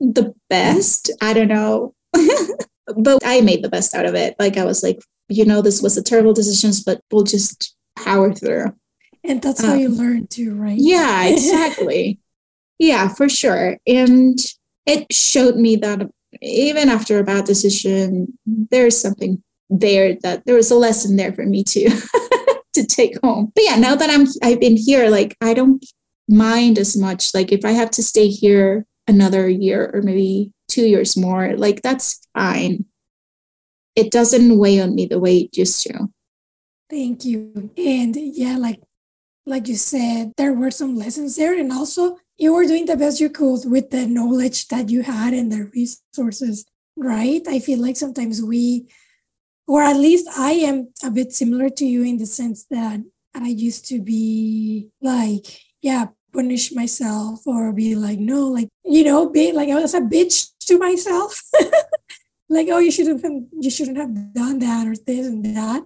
the 0.00 0.34
best. 0.48 1.10
I 1.20 1.34
don't 1.34 1.48
know. 1.48 1.94
but 2.96 3.18
I 3.24 3.42
made 3.42 3.62
the 3.62 3.68
best 3.68 3.94
out 3.94 4.06
of 4.06 4.14
it. 4.14 4.34
Like 4.38 4.56
I 4.56 4.64
was 4.64 4.82
like, 4.82 4.98
you 5.28 5.44
know, 5.44 5.62
this 5.62 5.82
was 5.82 5.96
a 5.96 6.02
terrible 6.02 6.32
decision, 6.32 6.72
but 6.84 7.02
we'll 7.12 7.24
just 7.24 7.76
power 7.96 8.32
through. 8.32 8.74
And 9.24 9.40
that's 9.40 9.62
how 9.62 9.74
um, 9.74 9.78
you 9.78 9.88
learn 9.88 10.26
too, 10.26 10.54
right? 10.54 10.76
Yeah, 10.76 11.26
exactly. 11.26 12.18
yeah, 12.78 13.08
for 13.08 13.28
sure. 13.28 13.78
And 13.86 14.38
it 14.86 15.12
showed 15.12 15.56
me 15.56 15.76
that 15.76 16.10
even 16.40 16.88
after 16.88 17.18
a 17.18 17.24
bad 17.24 17.44
decision, 17.44 18.36
there's 18.46 19.00
something 19.00 19.42
there 19.70 20.16
that 20.22 20.44
there 20.44 20.56
was 20.56 20.70
a 20.70 20.76
lesson 20.76 21.16
there 21.16 21.32
for 21.32 21.46
me 21.46 21.64
to 21.64 21.88
to 22.74 22.84
take 22.84 23.18
home. 23.22 23.52
But 23.54 23.64
yeah, 23.64 23.76
now 23.76 23.94
that 23.94 24.10
I'm 24.10 24.26
I've 24.42 24.60
been 24.60 24.76
here, 24.76 25.08
like 25.08 25.36
I 25.40 25.54
don't 25.54 25.84
mind 26.28 26.78
as 26.78 26.96
much. 26.96 27.34
Like 27.34 27.52
if 27.52 27.64
I 27.64 27.72
have 27.72 27.90
to 27.92 28.02
stay 28.02 28.28
here 28.28 28.86
another 29.06 29.48
year 29.48 29.90
or 29.92 30.02
maybe 30.02 30.52
two 30.68 30.86
years 30.86 31.16
more, 31.16 31.56
like 31.56 31.82
that's 31.82 32.20
fine. 32.34 32.86
It 33.94 34.10
doesn't 34.10 34.58
weigh 34.58 34.80
on 34.80 34.94
me 34.94 35.06
the 35.06 35.20
way 35.20 35.38
it 35.38 35.56
used 35.56 35.82
to. 35.82 36.08
Thank 36.88 37.24
you. 37.24 37.70
And 37.76 38.16
yeah, 38.16 38.56
like 38.56 38.80
like 39.46 39.68
you 39.68 39.76
said, 39.76 40.32
there 40.36 40.52
were 40.52 40.70
some 40.70 40.96
lessons 40.96 41.36
there, 41.36 41.58
and 41.58 41.72
also 41.72 42.18
you 42.38 42.54
were 42.54 42.66
doing 42.66 42.86
the 42.86 42.96
best 42.96 43.20
you 43.20 43.30
could 43.30 43.60
with 43.66 43.90
the 43.90 44.06
knowledge 44.06 44.68
that 44.68 44.88
you 44.88 45.02
had 45.02 45.34
and 45.34 45.50
the 45.50 45.70
resources, 45.74 46.64
right? 46.96 47.42
I 47.48 47.58
feel 47.58 47.80
like 47.80 47.96
sometimes 47.96 48.42
we, 48.42 48.88
or 49.66 49.82
at 49.82 49.96
least 49.96 50.28
I 50.36 50.52
am 50.52 50.92
a 51.04 51.10
bit 51.10 51.32
similar 51.32 51.68
to 51.70 51.84
you 51.84 52.02
in 52.02 52.18
the 52.18 52.26
sense 52.26 52.64
that 52.70 53.00
I 53.34 53.48
used 53.48 53.86
to 53.86 54.00
be 54.00 54.88
like, 55.00 55.60
yeah, 55.80 56.06
punish 56.32 56.72
myself 56.72 57.46
or 57.46 57.72
be 57.72 57.94
like, 57.94 58.18
no, 58.18 58.48
like, 58.48 58.68
you 58.84 59.04
know, 59.04 59.28
be 59.28 59.52
like 59.52 59.68
I 59.68 59.74
was 59.80 59.94
a 59.94 60.00
bitch 60.00 60.50
to 60.66 60.78
myself. 60.78 61.40
like, 62.48 62.68
oh, 62.70 62.78
you 62.78 62.90
should 62.90 63.08
have 63.08 63.22
you 63.24 63.70
shouldn't 63.70 63.96
have 63.96 64.34
done 64.34 64.58
that 64.60 64.86
or 64.86 64.94
this 64.94 65.26
and 65.26 65.44
that. 65.56 65.82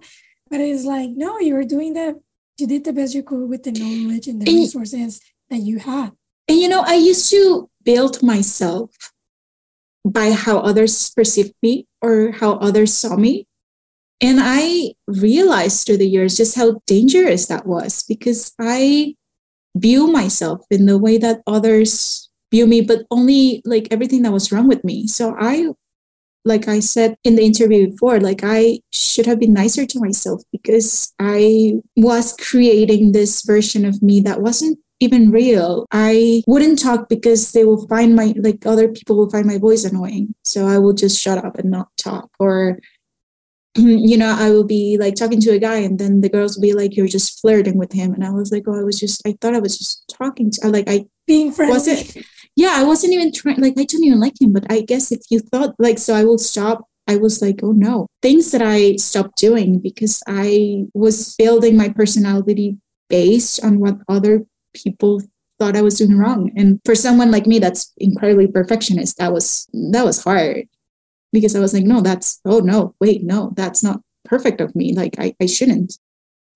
But 0.49 0.61
it's 0.61 0.85
like, 0.85 1.09
no, 1.11 1.39
you 1.39 1.55
were 1.55 1.63
doing 1.63 1.93
that. 1.93 2.15
You 2.57 2.67
did 2.67 2.83
the 2.83 2.93
best 2.93 3.13
you 3.13 3.23
could 3.23 3.47
with 3.47 3.63
the 3.63 3.71
knowledge 3.71 4.27
and 4.27 4.41
the 4.41 4.49
and, 4.49 4.59
resources 4.59 5.21
that 5.49 5.59
you 5.59 5.79
had. 5.79 6.11
And 6.47 6.57
you 6.59 6.67
know, 6.67 6.83
I 6.85 6.95
used 6.95 7.29
to 7.31 7.69
build 7.83 8.23
myself 8.23 8.91
by 10.03 10.31
how 10.31 10.59
others 10.59 11.11
perceived 11.11 11.53
me 11.61 11.87
or 12.01 12.31
how 12.31 12.53
others 12.53 12.93
saw 12.93 13.15
me. 13.15 13.47
And 14.19 14.39
I 14.41 14.93
realized 15.05 15.85
through 15.85 15.97
the 15.97 16.09
years 16.09 16.37
just 16.37 16.55
how 16.55 16.81
dangerous 16.87 17.45
that 17.47 17.67
was 17.67 18.03
because 18.03 18.53
I 18.59 19.15
view 19.75 20.07
myself 20.07 20.65
in 20.71 20.85
the 20.85 20.97
way 20.97 21.17
that 21.19 21.41
others 21.45 22.29
view 22.51 22.65
me, 22.65 22.81
but 22.81 23.05
only 23.11 23.61
like 23.65 23.87
everything 23.91 24.23
that 24.23 24.31
was 24.31 24.51
wrong 24.51 24.67
with 24.67 24.83
me. 24.83 25.07
So 25.07 25.35
I, 25.39 25.67
like 26.47 26.67
I 26.67 26.79
said 26.79 27.17
in 27.23 27.35
the 27.35 27.43
interview 27.43 27.91
before, 27.91 28.19
like 28.19 28.41
I 28.43 28.79
should 28.91 29.25
have 29.25 29.39
been 29.39 29.53
nicer 29.53 29.85
to 29.85 29.99
myself 29.99 30.41
because 30.51 31.13
I 31.19 31.73
was 31.95 32.35
creating 32.39 33.11
this 33.11 33.43
version 33.43 33.85
of 33.85 34.01
me 34.01 34.21
that 34.21 34.41
wasn't 34.41 34.79
even 34.99 35.29
real. 35.29 35.85
I 35.91 36.43
wouldn't 36.47 36.79
talk 36.79 37.07
because 37.09 37.51
they 37.51 37.63
will 37.63 37.87
find 37.87 38.15
my, 38.15 38.33
like 38.37 38.65
other 38.65 38.87
people 38.87 39.15
will 39.17 39.29
find 39.29 39.45
my 39.45 39.59
voice 39.59 39.83
annoying. 39.83 40.33
So 40.43 40.65
I 40.65 40.79
will 40.79 40.93
just 40.93 41.21
shut 41.21 41.43
up 41.43 41.57
and 41.59 41.69
not 41.69 41.89
talk. 41.97 42.29
Or 42.39 42.79
you 43.77 44.17
know, 44.17 44.35
I 44.37 44.49
will 44.49 44.63
be 44.63 44.97
like 44.99 45.15
talking 45.15 45.39
to 45.41 45.51
a 45.51 45.59
guy, 45.59 45.77
and 45.77 45.99
then 45.99 46.21
the 46.21 46.29
girls 46.29 46.55
will 46.55 46.63
be 46.63 46.73
like, 46.73 46.95
"You're 46.95 47.07
just 47.07 47.39
flirting 47.39 47.77
with 47.77 47.93
him," 47.93 48.13
and 48.13 48.25
I 48.25 48.31
was 48.31 48.51
like, 48.51 48.63
"Oh, 48.67 48.79
I 48.79 48.83
was 48.83 48.99
just, 48.99 49.21
I 49.27 49.37
thought 49.39 49.53
I 49.53 49.59
was 49.59 49.77
just 49.77 50.03
talking 50.17 50.49
to, 50.51 50.69
like, 50.69 50.85
I 50.87 51.05
being 51.27 51.51
friendly." 51.51 51.73
Wasn't, 51.73 52.17
yeah, 52.57 52.73
I 52.75 52.83
wasn't 52.83 53.13
even 53.13 53.31
trying. 53.31 53.61
Like, 53.61 53.75
I 53.77 53.83
didn't 53.83 54.05
even 54.05 54.19
like 54.19 54.41
him, 54.41 54.51
but 54.51 54.65
I 54.69 54.81
guess 54.81 55.11
if 55.11 55.21
you 55.29 55.39
thought 55.39 55.75
like, 55.77 55.99
so 55.99 56.15
I 56.15 56.25
will 56.25 56.39
stop. 56.39 56.85
I 57.07 57.15
was 57.15 57.41
like, 57.41 57.61
oh 57.63 57.71
no, 57.71 58.07
things 58.21 58.51
that 58.51 58.61
I 58.61 58.97
stopped 58.97 59.37
doing 59.37 59.79
because 59.79 60.21
I 60.27 60.87
was 60.93 61.35
building 61.37 61.77
my 61.77 61.87
personality 61.87 62.79
based 63.09 63.63
on 63.63 63.79
what 63.79 63.99
other 64.09 64.43
people 64.73 65.21
thought 65.57 65.77
I 65.77 65.83
was 65.83 65.99
doing 65.99 66.17
wrong. 66.17 66.51
And 66.57 66.81
for 66.83 66.95
someone 66.95 67.31
like 67.31 67.45
me 67.45 67.59
that's 67.59 67.93
incredibly 67.95 68.47
perfectionist, 68.47 69.17
that 69.19 69.31
was 69.31 69.67
that 69.91 70.03
was 70.03 70.23
hard 70.23 70.67
because 71.31 71.55
I 71.55 71.59
was 71.59 71.73
like, 71.73 71.85
no, 71.85 72.01
that's, 72.01 72.41
oh 72.43 72.59
no, 72.59 72.95
wait, 72.99 73.23
no, 73.23 73.53
that's 73.55 73.83
not 73.83 74.01
perfect 74.25 74.59
of 74.61 74.75
me. 74.75 74.93
Like 74.93 75.15
I, 75.19 75.35
I 75.39 75.45
shouldn't. 75.45 75.97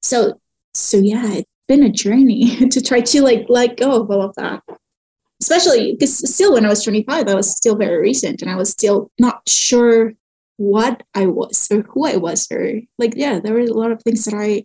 So, 0.01 0.41
so 0.73 0.97
yeah, 0.97 1.31
it's 1.31 1.49
been 1.67 1.83
a 1.83 1.89
journey 1.89 2.57
to 2.69 2.81
try 2.81 3.01
to 3.01 3.21
like 3.21 3.45
let 3.47 3.77
go 3.77 4.01
of 4.01 4.09
all 4.09 4.23
of 4.23 4.35
that. 4.35 4.63
Especially 5.41 5.93
because 5.93 6.17
still 6.33 6.53
when 6.53 6.65
I 6.65 6.69
was 6.69 6.83
25, 6.83 7.27
I 7.27 7.35
was 7.35 7.49
still 7.49 7.75
very 7.75 7.99
recent 7.99 8.41
and 8.41 8.51
I 8.51 8.55
was 8.55 8.69
still 8.69 9.11
not 9.19 9.41
sure 9.47 10.13
what 10.57 11.01
I 11.15 11.25
was 11.25 11.67
or 11.71 11.81
who 11.81 12.05
I 12.05 12.17
was 12.17 12.47
or 12.51 12.81
like, 12.99 13.13
yeah, 13.15 13.39
there 13.39 13.53
were 13.53 13.61
a 13.61 13.73
lot 13.73 13.91
of 13.91 14.01
things 14.03 14.25
that 14.25 14.35
I, 14.35 14.63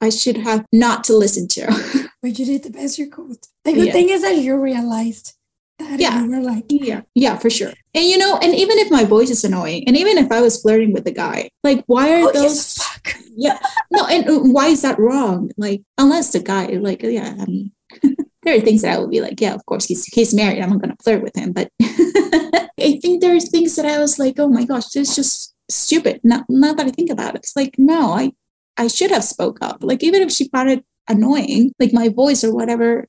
I 0.00 0.10
should 0.10 0.36
have 0.38 0.66
not 0.72 1.04
to 1.04 1.16
listen 1.16 1.46
to. 1.48 2.08
but 2.22 2.38
you 2.38 2.44
did 2.44 2.64
the 2.64 2.70
best 2.70 2.98
you 2.98 3.08
could. 3.08 3.38
The 3.64 3.72
good 3.72 3.86
yeah. 3.86 3.92
thing 3.92 4.08
is 4.08 4.22
that 4.22 4.36
you 4.38 4.60
realized 4.60 5.34
that 5.78 6.00
Yeah. 6.00 6.22
you 6.22 6.30
were 6.30 6.40
like, 6.40 6.64
Yeah, 6.68 7.02
yeah, 7.14 7.38
for 7.38 7.50
sure. 7.50 7.72
And 7.94 8.04
you 8.04 8.18
know, 8.18 8.38
and 8.42 8.54
even 8.54 8.78
if 8.78 8.90
my 8.90 9.04
voice 9.04 9.30
is 9.30 9.44
annoying, 9.44 9.84
and 9.86 9.96
even 9.96 10.18
if 10.18 10.32
I 10.32 10.40
was 10.40 10.60
flirting 10.60 10.92
with 10.92 11.06
a 11.06 11.12
guy, 11.12 11.50
like, 11.62 11.84
why 11.86 12.12
are 12.12 12.28
oh, 12.28 12.32
those? 12.32 12.42
yes, 12.42 12.82
fuck. 12.82 13.14
Yeah, 13.36 13.58
no, 13.90 14.06
and 14.06 14.28
uh, 14.28 14.38
why 14.40 14.68
is 14.68 14.82
that 14.82 14.98
wrong? 14.98 15.50
Like, 15.56 15.82
unless 15.98 16.32
the 16.32 16.40
guy, 16.40 16.66
like, 16.66 17.02
yeah, 17.02 17.36
I 17.38 17.44
mean, 17.44 17.72
there 18.46 18.56
are 18.56 18.60
things 18.60 18.82
that 18.82 18.94
I 18.94 18.98
would 18.98 19.10
be 19.10 19.20
like, 19.20 19.40
yeah, 19.40 19.54
of 19.54 19.66
course, 19.66 19.86
he's 19.86 20.06
he's 20.06 20.34
married. 20.34 20.62
I'm 20.62 20.70
not 20.70 20.80
gonna 20.80 20.96
flirt 21.02 21.22
with 21.22 21.36
him, 21.36 21.52
but 21.52 21.70
I 21.82 22.98
think 23.02 23.20
there 23.20 23.36
are 23.36 23.40
things 23.40 23.76
that 23.76 23.86
I 23.86 23.98
was 23.98 24.18
like, 24.18 24.38
oh 24.38 24.48
my 24.48 24.64
gosh, 24.64 24.88
this 24.88 25.10
is 25.10 25.16
just 25.16 25.54
stupid. 25.68 26.20
Now, 26.24 26.44
now 26.48 26.72
that 26.72 26.86
I 26.86 26.90
think 26.90 27.10
about 27.10 27.34
it, 27.34 27.38
it's 27.38 27.56
like, 27.56 27.74
no, 27.78 28.12
I 28.12 28.32
I 28.76 28.86
should 28.88 29.10
have 29.10 29.24
spoke 29.24 29.58
up. 29.60 29.78
Like, 29.82 30.02
even 30.02 30.22
if 30.22 30.30
she 30.30 30.48
found 30.48 30.70
it 30.70 30.84
annoying, 31.08 31.72
like 31.78 31.92
my 31.92 32.08
voice 32.08 32.44
or 32.44 32.54
whatever, 32.54 33.08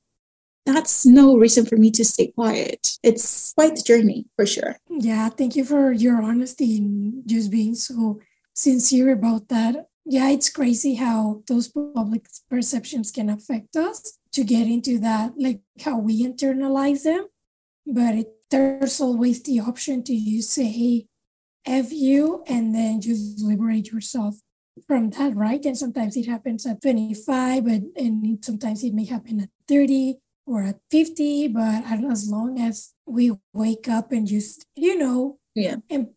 that's 0.66 1.06
no 1.06 1.36
reason 1.36 1.66
for 1.66 1.76
me 1.76 1.90
to 1.92 2.04
stay 2.04 2.28
quiet. 2.28 2.98
It's 3.02 3.52
quite 3.54 3.76
the 3.76 3.82
journey 3.82 4.26
for 4.36 4.46
sure. 4.46 4.76
Yeah, 4.90 5.28
thank 5.28 5.56
you 5.56 5.64
for 5.64 5.92
your 5.92 6.22
honesty 6.22 6.78
and 6.78 7.22
just 7.26 7.50
being 7.50 7.74
so 7.74 8.20
sincere 8.54 9.12
about 9.12 9.48
that. 9.48 9.87
Yeah, 10.10 10.30
it's 10.30 10.48
crazy 10.48 10.94
how 10.94 11.42
those 11.46 11.68
public 11.68 12.26
perceptions 12.48 13.10
can 13.10 13.28
affect 13.28 13.76
us 13.76 14.18
to 14.32 14.42
get 14.42 14.66
into 14.66 14.98
that, 15.00 15.34
like 15.36 15.60
how 15.84 15.98
we 15.98 16.24
internalize 16.24 17.02
them. 17.02 17.26
But 17.86 18.14
it, 18.14 18.28
there's 18.50 19.00
always 19.02 19.42
the 19.42 19.60
option 19.60 20.02
to 20.04 20.14
you 20.14 20.40
say 20.40 21.06
F 21.66 21.92
you 21.92 22.42
and 22.46 22.74
then 22.74 23.02
just 23.02 23.42
liberate 23.42 23.92
yourself 23.92 24.36
from 24.86 25.10
that, 25.10 25.36
right? 25.36 25.62
And 25.66 25.76
sometimes 25.76 26.16
it 26.16 26.26
happens 26.26 26.64
at 26.64 26.80
25, 26.80 27.64
but 27.64 27.82
and 27.96 28.42
sometimes 28.42 28.82
it 28.84 28.94
may 28.94 29.04
happen 29.04 29.40
at 29.40 29.50
30 29.68 30.16
or 30.46 30.62
at 30.62 30.80
50. 30.90 31.48
But 31.48 31.84
as 31.84 32.30
long 32.30 32.58
as 32.58 32.94
we 33.04 33.32
wake 33.52 33.88
up 33.88 34.12
and 34.12 34.26
just, 34.26 34.64
you 34.74 34.96
know, 34.96 35.38
Yeah. 35.54 35.76
and 35.90 36.08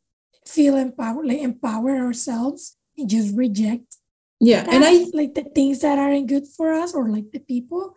feel 0.45 0.77
empowered, 0.77 1.25
like 1.27 1.39
empower 1.39 1.97
ourselves 1.97 2.77
just 3.07 3.35
reject 3.35 3.97
Yeah. 4.39 4.63
that, 4.63 4.73
And 4.73 4.83
I 4.83 5.05
like 5.13 5.33
the 5.35 5.43
things 5.43 5.79
that 5.81 5.99
aren't 5.99 6.27
good 6.27 6.47
for 6.47 6.73
us 6.73 6.93
or 6.93 7.09
like 7.09 7.31
the 7.31 7.39
people. 7.39 7.95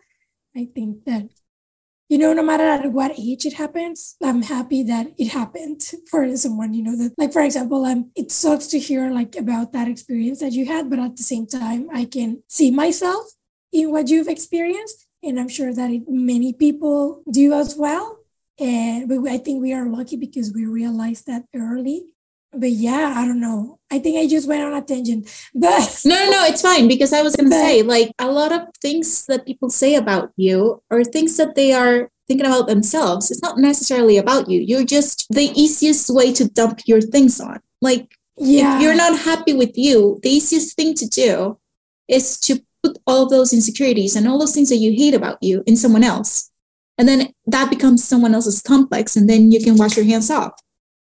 I 0.55 0.65
think 0.73 1.05
that 1.05 1.29
you 2.07 2.19
know, 2.19 2.33
no 2.33 2.43
matter 2.43 2.63
at 2.63 2.91
what 2.91 3.17
age 3.17 3.47
it 3.47 3.53
happens, 3.53 4.15
I'm 4.21 4.43
happy 4.43 4.83
that 4.83 5.07
it 5.17 5.29
happened 5.29 5.81
for 6.11 6.37
someone, 6.37 6.73
you 6.75 6.83
know, 6.83 6.95
that 6.97 7.13
like 7.17 7.33
for 7.33 7.41
example, 7.41 7.83
um 7.85 8.11
it 8.15 8.31
sucks 8.31 8.67
to 8.67 8.79
hear 8.79 9.09
like 9.11 9.35
about 9.35 9.73
that 9.73 9.87
experience 9.87 10.39
that 10.39 10.53
you 10.53 10.65
had, 10.67 10.89
but 10.89 10.99
at 10.99 11.17
the 11.17 11.23
same 11.23 11.47
time, 11.47 11.87
I 11.93 12.05
can 12.05 12.43
see 12.47 12.69
myself 12.71 13.25
in 13.71 13.91
what 13.91 14.09
you've 14.09 14.27
experienced. 14.27 15.07
And 15.23 15.39
I'm 15.39 15.49
sure 15.49 15.73
that 15.73 15.89
it, 15.89 16.03
many 16.07 16.53
people 16.53 17.23
do 17.31 17.53
as 17.53 17.75
well. 17.75 18.19
And 18.59 19.09
but 19.09 19.27
I 19.27 19.37
think 19.39 19.61
we 19.61 19.73
are 19.73 19.87
lucky 19.89 20.15
because 20.17 20.53
we 20.53 20.65
realized 20.65 21.25
that 21.25 21.43
early. 21.55 22.05
But 22.57 22.71
yeah, 22.71 23.13
I 23.15 23.25
don't 23.25 23.39
know. 23.39 23.79
I 23.91 23.99
think 23.99 24.17
I 24.17 24.27
just 24.27 24.47
went 24.47 24.63
on 24.63 24.73
a 24.73 24.81
tangent. 24.81 25.29
But 25.53 26.01
No, 26.05 26.15
no, 26.15 26.31
no, 26.31 26.45
it's 26.45 26.61
fine 26.61 26.87
because 26.87 27.13
I 27.13 27.21
was 27.21 27.35
going 27.35 27.49
to 27.49 27.55
say, 27.55 27.81
like, 27.83 28.11
a 28.19 28.31
lot 28.31 28.51
of 28.51 28.61
things 28.81 29.25
that 29.27 29.45
people 29.45 29.69
say 29.69 29.95
about 29.95 30.31
you 30.35 30.81
are 30.89 31.03
things 31.03 31.37
that 31.37 31.55
they 31.55 31.73
are 31.73 32.09
thinking 32.27 32.45
about 32.45 32.67
themselves. 32.67 33.29
It's 33.29 33.41
not 33.41 33.59
necessarily 33.59 34.17
about 34.17 34.49
you. 34.49 34.59
You're 34.59 34.85
just 34.85 35.27
the 35.29 35.51
easiest 35.55 36.09
way 36.09 36.33
to 36.33 36.49
dump 36.49 36.81
your 36.85 37.01
things 37.01 37.39
on. 37.39 37.59
Like, 37.81 38.17
yeah, 38.37 38.77
if 38.77 38.81
you're 38.81 38.95
not 38.95 39.19
happy 39.19 39.53
with 39.53 39.77
you, 39.77 40.19
the 40.23 40.29
easiest 40.29 40.75
thing 40.75 40.93
to 40.95 41.07
do 41.07 41.59
is 42.07 42.39
to 42.41 42.61
put 42.83 42.97
all 43.07 43.27
those 43.27 43.53
insecurities 43.53 44.15
and 44.15 44.27
all 44.27 44.39
those 44.39 44.53
things 44.53 44.69
that 44.69 44.77
you 44.77 44.91
hate 44.91 45.13
about 45.13 45.37
you 45.41 45.63
in 45.65 45.75
someone 45.75 46.03
else. 46.03 46.51
And 46.97 47.07
then 47.07 47.33
that 47.47 47.69
becomes 47.69 48.03
someone 48.03 48.33
else's 48.33 48.61
complex, 48.61 49.15
and 49.15 49.29
then 49.29 49.51
you 49.51 49.63
can 49.63 49.77
wash 49.77 49.97
your 49.97 50.05
hands 50.05 50.31
off. 50.31 50.53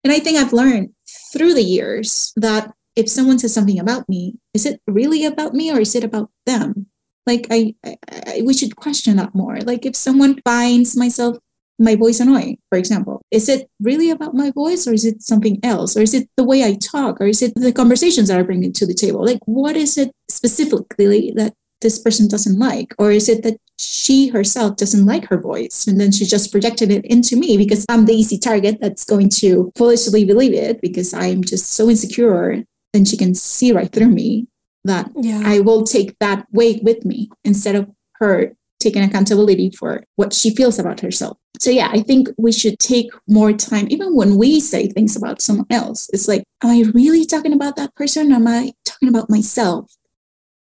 And 0.04 0.12
I 0.12 0.20
think 0.20 0.38
I've 0.38 0.54
learned 0.54 0.93
through 1.34 1.54
the 1.56 1.64
years 1.64 2.32
that 2.36 2.72
if 2.96 3.10
someone 3.10 3.40
says 3.40 3.54
something 3.54 3.80
about 3.80 4.08
me, 4.08 4.36
is 4.54 4.66
it 4.66 4.80
really 4.88 5.26
about 5.26 5.54
me 5.54 5.72
or 5.72 5.80
is 5.80 5.96
it 5.96 6.04
about 6.04 6.30
them? 6.46 6.86
Like 7.26 7.48
I, 7.50 7.74
I, 7.84 7.98
I 8.12 8.42
we 8.46 8.54
should 8.54 8.76
question 8.76 9.18
that 9.18 9.34
more. 9.34 9.60
Like 9.62 9.86
if 9.86 9.96
someone 9.96 10.40
finds 10.46 10.96
myself 10.96 11.38
my 11.80 11.96
voice 11.96 12.20
annoying, 12.20 12.60
for 12.70 12.78
example, 12.78 13.22
is 13.32 13.50
it 13.50 13.68
really 13.80 14.12
about 14.12 14.36
my 14.36 14.52
voice 14.52 14.86
or 14.88 14.94
is 14.94 15.06
it 15.06 15.24
something 15.24 15.60
else? 15.64 15.98
Or 15.98 16.02
is 16.02 16.14
it 16.14 16.30
the 16.38 16.44
way 16.44 16.64
I 16.64 16.76
talk? 16.76 17.20
Or 17.20 17.26
is 17.26 17.42
it 17.42 17.54
the 17.56 17.74
conversations 17.74 18.28
that 18.28 18.40
I 18.40 18.44
bring 18.44 18.72
to 18.72 18.86
the 18.86 18.94
table? 18.94 19.26
Like 19.26 19.40
what 19.46 19.76
is 19.76 19.98
it 19.98 20.12
specifically 20.30 21.34
that 21.36 21.54
this 21.82 21.98
person 21.98 22.28
doesn't 22.28 22.60
like? 22.60 22.94
Or 23.00 23.12
is 23.12 23.28
it 23.28 23.44
that 23.44 23.58
she 23.78 24.28
herself 24.28 24.76
doesn't 24.76 25.06
like 25.06 25.26
her 25.26 25.40
voice 25.40 25.88
and 25.88 26.00
then 26.00 26.12
she 26.12 26.26
just 26.26 26.52
projected 26.52 26.92
it 26.92 27.06
into 27.06 27.36
me 27.36 27.58
because 27.58 27.86
I'm 27.90 28.06
the 28.06 28.14
easy 28.14 28.38
target 28.38 28.80
that's 28.80 29.04
going 29.04 29.30
to 29.42 29.72
foolishly 29.76 30.26
believe 30.26 30.54
it 30.54 30.82
because 30.82 31.14
I'm 31.14 31.44
just 31.44 31.74
so 31.74 31.90
insecure 31.90 32.64
and 32.94 33.08
she 33.08 33.18
can 33.18 33.34
see 33.34 33.72
right 33.72 33.92
through 33.92 34.10
me 34.10 34.48
that 34.86 35.10
yeah, 35.16 35.42
I 35.44 35.60
will 35.60 35.84
take 35.84 36.18
that 36.20 36.46
weight 36.52 36.84
with 36.84 37.06
me 37.06 37.30
instead 37.44 37.76
of 37.76 37.90
her 38.20 38.54
taking 38.80 39.02
accountability 39.02 39.72
for 39.72 40.04
what 40.18 40.34
she 40.34 40.54
feels 40.54 40.78
about 40.78 41.00
herself. 41.00 41.38
So 41.60 41.70
yeah, 41.70 41.90
I 41.92 42.02
think 42.02 42.28
we 42.38 42.52
should 42.52 42.78
take 42.80 43.10
more 43.28 43.54
time, 43.54 43.88
even 43.90 44.16
when 44.16 44.38
we 44.38 44.60
say 44.60 44.88
things 44.88 45.16
about 45.16 45.42
someone 45.42 45.68
else. 45.70 46.10
It's 46.12 46.28
like, 46.28 46.44
am 46.62 46.70
I 46.70 46.92
really 46.94 47.26
talking 47.26 47.54
about 47.54 47.78
that 47.78 47.96
person? 47.96 48.32
Or 48.34 48.36
am 48.36 48.48
I 48.48 48.74
talking 48.84 49.08
about 49.08 49.30
myself? 49.30 49.96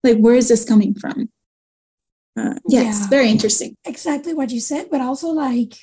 Like, 0.03 0.17
where 0.17 0.35
is 0.35 0.49
this 0.49 0.65
coming 0.65 0.93
from? 0.93 1.29
Uh, 2.37 2.55
yeah, 2.67 2.87
it's 2.89 3.07
very 3.07 3.29
interesting. 3.29 3.75
exactly 3.85 4.33
what 4.33 4.51
you 4.51 4.59
said, 4.61 4.87
but 4.89 5.01
also 5.01 5.27
like 5.29 5.73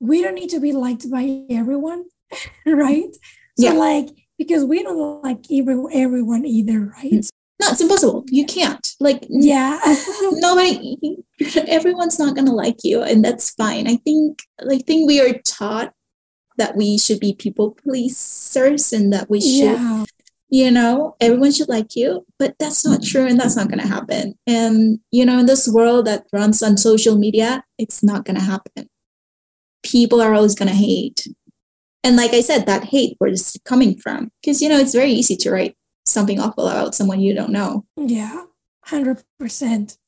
we 0.00 0.22
don't 0.22 0.34
need 0.34 0.50
to 0.50 0.60
be 0.60 0.72
liked 0.72 1.10
by 1.10 1.42
everyone, 1.50 2.04
right? 2.66 3.14
So 3.58 3.66
Yeah. 3.66 3.72
like 3.72 4.08
because 4.38 4.64
we 4.64 4.82
don't 4.82 5.22
like 5.24 5.44
every, 5.52 5.76
everyone 5.92 6.44
either, 6.46 6.92
right? 6.96 7.26
No, 7.60 7.66
it's 7.72 7.80
impossible. 7.80 8.24
You 8.28 8.46
can't. 8.46 8.86
Like, 9.00 9.26
Yeah. 9.28 9.80
nobody 10.32 10.96
everyone's 11.66 12.18
not 12.18 12.34
gonna 12.36 12.54
like 12.54 12.78
you 12.84 13.02
and 13.02 13.24
that's 13.24 13.50
fine 13.50 13.86
i 13.86 13.94
think 13.96 14.40
i 14.70 14.78
think 14.78 15.06
we 15.06 15.20
are 15.20 15.34
taught 15.44 15.92
that 16.56 16.74
we 16.76 16.98
should 16.98 17.20
be 17.20 17.32
people 17.32 17.70
pleasers 17.82 18.92
and 18.92 19.12
that 19.12 19.30
we 19.30 19.40
should 19.40 19.78
yeah. 19.78 20.04
You 20.50 20.70
know 20.70 21.14
everyone 21.20 21.52
should 21.52 21.68
like 21.68 21.94
you 21.94 22.24
but 22.38 22.54
that's 22.58 22.84
not 22.84 23.02
true 23.02 23.26
and 23.26 23.38
that's 23.38 23.56
not 23.56 23.68
gonna 23.68 23.86
happen 23.86 24.34
and 24.46 24.98
you 25.10 25.24
know 25.24 25.38
in 25.38 25.46
this 25.46 25.68
world 25.68 26.06
that 26.06 26.24
runs 26.32 26.62
on 26.62 26.76
social 26.76 27.16
media 27.18 27.62
it's 27.78 28.02
not 28.02 28.24
gonna 28.24 28.40
happen 28.40 28.88
people 29.82 30.20
are 30.20 30.34
always 30.34 30.54
gonna 30.54 30.70
hate 30.70 31.26
and 32.02 32.16
like 32.16 32.32
i 32.32 32.40
said 32.40 32.64
that 32.66 32.84
hate 32.84 33.14
where 33.18 33.30
is 33.30 33.58
coming 33.64 33.96
from 33.98 34.30
because 34.40 34.62
you 34.62 34.68
know 34.68 34.78
it's 34.78 34.94
very 34.94 35.10
easy 35.12 35.36
to 35.36 35.50
write 35.50 35.76
something 36.06 36.40
awful 36.40 36.66
about 36.66 36.94
someone 36.94 37.20
you 37.20 37.34
don't 37.34 37.50
know 37.50 37.84
Yeah. 37.96 38.44
Hundred 38.84 39.22
percent. 39.38 39.98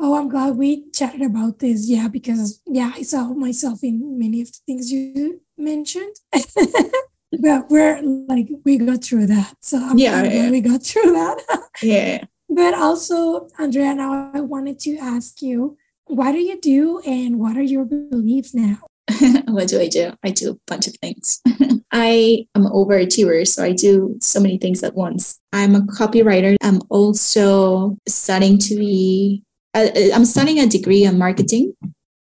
Oh, 0.00 0.16
I'm 0.16 0.30
glad 0.30 0.56
we 0.56 0.90
chatted 0.90 1.20
about 1.20 1.58
this. 1.58 1.86
Yeah, 1.86 2.08
because 2.08 2.62
yeah, 2.66 2.92
I 2.94 3.02
saw 3.02 3.34
myself 3.34 3.84
in 3.84 4.18
many 4.18 4.40
of 4.40 4.50
the 4.50 4.58
things 4.64 4.90
you 4.90 5.42
mentioned. 5.58 6.16
but 7.40 7.70
we're 7.70 8.00
like 8.28 8.48
we 8.64 8.78
got 8.78 9.04
through 9.04 9.26
that. 9.26 9.54
So 9.60 9.78
I'm 9.78 9.98
Yeah, 9.98 10.22
yeah. 10.24 10.50
we 10.50 10.60
got 10.60 10.82
through 10.82 11.12
that. 11.12 11.42
yeah 11.82 12.24
But 12.48 12.74
also, 12.74 13.48
Andrea, 13.58 13.94
now 13.94 14.30
I 14.34 14.40
wanted 14.40 14.78
to 14.80 14.98
ask 14.98 15.40
you, 15.40 15.76
what 16.06 16.32
do 16.32 16.38
you 16.38 16.60
do 16.60 17.00
and 17.00 17.38
what 17.38 17.56
are 17.56 17.62
your 17.62 17.84
beliefs 17.84 18.54
now? 18.54 18.78
what 19.48 19.68
do 19.68 19.80
I 19.80 19.88
do? 19.88 20.12
I 20.22 20.30
do 20.30 20.52
a 20.52 20.58
bunch 20.66 20.86
of 20.86 20.94
things. 20.96 21.40
I 21.92 22.46
am 22.54 22.66
an 22.66 22.72
overachiever, 22.72 23.46
so 23.46 23.64
I 23.64 23.72
do 23.72 24.16
so 24.20 24.40
many 24.40 24.58
things 24.58 24.82
at 24.82 24.94
once. 24.94 25.40
I'm 25.52 25.74
a 25.74 25.80
copywriter. 25.80 26.56
I'm 26.62 26.80
also 26.90 27.96
studying 28.06 28.58
to 28.58 28.76
be, 28.76 29.42
uh, 29.74 29.88
I'm 30.14 30.24
studying 30.24 30.60
a 30.60 30.66
degree 30.66 31.04
in 31.04 31.18
marketing. 31.18 31.74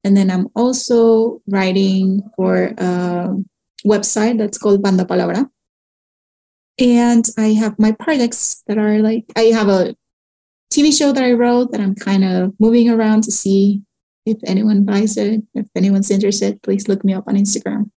And 0.04 0.16
then 0.16 0.30
I'm 0.30 0.48
also 0.56 1.42
writing 1.48 2.22
for 2.36 2.74
a 2.78 3.36
website 3.86 4.38
that's 4.38 4.58
called 4.58 4.82
Banda 4.82 5.06
Palabra. 5.06 5.50
And 6.78 7.26
I 7.38 7.54
have 7.54 7.80
my 7.80 7.92
projects 7.94 8.64
that 8.68 8.78
are 8.78 9.00
like, 9.00 9.26
I 9.36 9.44
have 9.54 9.70
a 9.70 9.96
TV 10.74 10.96
show 10.96 11.14
that 11.14 11.24
I 11.24 11.34
wrote 11.34 11.72
that 11.72 11.80
I'm 11.80 11.96
kind 11.96 12.24
of 12.26 12.54
moving 12.60 12.90
around 12.90 13.24
to 13.24 13.32
see 13.32 13.82
if 14.26 14.38
anyone 14.46 14.84
buys 14.84 15.18
it, 15.18 15.44
if 15.54 15.68
anyone's 15.76 16.12
interested, 16.12 16.62
please 16.64 16.88
look 16.88 17.04
me 17.06 17.14
up 17.14 17.26
on 17.28 17.36
Instagram. 17.36 17.92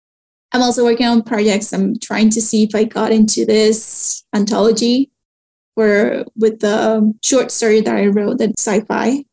I'm 0.53 0.63
also 0.63 0.85
working 0.85 1.07
on 1.07 1.23
projects. 1.23 1.73
I'm 1.73 1.99
trying 1.99 2.31
to 2.31 2.41
see 2.41 2.65
if 2.65 2.75
I 2.75 2.85
got 2.85 3.13
into 3.13 3.45
this 3.45 4.25
anthology 4.35 5.11
where 5.75 6.25
with 6.37 6.61
the 6.61 7.15
short 7.23 7.51
story 7.51 7.81
that 7.81 7.95
I 7.95 8.07
wrote 8.07 8.39
that's 8.39 8.63
sci-fi, 8.63 9.25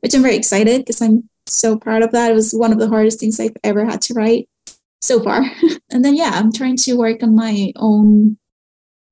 which 0.00 0.14
I'm 0.14 0.22
very 0.22 0.36
excited 0.36 0.82
because 0.82 1.00
I'm 1.00 1.28
so 1.46 1.76
proud 1.76 2.02
of 2.02 2.12
that. 2.12 2.30
It 2.30 2.34
was 2.34 2.52
one 2.52 2.72
of 2.72 2.78
the 2.78 2.88
hardest 2.88 3.18
things 3.18 3.40
I've 3.40 3.56
ever 3.64 3.84
had 3.84 4.02
to 4.02 4.14
write 4.14 4.48
so 5.00 5.22
far. 5.22 5.42
and 5.90 6.04
then 6.04 6.16
yeah, 6.16 6.30
I'm 6.34 6.52
trying 6.52 6.76
to 6.78 6.96
work 6.96 7.22
on 7.22 7.34
my 7.34 7.72
own 7.76 8.38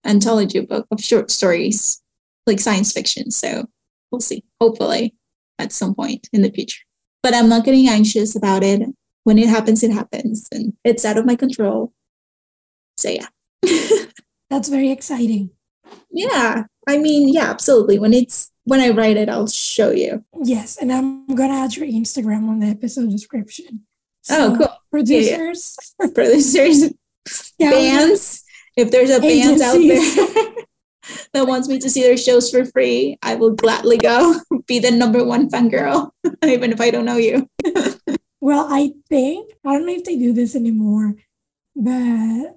anthology 0.04 0.60
book 0.60 0.86
of 0.90 1.00
short 1.00 1.30
stories, 1.30 2.02
like 2.46 2.60
science 2.60 2.92
fiction. 2.92 3.30
So 3.30 3.66
we'll 4.10 4.20
see. 4.20 4.44
Hopefully 4.60 5.14
at 5.58 5.72
some 5.72 5.94
point 5.94 6.28
in 6.32 6.42
the 6.42 6.50
future 6.50 6.82
but 7.24 7.34
I'm 7.34 7.48
not 7.48 7.64
getting 7.64 7.88
anxious 7.88 8.36
about 8.36 8.62
it. 8.62 8.82
when 9.24 9.38
it 9.38 9.48
happens, 9.48 9.82
it 9.82 9.90
happens, 9.90 10.46
and 10.52 10.74
it's 10.84 11.06
out 11.06 11.16
of 11.16 11.24
my 11.24 11.34
control. 11.34 11.94
So 12.98 13.08
yeah. 13.08 13.28
That's 14.50 14.68
very 14.68 14.90
exciting. 14.90 15.48
Yeah. 16.10 16.64
I 16.86 16.98
mean, 16.98 17.32
yeah, 17.32 17.48
absolutely. 17.48 17.98
When 17.98 18.12
it's 18.12 18.52
when 18.64 18.80
I 18.80 18.90
write 18.90 19.16
it, 19.16 19.30
I'll 19.30 19.46
show 19.46 19.90
you. 19.90 20.22
Yes, 20.42 20.76
and 20.76 20.92
I'm 20.92 21.26
gonna 21.28 21.54
add 21.54 21.74
your 21.74 21.86
Instagram 21.86 22.46
on 22.50 22.60
the 22.60 22.66
episode 22.66 23.10
description. 23.10 23.86
Oh, 24.28 24.34
so, 24.36 24.52
oh, 24.52 24.56
cool. 24.58 24.76
Producers, 24.94 25.76
yeah, 25.98 26.06
yeah. 26.06 26.12
producers, 26.14 26.92
yeah, 27.58 27.70
bands. 27.70 28.44
If 28.76 28.92
there's 28.92 29.10
a 29.10 29.18
band 29.18 29.60
out 29.60 29.74
there 29.74 29.98
that 31.32 31.48
wants 31.48 31.66
me 31.66 31.80
to 31.80 31.90
see 31.90 32.02
their 32.02 32.16
shows 32.16 32.48
for 32.48 32.64
free, 32.64 33.18
I 33.20 33.34
will 33.34 33.50
gladly 33.50 33.98
go. 33.98 34.36
Be 34.68 34.78
the 34.78 34.92
number 34.92 35.24
one 35.24 35.50
fan 35.50 35.68
girl, 35.68 36.14
even 36.46 36.70
if 36.70 36.80
I 36.80 36.90
don't 36.90 37.04
know 37.04 37.16
you. 37.16 37.50
well, 38.40 38.68
I 38.70 38.92
think 39.08 39.50
I 39.64 39.72
don't 39.72 39.86
know 39.86 39.94
if 39.94 40.04
they 40.04 40.16
do 40.16 40.32
this 40.32 40.54
anymore, 40.54 41.16
but 41.74 42.54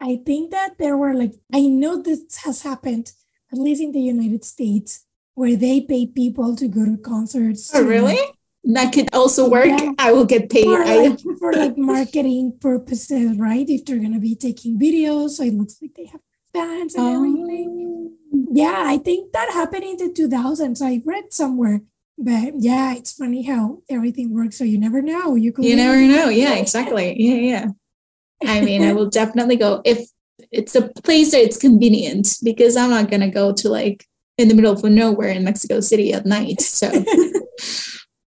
I 0.00 0.22
think 0.24 0.52
that 0.52 0.78
there 0.78 0.96
were 0.96 1.12
like 1.12 1.34
I 1.52 1.66
know 1.66 2.00
this 2.00 2.34
has 2.44 2.62
happened 2.62 3.12
at 3.52 3.58
least 3.58 3.82
in 3.82 3.92
the 3.92 4.00
United 4.00 4.42
States 4.46 5.04
where 5.34 5.54
they 5.54 5.82
pay 5.82 6.06
people 6.06 6.56
to 6.56 6.66
go 6.66 6.86
to 6.86 6.96
concerts. 6.96 7.74
Oh, 7.74 7.84
really? 7.84 8.16
That 8.64 8.92
could 8.92 9.12
also 9.12 9.48
work. 9.48 9.66
Yeah. 9.66 9.92
I 9.98 10.12
will 10.12 10.24
get 10.24 10.48
paid. 10.48 10.64
For 10.64 10.84
like, 10.84 11.20
for 11.38 11.52
like 11.52 11.76
marketing 11.76 12.58
purposes, 12.60 13.36
right? 13.36 13.68
If 13.68 13.84
they're 13.84 13.98
gonna 13.98 14.20
be 14.20 14.36
taking 14.36 14.78
videos, 14.78 15.30
so 15.30 15.42
it 15.42 15.54
looks 15.54 15.78
like 15.82 15.94
they 15.96 16.06
have 16.06 16.20
fans 16.52 16.94
and 16.94 17.04
oh. 17.04 17.16
everything. 17.16 18.16
Yeah, 18.52 18.84
I 18.86 18.98
think 18.98 19.32
that 19.32 19.50
happened 19.50 19.84
in 19.84 19.96
the 19.96 20.12
2000s. 20.12 20.80
I 20.80 21.02
read 21.04 21.32
somewhere. 21.32 21.80
But 22.18 22.54
yeah, 22.58 22.94
it's 22.94 23.12
funny 23.12 23.42
how 23.42 23.82
everything 23.90 24.32
works. 24.32 24.58
So 24.58 24.64
you 24.64 24.78
never 24.78 25.02
know. 25.02 25.34
You 25.34 25.52
could. 25.52 25.64
You 25.64 25.74
never 25.74 26.00
know. 26.00 26.28
Yeah, 26.28 26.54
exactly. 26.54 27.16
Yeah, 27.18 27.34
yeah. 27.34 27.66
I 28.44 28.60
mean, 28.60 28.82
I 28.82 28.92
will 28.96 29.10
definitely 29.10 29.56
go 29.56 29.82
if 29.84 30.06
it's 30.52 30.74
a 30.74 30.88
place 30.88 31.32
that 31.32 31.42
it's 31.42 31.56
convenient 31.56 32.36
because 32.42 32.76
I'm 32.76 32.90
not 32.90 33.10
gonna 33.10 33.30
go 33.30 33.52
to 33.52 33.68
like 33.68 34.06
in 34.38 34.48
the 34.48 34.54
middle 34.54 34.72
of 34.72 34.84
nowhere 34.84 35.28
in 35.28 35.44
Mexico 35.44 35.80
City 35.80 36.12
at 36.12 36.26
night. 36.26 36.60
So 36.60 36.90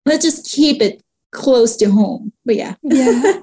let's 0.05 0.25
just 0.25 0.51
keep 0.51 0.81
it 0.81 1.01
close 1.31 1.75
to 1.77 1.89
home. 1.89 2.33
But 2.45 2.55
yeah. 2.55 2.75
Yeah. 2.83 3.41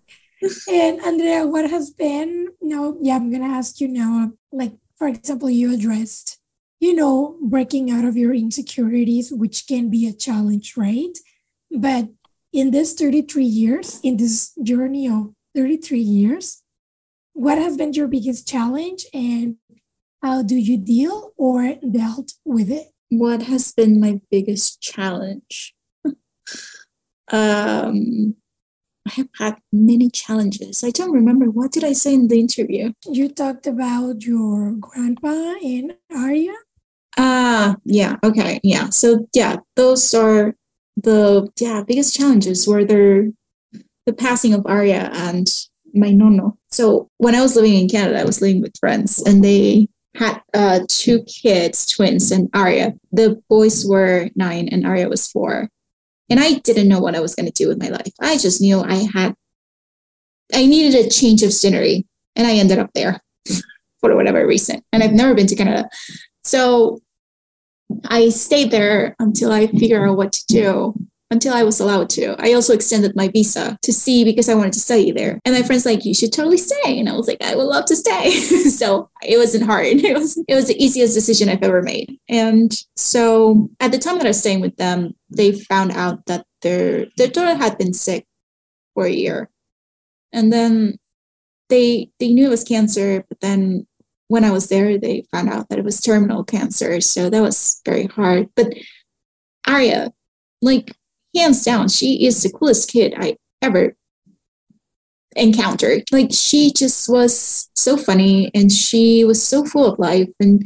and 0.68 1.00
Andrea, 1.00 1.46
what 1.46 1.70
has 1.70 1.90
been, 1.90 2.48
you 2.60 2.68
know, 2.68 2.98
yeah, 3.00 3.16
I'm 3.16 3.32
gonna 3.32 3.52
ask 3.52 3.80
you 3.80 3.88
now, 3.88 4.32
like 4.52 4.72
for 4.96 5.08
example, 5.08 5.50
you 5.50 5.74
addressed, 5.74 6.38
you 6.80 6.94
know, 6.94 7.36
breaking 7.42 7.90
out 7.90 8.04
of 8.04 8.16
your 8.16 8.34
insecurities, 8.34 9.32
which 9.32 9.66
can 9.66 9.90
be 9.90 10.06
a 10.06 10.12
challenge, 10.12 10.76
right? 10.76 11.16
But 11.70 12.08
in 12.52 12.70
this 12.70 12.94
33 12.94 13.44
years, 13.44 14.00
in 14.02 14.16
this 14.16 14.52
journey 14.62 15.08
of 15.08 15.32
33 15.56 15.98
years, 15.98 16.62
what 17.32 17.58
has 17.58 17.76
been 17.76 17.92
your 17.92 18.06
biggest 18.06 18.46
challenge 18.46 19.06
and 19.12 19.56
how 20.22 20.42
do 20.42 20.56
you 20.56 20.78
deal 20.78 21.32
or 21.36 21.74
dealt 21.90 22.32
with 22.44 22.70
it? 22.70 22.88
What 23.08 23.42
has 23.42 23.72
been 23.72 24.00
my 24.00 24.20
biggest 24.30 24.80
challenge? 24.80 25.73
Um, 27.32 28.36
I 29.06 29.12
have 29.12 29.28
had 29.38 29.56
many 29.72 30.08
challenges. 30.10 30.82
I 30.82 30.90
don't 30.90 31.12
remember 31.12 31.46
what 31.46 31.72
did 31.72 31.84
I 31.84 31.92
say 31.92 32.14
in 32.14 32.28
the 32.28 32.40
interview. 32.40 32.92
You 33.06 33.28
talked 33.28 33.66
about 33.66 34.22
your 34.22 34.72
grandpa 34.72 35.54
in 35.62 35.94
Aria. 36.14 36.54
Ah, 37.16 37.72
uh, 37.72 37.74
yeah, 37.84 38.16
okay, 38.24 38.60
yeah. 38.62 38.88
So 38.88 39.28
yeah, 39.34 39.58
those 39.76 40.14
are 40.14 40.54
the 40.96 41.48
yeah 41.60 41.82
biggest 41.86 42.16
challenges 42.16 42.66
were 42.66 42.84
there 42.84 43.30
the 44.06 44.12
passing 44.12 44.54
of 44.54 44.66
Aria 44.66 45.10
and 45.12 45.48
my 45.94 46.10
nono. 46.10 46.58
So 46.70 47.08
when 47.18 47.34
I 47.34 47.40
was 47.40 47.56
living 47.56 47.74
in 47.74 47.88
Canada, 47.88 48.20
I 48.20 48.24
was 48.24 48.40
living 48.40 48.60
with 48.60 48.76
friends 48.78 49.22
and 49.22 49.44
they 49.44 49.88
had 50.14 50.40
uh, 50.52 50.80
two 50.88 51.22
kids, 51.24 51.86
twins, 51.86 52.30
and 52.30 52.48
Aria. 52.54 52.94
The 53.12 53.42
boys 53.48 53.86
were 53.86 54.30
nine 54.36 54.68
and 54.68 54.86
Aria 54.86 55.08
was 55.08 55.28
four. 55.28 55.68
And 56.30 56.40
I 56.40 56.54
didn't 56.54 56.88
know 56.88 57.00
what 57.00 57.14
I 57.14 57.20
was 57.20 57.34
going 57.34 57.46
to 57.46 57.52
do 57.52 57.68
with 57.68 57.80
my 57.80 57.88
life. 57.88 58.12
I 58.20 58.38
just 58.38 58.60
knew 58.60 58.80
I 58.80 59.06
had, 59.12 59.34
I 60.52 60.66
needed 60.66 61.06
a 61.06 61.10
change 61.10 61.42
of 61.42 61.52
scenery. 61.52 62.06
And 62.36 62.46
I 62.46 62.54
ended 62.54 62.78
up 62.78 62.90
there 62.94 63.20
for 64.00 64.14
whatever 64.16 64.46
reason. 64.46 64.82
And 64.92 65.02
I've 65.02 65.12
never 65.12 65.34
been 65.34 65.46
to 65.46 65.56
Canada. 65.56 65.88
So 66.42 67.00
I 68.06 68.30
stayed 68.30 68.70
there 68.70 69.14
until 69.18 69.52
I 69.52 69.66
figure 69.68 70.06
out 70.06 70.16
what 70.16 70.32
to 70.32 70.46
do 70.46 70.94
until 71.30 71.54
I 71.54 71.64
was 71.64 71.80
allowed 71.80 72.08
to. 72.10 72.36
I 72.38 72.52
also 72.52 72.72
extended 72.72 73.16
my 73.16 73.28
visa 73.28 73.76
to 73.82 73.92
see 73.92 74.24
because 74.24 74.48
I 74.48 74.54
wanted 74.54 74.72
to 74.74 74.78
study 74.78 75.10
there. 75.10 75.40
And 75.44 75.54
my 75.54 75.62
friends 75.62 75.84
like, 75.84 76.04
you 76.04 76.14
should 76.14 76.32
totally 76.32 76.58
stay. 76.58 76.98
And 76.98 77.08
I 77.08 77.12
was 77.12 77.26
like, 77.26 77.42
I 77.42 77.56
would 77.56 77.64
love 77.66 77.86
to 77.86 77.96
stay. 77.96 78.30
so 78.70 79.10
it 79.22 79.36
wasn't 79.36 79.64
hard. 79.64 79.86
It 79.86 80.16
was 80.16 80.42
it 80.48 80.54
was 80.54 80.68
the 80.68 80.82
easiest 80.82 81.14
decision 81.14 81.48
I've 81.48 81.62
ever 81.62 81.82
made. 81.82 82.18
And 82.28 82.72
so 82.96 83.68
at 83.80 83.90
the 83.90 83.98
time 83.98 84.16
that 84.18 84.26
I 84.26 84.30
was 84.30 84.40
staying 84.40 84.60
with 84.60 84.76
them, 84.76 85.14
they 85.36 85.52
found 85.52 85.92
out 85.92 86.26
that 86.26 86.46
their 86.62 87.06
their 87.16 87.28
daughter 87.28 87.54
had 87.54 87.78
been 87.78 87.92
sick 87.92 88.26
for 88.94 89.04
a 89.04 89.10
year. 89.10 89.50
And 90.32 90.52
then 90.52 90.98
they 91.68 92.10
they 92.18 92.32
knew 92.32 92.46
it 92.46 92.50
was 92.50 92.64
cancer, 92.64 93.24
but 93.28 93.40
then 93.40 93.86
when 94.28 94.44
I 94.44 94.50
was 94.50 94.68
there, 94.68 94.98
they 94.98 95.24
found 95.30 95.50
out 95.50 95.68
that 95.68 95.78
it 95.78 95.84
was 95.84 96.00
terminal 96.00 96.44
cancer. 96.44 97.00
So 97.00 97.30
that 97.30 97.42
was 97.42 97.80
very 97.84 98.06
hard. 98.06 98.48
But 98.56 98.72
Aria, 99.66 100.12
like 100.62 100.96
hands 101.36 101.64
down, 101.64 101.88
she 101.88 102.26
is 102.26 102.42
the 102.42 102.50
coolest 102.50 102.90
kid 102.90 103.14
I 103.16 103.36
ever 103.62 103.94
encountered. 105.36 106.04
Like 106.10 106.30
she 106.32 106.72
just 106.72 107.08
was 107.08 107.70
so 107.74 107.96
funny 107.96 108.50
and 108.54 108.70
she 108.70 109.24
was 109.24 109.42
so 109.42 109.64
full 109.64 109.90
of 109.90 109.98
life. 109.98 110.30
And 110.40 110.64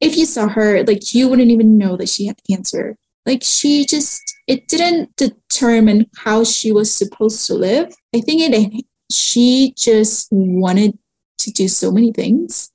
if 0.00 0.16
you 0.16 0.26
saw 0.26 0.48
her, 0.48 0.82
like 0.84 1.14
you 1.14 1.28
wouldn't 1.28 1.50
even 1.50 1.78
know 1.78 1.96
that 1.96 2.08
she 2.08 2.26
had 2.26 2.40
cancer. 2.48 2.96
Like 3.28 3.44
she 3.44 3.84
just, 3.84 4.34
it 4.46 4.68
didn't 4.68 5.14
determine 5.16 6.06
how 6.16 6.44
she 6.44 6.72
was 6.72 6.92
supposed 6.92 7.46
to 7.46 7.54
live. 7.54 7.94
I 8.16 8.20
think 8.22 8.40
it, 8.40 8.84
she 9.12 9.74
just 9.76 10.28
wanted 10.30 10.98
to 11.40 11.50
do 11.52 11.68
so 11.68 11.92
many 11.92 12.10
things 12.10 12.72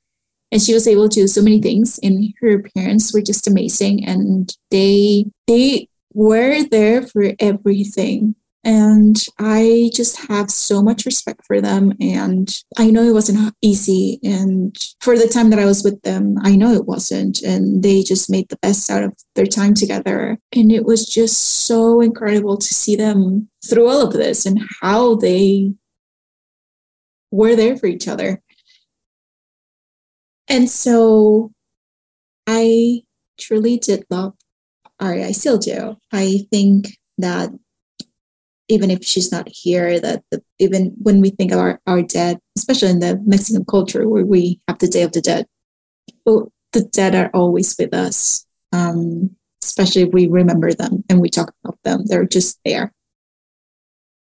and 0.52 0.62
she 0.62 0.76
was 0.76 0.88
able 0.88 1.10
to 1.10 1.22
do 1.22 1.28
so 1.28 1.42
many 1.42 1.60
things 1.60 2.00
and 2.04 2.32
her 2.40 2.62
parents 2.76 3.12
were 3.12 3.22
just 3.22 3.48
amazing 3.48 4.06
and 4.06 4.56
they 4.70 5.26
they 5.48 5.90
were 6.14 6.64
there 6.64 7.02
for 7.02 7.34
everything. 7.40 8.36
And 8.64 9.18
I 9.40 9.92
just 9.94 10.28
have 10.28 10.50
so 10.50 10.82
much 10.82 11.06
respect 11.06 11.42
for 11.46 11.60
them. 11.60 11.94
And 12.00 12.50
I 12.78 12.92
know 12.92 13.04
it 13.04 13.14
wasn't 13.14 13.54
easy. 13.62 14.20
And 14.24 14.76
for 15.02 15.18
the 15.18 15.28
time 15.28 15.50
that 15.50 15.60
I 15.60 15.66
was 15.66 15.84
with 15.84 16.02
them, 16.04 16.38
I 16.42 16.56
know 16.56 16.72
it 16.72 16.86
wasn't. 16.86 17.42
And 17.42 17.84
they 17.84 18.04
just 18.04 18.30
made 18.30 18.48
the 18.50 18.60
best 18.62 18.90
out 18.90 19.04
of 19.04 19.14
their 19.36 19.46
time 19.46 19.74
together. 19.74 20.38
And 20.56 20.72
it 20.72 20.86
was 20.86 21.06
just 21.06 21.66
so 21.66 22.00
incredible 22.00 22.58
to 22.58 22.74
see 22.74 22.96
them 22.96 23.50
through 23.70 23.90
all 23.90 24.02
of 24.02 24.14
this 24.14 24.46
and 24.46 24.62
how 24.82 25.16
they 25.16 25.74
were 27.32 27.56
there 27.56 27.76
for 27.76 27.88
each 27.88 28.08
other. 28.08 28.42
And 30.48 30.70
so 30.70 31.52
I 32.48 33.02
truly 33.40 33.78
did 33.78 34.06
love 34.10 34.36
Ari, 35.04 35.24
I 35.24 35.32
still 35.32 35.58
do. 35.58 35.98
I 36.12 36.46
think 36.50 36.98
that 37.18 37.52
even 38.68 38.90
if 38.90 39.04
she's 39.04 39.32
not 39.32 39.48
here, 39.50 40.00
that 40.00 40.24
the, 40.32 40.42
even 40.60 40.94
when 41.02 41.22
we 41.22 41.30
think 41.30 41.52
of 41.52 41.60
our, 41.60 41.82
our 41.88 42.02
dead, 42.02 42.40
especially 42.58 42.90
in 42.90 43.00
the 43.00 43.22
Mexican 43.26 43.66
culture 43.66 44.08
where 44.08 44.26
we 44.26 44.62
have 44.68 44.80
the 44.80 44.88
Day 44.88 45.04
of 45.04 45.12
the 45.12 45.22
Dead, 45.22 45.46
well, 46.26 46.52
the 46.72 46.84
dead 46.84 47.16
are 47.16 47.30
always 47.34 47.76
with 47.78 47.94
us. 47.94 48.46
Um, 48.72 49.36
especially 49.64 50.02
if 50.02 50.10
we 50.12 50.28
remember 50.28 50.74
them 50.74 51.04
and 51.10 51.22
we 51.22 51.30
talk 51.30 51.54
about 51.64 51.78
them, 51.84 52.04
they're 52.06 52.26
just 52.26 52.60
there. 52.66 52.92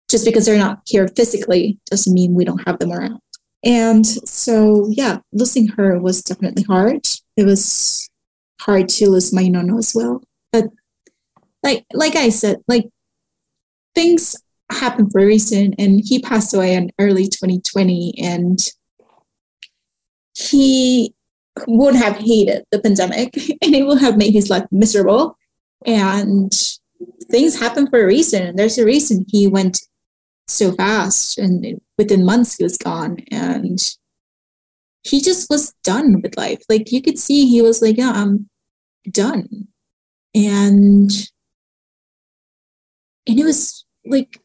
Just 0.09 0.25
because 0.25 0.45
they're 0.45 0.57
not 0.57 0.81
here 0.85 1.07
physically 1.07 1.79
doesn't 1.89 2.13
mean 2.13 2.33
we 2.33 2.45
don't 2.45 2.65
have 2.65 2.79
them 2.79 2.91
around. 2.91 3.19
And 3.63 4.05
so, 4.05 4.87
yeah, 4.89 5.19
losing 5.33 5.67
her 5.69 5.99
was 5.99 6.21
definitely 6.21 6.63
hard. 6.63 7.05
It 7.35 7.43
was 7.45 8.09
hard 8.61 8.87
to 8.89 9.09
lose 9.09 9.33
my 9.33 9.47
nono 9.47 9.77
as 9.77 9.93
well 9.93 10.21
but 10.51 10.65
like 11.63 11.85
like 11.93 12.15
I 12.15 12.29
said, 12.29 12.57
like 12.67 12.85
things 13.97 14.35
happen 14.71 15.09
for 15.09 15.21
a 15.21 15.25
reason, 15.25 15.73
and 15.79 16.01
he 16.03 16.19
passed 16.19 16.53
away 16.53 16.75
in 16.75 16.91
early 16.99 17.27
2020, 17.27 18.13
and 18.21 18.59
he 20.35 21.13
would 21.67 21.95
have 21.95 22.17
hated 22.17 22.63
the 22.71 22.79
pandemic, 22.79 23.35
and 23.61 23.73
it 23.75 23.85
would 23.85 23.99
have 23.99 24.17
made 24.17 24.33
his 24.33 24.49
life 24.49 24.65
miserable. 24.71 25.35
And 25.85 26.51
things 27.31 27.59
happen 27.59 27.87
for 27.87 28.01
a 28.01 28.05
reason, 28.05 28.55
there's 28.55 28.77
a 28.77 28.85
reason 28.85 29.25
he 29.27 29.47
went 29.47 29.79
so 30.47 30.71
fast, 30.73 31.37
and 31.39 31.81
within 31.97 32.23
months 32.23 32.55
he 32.55 32.63
was 32.63 32.77
gone, 32.77 33.17
and 33.31 33.79
he 35.03 35.21
just 35.21 35.49
was 35.49 35.73
done 35.83 36.21
with 36.21 36.37
life. 36.37 36.61
Like 36.69 36.91
you 36.91 37.01
could 37.01 37.17
see, 37.17 37.47
he 37.47 37.61
was 37.61 37.81
like, 37.81 37.97
"Yeah, 37.97 38.11
I'm 38.11 38.49
done." 39.09 39.67
and 40.37 41.11
and 43.27 43.39
it 43.39 43.43
was 43.43 43.86
like 44.09 44.39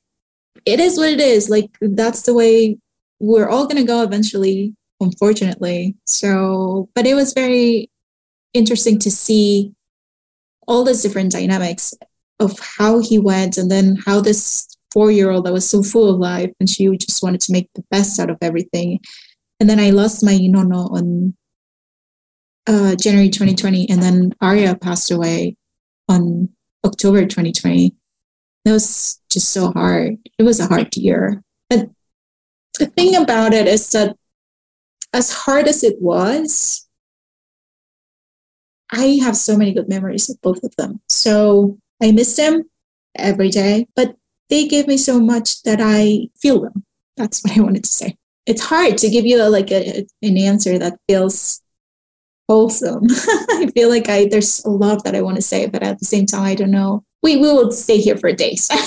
it 0.64 0.80
is 0.80 0.98
what 0.98 1.10
it 1.10 1.20
is. 1.20 1.48
Like 1.48 1.70
that's 1.80 2.22
the 2.22 2.34
way 2.34 2.78
we're 3.20 3.48
all 3.48 3.66
gonna 3.66 3.84
go 3.84 4.02
eventually, 4.02 4.74
unfortunately. 5.00 5.96
So, 6.06 6.88
but 6.94 7.06
it 7.06 7.14
was 7.14 7.32
very 7.32 7.90
interesting 8.54 8.98
to 9.00 9.10
see 9.10 9.72
all 10.66 10.84
these 10.84 11.02
different 11.02 11.32
dynamics 11.32 11.94
of 12.38 12.58
how 12.58 13.00
he 13.00 13.18
went 13.18 13.56
and 13.56 13.70
then 13.70 13.96
how 14.04 14.20
this 14.20 14.68
four 14.92 15.10
year 15.10 15.30
old 15.30 15.46
that 15.46 15.52
was 15.52 15.68
so 15.68 15.82
full 15.82 16.08
of 16.08 16.18
life 16.18 16.50
and 16.60 16.68
she 16.68 16.88
just 16.96 17.22
wanted 17.22 17.40
to 17.40 17.52
make 17.52 17.68
the 17.74 17.84
best 17.90 18.18
out 18.20 18.30
of 18.30 18.38
everything. 18.42 19.00
And 19.58 19.70
then 19.70 19.80
I 19.80 19.90
lost 19.90 20.24
my 20.24 20.36
nono 20.38 20.88
on 20.88 21.34
uh, 22.66 22.94
January 22.96 23.28
2020, 23.28 23.88
and 23.88 24.02
then 24.02 24.32
Aria 24.40 24.74
passed 24.76 25.10
away 25.10 25.56
on 26.08 26.48
October 26.84 27.22
2020. 27.22 27.94
That 28.64 28.72
was 28.72 29.20
just 29.30 29.50
so 29.50 29.72
hard. 29.72 30.16
It 30.38 30.44
was 30.44 30.60
a 30.60 30.66
hard 30.66 30.96
year. 30.96 31.42
But 31.68 31.90
the 32.78 32.86
thing 32.86 33.16
about 33.16 33.52
it 33.52 33.66
is 33.66 33.90
that 33.90 34.16
as 35.12 35.32
hard 35.32 35.68
as 35.68 35.82
it 35.82 36.00
was, 36.00 36.86
I 38.90 39.18
have 39.22 39.36
so 39.36 39.56
many 39.56 39.72
good 39.72 39.88
memories 39.88 40.28
of 40.28 40.40
both 40.42 40.62
of 40.62 40.76
them. 40.76 41.00
So 41.08 41.78
I 42.02 42.12
miss 42.12 42.36
them 42.36 42.64
every 43.16 43.48
day, 43.48 43.88
but 43.96 44.16
they 44.50 44.68
gave 44.68 44.86
me 44.86 44.96
so 44.98 45.18
much 45.18 45.62
that 45.62 45.78
I 45.80 46.28
feel 46.40 46.60
them. 46.60 46.84
That's 47.16 47.42
what 47.44 47.56
I 47.56 47.60
wanted 47.60 47.84
to 47.84 47.90
say. 47.90 48.16
It's 48.46 48.62
hard 48.62 48.98
to 48.98 49.08
give 49.08 49.24
you 49.24 49.42
a, 49.42 49.48
like 49.48 49.70
a, 49.70 50.06
an 50.22 50.36
answer 50.36 50.78
that 50.78 50.98
feels 51.08 51.62
wholesome. 52.48 53.04
I 53.10 53.70
feel 53.74 53.88
like 53.88 54.08
I 54.08 54.26
there's 54.26 54.64
a 54.64 54.68
lot 54.68 55.04
that 55.04 55.14
I 55.14 55.22
want 55.22 55.36
to 55.36 55.42
say, 55.42 55.66
but 55.66 55.82
at 55.82 55.98
the 55.98 56.04
same 56.04 56.26
time, 56.26 56.42
I 56.42 56.54
don't 56.54 56.70
know. 56.70 57.04
We, 57.22 57.36
we 57.36 57.52
will 57.52 57.70
stay 57.70 57.98
here 57.98 58.16
for 58.16 58.32
days. 58.32 58.68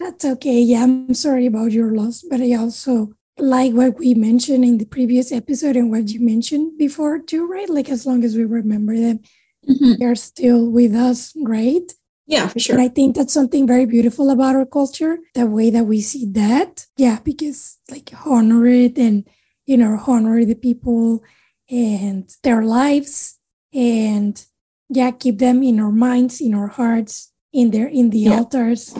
That's 0.00 0.24
okay. 0.24 0.60
Yeah, 0.60 0.84
I'm 0.84 1.14
sorry 1.14 1.46
about 1.46 1.72
your 1.72 1.94
loss, 1.94 2.24
but 2.28 2.40
I 2.40 2.54
also 2.54 3.12
like 3.38 3.72
what 3.72 3.98
we 3.98 4.14
mentioned 4.14 4.64
in 4.64 4.78
the 4.78 4.86
previous 4.86 5.32
episode 5.32 5.76
and 5.76 5.90
what 5.90 6.08
you 6.08 6.20
mentioned 6.20 6.78
before 6.78 7.18
too, 7.18 7.46
right? 7.46 7.68
Like 7.68 7.88
as 7.88 8.06
long 8.06 8.24
as 8.24 8.36
we 8.36 8.44
remember 8.44 8.96
them, 8.96 9.20
mm-hmm. 9.68 9.94
they're 9.98 10.14
still 10.14 10.70
with 10.70 10.94
us, 10.94 11.32
right? 11.36 11.92
Yeah, 12.26 12.48
for 12.48 12.58
sure. 12.58 12.76
And 12.76 12.82
I 12.82 12.88
think 12.88 13.16
that's 13.16 13.34
something 13.34 13.66
very 13.66 13.86
beautiful 13.86 14.30
about 14.30 14.56
our 14.56 14.66
culture, 14.66 15.18
the 15.34 15.46
way 15.46 15.70
that 15.70 15.84
we 15.84 16.00
see 16.00 16.26
that. 16.32 16.86
Yeah, 16.96 17.18
because 17.22 17.78
like 17.90 18.10
honor 18.24 18.66
it 18.66 18.96
and, 18.96 19.28
you 19.66 19.76
know, 19.76 20.00
honor 20.06 20.44
the 20.44 20.54
people 20.54 21.22
and 21.70 22.30
their 22.42 22.62
lives 22.64 23.38
and 23.72 24.44
yeah, 24.92 25.10
keep 25.10 25.38
them 25.38 25.62
in 25.62 25.80
our 25.80 25.92
minds, 25.92 26.40
in 26.40 26.54
our 26.54 26.68
hearts, 26.68 27.32
in 27.52 27.70
their 27.70 27.86
in 27.86 28.10
the 28.10 28.20
yeah. 28.20 28.36
altars. 28.36 28.94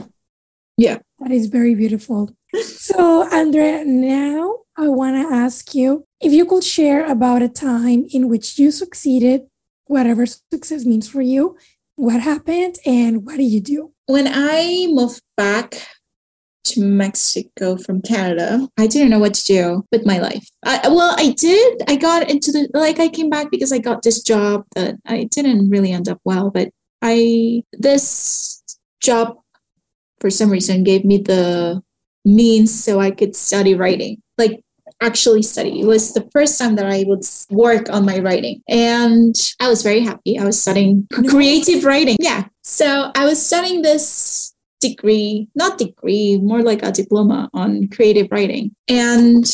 Yeah. 0.76 0.98
That 1.20 1.30
is 1.30 1.46
very 1.46 1.74
beautiful. 1.74 2.30
so 2.62 3.28
Andrea, 3.30 3.84
now 3.84 4.56
I 4.76 4.88
want 4.88 5.16
to 5.16 5.34
ask 5.34 5.74
you 5.74 6.04
if 6.20 6.32
you 6.32 6.46
could 6.46 6.64
share 6.64 7.04
about 7.06 7.42
a 7.42 7.48
time 7.48 8.06
in 8.10 8.28
which 8.28 8.58
you 8.58 8.70
succeeded, 8.70 9.42
whatever 9.86 10.24
success 10.26 10.84
means 10.84 11.08
for 11.08 11.20
you, 11.20 11.56
what 11.96 12.20
happened 12.20 12.76
and 12.86 13.24
what 13.26 13.36
did 13.36 13.44
you 13.44 13.60
do? 13.60 13.92
When 14.06 14.26
I 14.26 14.86
moved 14.88 15.22
back 15.36 15.86
to 16.64 16.80
Mexico 16.80 17.76
from 17.76 18.02
Canada, 18.02 18.68
I 18.78 18.86
didn't 18.86 19.10
know 19.10 19.18
what 19.18 19.34
to 19.34 19.44
do 19.44 19.86
with 19.90 20.06
my 20.06 20.18
life. 20.18 20.48
I, 20.64 20.88
well, 20.88 21.14
I 21.18 21.30
did. 21.32 21.82
I 21.88 21.96
got 21.96 22.30
into 22.30 22.52
the, 22.52 22.68
like, 22.74 23.00
I 23.00 23.08
came 23.08 23.30
back 23.30 23.50
because 23.50 23.72
I 23.72 23.78
got 23.78 24.02
this 24.02 24.22
job 24.22 24.64
that 24.74 24.96
I 25.06 25.24
didn't 25.24 25.70
really 25.70 25.92
end 25.92 26.08
up 26.08 26.20
well, 26.24 26.50
but 26.50 26.70
I, 27.00 27.62
this 27.72 28.62
job 29.00 29.36
for 30.20 30.30
some 30.30 30.50
reason 30.50 30.84
gave 30.84 31.04
me 31.04 31.18
the 31.18 31.82
means 32.24 32.72
so 32.84 33.00
I 33.00 33.10
could 33.10 33.34
study 33.34 33.74
writing. 33.74 34.22
Like, 34.38 34.62
actually 35.02 35.42
study. 35.42 35.80
It 35.80 35.86
was 35.86 36.14
the 36.14 36.28
first 36.32 36.58
time 36.58 36.76
that 36.76 36.86
I 36.86 37.04
would 37.06 37.24
work 37.50 37.90
on 37.90 38.06
my 38.06 38.20
writing. 38.20 38.62
And 38.68 39.34
I 39.60 39.68
was 39.68 39.82
very 39.82 40.00
happy. 40.00 40.38
I 40.38 40.44
was 40.44 40.60
studying 40.60 41.06
creative 41.12 41.84
writing. 41.84 42.16
Yeah. 42.20 42.44
So 42.62 43.10
I 43.14 43.24
was 43.24 43.44
studying 43.44 43.82
this 43.82 44.51
degree, 44.82 45.48
not 45.54 45.78
degree, 45.78 46.38
more 46.38 46.62
like 46.62 46.82
a 46.82 46.92
diploma 46.92 47.48
on 47.54 47.88
creative 47.88 48.28
writing. 48.30 48.74
And 48.88 49.46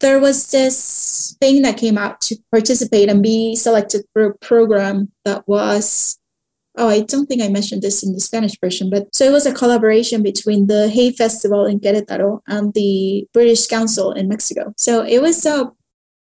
there 0.00 0.20
was 0.20 0.50
this 0.50 1.36
thing 1.40 1.62
that 1.62 1.78
came 1.78 1.96
out 1.96 2.20
to 2.22 2.36
participate 2.50 3.08
and 3.08 3.22
be 3.22 3.56
selected 3.56 4.04
for 4.12 4.26
a 4.26 4.38
program 4.38 5.10
that 5.24 5.48
was 5.48 6.18
oh, 6.76 6.88
I 6.88 7.00
don't 7.00 7.26
think 7.26 7.42
I 7.42 7.48
mentioned 7.48 7.82
this 7.82 8.02
in 8.02 8.12
the 8.12 8.20
Spanish 8.20 8.58
version, 8.60 8.90
but 8.90 9.08
so 9.14 9.24
it 9.24 9.32
was 9.32 9.46
a 9.46 9.54
collaboration 9.54 10.22
between 10.22 10.66
the 10.66 10.88
Hay 10.88 11.10
Festival 11.10 11.64
in 11.64 11.80
Querétaro 11.80 12.40
and 12.46 12.74
the 12.74 13.26
British 13.32 13.66
Council 13.66 14.12
in 14.12 14.28
Mexico. 14.28 14.72
So 14.76 15.02
it 15.02 15.22
was 15.22 15.46
a, 15.46 15.72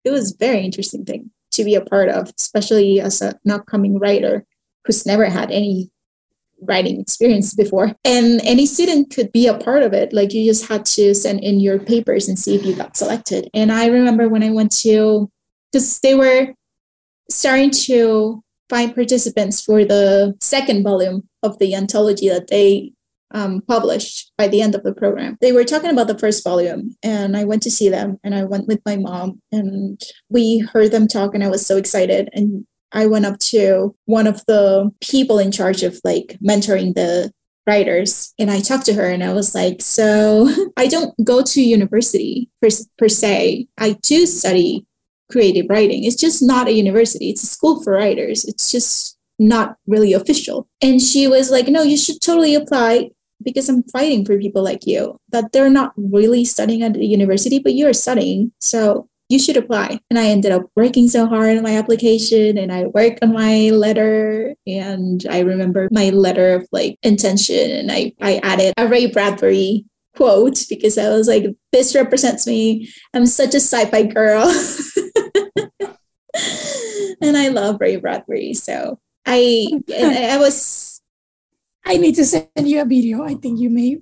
it 0.03 0.11
was 0.11 0.35
very 0.39 0.59
interesting 0.63 1.05
thing 1.05 1.31
to 1.51 1.63
be 1.63 1.75
a 1.75 1.81
part 1.81 2.09
of, 2.09 2.31
especially 2.37 2.99
as 2.99 3.21
an 3.21 3.33
upcoming 3.49 3.97
writer 3.99 4.45
who's 4.85 5.05
never 5.05 5.25
had 5.25 5.49
any 5.51 5.89
writing 6.67 6.99
experience 6.99 7.53
before. 7.53 7.93
And 8.03 8.41
any 8.43 8.65
student 8.65 9.13
could 9.13 9.31
be 9.31 9.47
a 9.47 9.57
part 9.57 9.83
of 9.83 9.93
it. 9.93 10.13
Like 10.13 10.33
you 10.33 10.45
just 10.45 10.67
had 10.67 10.85
to 10.85 11.13
send 11.13 11.43
in 11.43 11.59
your 11.59 11.79
papers 11.79 12.27
and 12.27 12.37
see 12.37 12.55
if 12.55 12.65
you 12.65 12.75
got 12.75 12.97
selected. 12.97 13.49
And 13.53 13.71
I 13.71 13.87
remember 13.87 14.29
when 14.29 14.43
I 14.43 14.51
went 14.51 14.71
to, 14.79 15.29
because 15.71 15.99
they 15.99 16.15
were 16.15 16.53
starting 17.29 17.71
to 17.71 18.43
find 18.69 18.95
participants 18.95 19.61
for 19.61 19.85
the 19.85 20.35
second 20.41 20.83
volume 20.83 21.27
of 21.41 21.59
the 21.59 21.75
anthology 21.75 22.29
that 22.29 22.47
they 22.47 22.93
um, 23.33 23.61
published 23.67 24.31
by 24.37 24.47
the 24.47 24.61
end 24.61 24.75
of 24.75 24.83
the 24.83 24.93
program. 24.93 25.37
They 25.41 25.51
were 25.51 25.63
talking 25.63 25.89
about 25.89 26.07
the 26.07 26.17
first 26.17 26.43
volume, 26.43 26.95
and 27.01 27.35
I 27.35 27.43
went 27.43 27.63
to 27.63 27.71
see 27.71 27.89
them, 27.89 28.19
and 28.23 28.35
I 28.35 28.43
went 28.43 28.67
with 28.67 28.81
my 28.85 28.95
mom, 28.95 29.41
and 29.51 29.99
we 30.29 30.59
heard 30.59 30.91
them 30.91 31.07
talk, 31.07 31.33
and 31.33 31.43
I 31.43 31.49
was 31.49 31.65
so 31.65 31.77
excited. 31.77 32.29
And 32.33 32.65
I 32.93 33.07
went 33.07 33.25
up 33.25 33.39
to 33.39 33.95
one 34.05 34.27
of 34.27 34.45
the 34.45 34.91
people 35.01 35.39
in 35.39 35.51
charge 35.51 35.83
of 35.83 35.99
like 36.03 36.37
mentoring 36.45 36.93
the 36.93 37.31
writers 37.65 38.33
and 38.37 38.51
i 38.51 38.59
talked 38.59 38.85
to 38.85 38.93
her 38.93 39.09
and 39.09 39.23
i 39.23 39.31
was 39.31 39.55
like 39.55 39.81
so 39.81 40.49
i 40.77 40.85
don't 40.85 41.13
go 41.23 41.41
to 41.41 41.61
university 41.61 42.49
per, 42.61 42.67
per 42.97 43.07
se 43.07 43.65
i 43.77 43.93
do 44.01 44.25
study 44.25 44.85
creative 45.33 45.65
writing. 45.67 46.03
It's 46.03 46.15
just 46.15 46.41
not 46.41 46.67
a 46.67 46.73
university, 46.73 47.31
it's 47.31 47.43
a 47.43 47.47
school 47.47 47.83
for 47.83 47.93
writers. 47.93 48.45
It's 48.45 48.71
just 48.71 49.17
not 49.39 49.75
really 49.87 50.13
official. 50.13 50.67
And 50.81 51.01
she 51.01 51.27
was 51.27 51.51
like, 51.51 51.67
No, 51.67 51.81
you 51.81 51.97
should 51.97 52.21
totally 52.21 52.55
apply 52.55 53.09
because 53.43 53.67
I'm 53.67 53.83
fighting 53.83 54.23
for 54.23 54.37
people 54.37 54.63
like 54.63 54.85
you 54.85 55.17
that 55.29 55.51
they're 55.51 55.69
not 55.69 55.93
really 55.97 56.45
studying 56.45 56.83
at 56.83 56.93
the 56.93 57.05
university, 57.05 57.59
but 57.59 57.73
you're 57.73 57.93
studying. 57.93 58.53
So 58.61 59.09
you 59.33 59.39
should 59.39 59.57
apply. 59.57 59.99
And 60.09 60.19
I 60.19 60.27
ended 60.27 60.51
up 60.51 60.69
working 60.75 61.09
so 61.09 61.25
hard 61.25 61.57
on 61.57 61.63
my 61.63 61.75
application 61.75 62.57
and 62.57 62.71
I 62.71 62.85
worked 62.85 63.23
on 63.23 63.33
my 63.33 63.71
letter. 63.71 64.53
And 64.67 65.25
I 65.29 65.39
remember 65.39 65.89
my 65.91 66.11
letter 66.11 66.53
of 66.53 66.67
like 66.71 66.99
intention 67.01 67.71
and 67.71 67.91
I, 67.91 68.13
I 68.21 68.39
added 68.43 68.73
a 68.77 68.87
Ray 68.87 69.07
Bradbury 69.07 69.85
quote 70.15 70.59
because 70.69 70.99
I 70.99 71.09
was 71.09 71.27
like, 71.27 71.45
this 71.71 71.95
represents 71.95 72.45
me. 72.45 72.87
I'm 73.13 73.25
such 73.25 73.55
a 73.55 73.59
sci-fi 73.59 74.03
girl. 74.03 74.43
and 77.21 77.35
I 77.35 77.47
love 77.47 77.81
Ray 77.81 77.95
Bradbury. 77.95 78.53
So 78.53 78.99
I 79.25 79.67
I 79.89 80.37
was 80.37 81.01
I 81.85 81.97
need 81.97 82.15
to 82.15 82.25
send 82.25 82.47
you 82.55 82.81
a 82.81 82.85
video. 82.85 83.23
I 83.23 83.33
think 83.33 83.59
you 83.59 83.71
may 83.71 83.97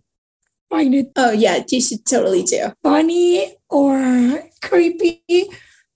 find 0.69 0.93
it. 0.93 1.11
Oh 1.15 1.31
yeah, 1.31 1.63
you 1.69 1.79
should 1.79 2.05
totally 2.05 2.43
do. 2.43 2.73
Funny 2.83 3.55
or 3.71 4.43
creepy, 4.61 5.23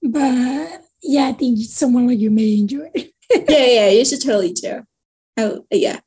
but 0.01 0.81
yeah, 1.03 1.27
I 1.27 1.33
think 1.33 1.59
someone 1.59 2.07
like 2.07 2.19
you 2.19 2.31
may 2.31 2.57
enjoy. 2.57 2.89
It. 2.93 3.11
yeah, 3.49 3.65
yeah, 3.65 3.89
you 3.89 4.05
should 4.05 4.21
totally 4.21 4.53
do. 4.53 4.83
Oh 5.37 5.65
yeah. 5.71 5.99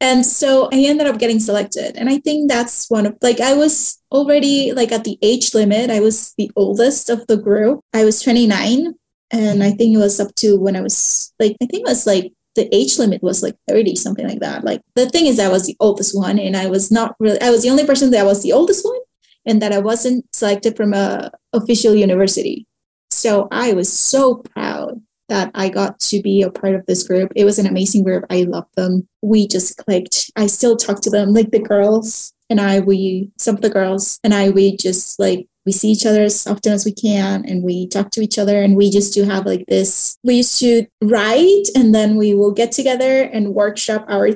And 0.00 0.26
so 0.26 0.68
I 0.72 0.84
ended 0.84 1.06
up 1.06 1.18
getting 1.18 1.40
selected. 1.40 1.96
And 1.96 2.10
I 2.10 2.18
think 2.18 2.50
that's 2.50 2.90
one 2.90 3.06
of 3.06 3.16
like 3.22 3.40
I 3.40 3.54
was 3.54 3.98
already 4.12 4.72
like 4.72 4.92
at 4.92 5.04
the 5.04 5.18
age 5.22 5.54
limit. 5.54 5.90
I 5.90 6.00
was 6.00 6.34
the 6.36 6.50
oldest 6.56 7.08
of 7.08 7.26
the 7.26 7.36
group. 7.36 7.80
I 7.94 8.04
was 8.04 8.20
29 8.22 8.94
and 9.30 9.62
I 9.62 9.70
think 9.70 9.94
it 9.94 9.98
was 9.98 10.20
up 10.20 10.34
to 10.36 10.56
when 10.56 10.76
I 10.76 10.80
was 10.80 11.32
like 11.40 11.56
I 11.62 11.66
think 11.66 11.86
it 11.86 11.88
was 11.88 12.06
like 12.06 12.32
the 12.54 12.74
age 12.74 12.98
limit 12.98 13.22
was 13.22 13.42
like 13.42 13.56
30 13.68 13.96
something 13.96 14.26
like 14.26 14.40
that 14.40 14.64
like 14.64 14.80
the 14.94 15.10
thing 15.10 15.26
is 15.26 15.38
I 15.38 15.48
was 15.48 15.66
the 15.66 15.76
oldest 15.78 16.16
one 16.16 16.38
and 16.38 16.56
I 16.56 16.68
was 16.68 16.90
not 16.90 17.14
really 17.18 17.40
I 17.40 17.50
was 17.50 17.62
the 17.62 17.70
only 17.70 17.84
person 17.84 18.10
that 18.12 18.24
was 18.24 18.42
the 18.42 18.52
oldest 18.52 18.84
one 18.84 18.98
and 19.46 19.62
that 19.62 19.72
I 19.72 19.78
wasn't 19.78 20.24
selected 20.34 20.76
from 20.76 20.92
a 20.92 21.30
official 21.52 21.94
university 21.94 22.66
so 23.10 23.48
I 23.50 23.72
was 23.72 23.90
so 23.92 24.36
proud 24.36 25.00
that 25.28 25.50
I 25.54 25.68
got 25.68 25.98
to 26.00 26.20
be 26.22 26.42
a 26.42 26.50
part 26.50 26.74
of 26.74 26.86
this 26.86 27.02
group. 27.02 27.32
It 27.34 27.44
was 27.44 27.58
an 27.58 27.66
amazing 27.66 28.04
group. 28.04 28.24
I 28.30 28.42
loved 28.42 28.74
them. 28.76 29.08
We 29.22 29.48
just 29.48 29.76
clicked. 29.78 30.30
I 30.36 30.46
still 30.46 30.76
talk 30.76 31.00
to 31.02 31.10
them, 31.10 31.32
like 31.32 31.50
the 31.50 31.58
girls 31.58 32.32
and 32.48 32.60
I, 32.60 32.80
we, 32.80 33.32
some 33.38 33.56
of 33.56 33.62
the 33.62 33.70
girls 33.70 34.20
and 34.22 34.32
I, 34.32 34.50
we 34.50 34.76
just 34.76 35.18
like 35.18 35.48
we 35.64 35.72
see 35.72 35.88
each 35.88 36.06
other 36.06 36.22
as 36.22 36.46
often 36.46 36.72
as 36.72 36.84
we 36.84 36.92
can 36.92 37.44
and 37.44 37.64
we 37.64 37.88
talk 37.88 38.10
to 38.12 38.20
each 38.20 38.38
other 38.38 38.62
and 38.62 38.76
we 38.76 38.88
just 38.88 39.12
do 39.12 39.24
have 39.24 39.44
like 39.44 39.66
this 39.66 40.16
we 40.22 40.34
used 40.34 40.60
to 40.60 40.86
write 41.02 41.64
and 41.74 41.92
then 41.92 42.14
we 42.14 42.34
will 42.34 42.52
get 42.52 42.70
together 42.70 43.22
and 43.22 43.52
workshop 43.52 44.04
our 44.08 44.30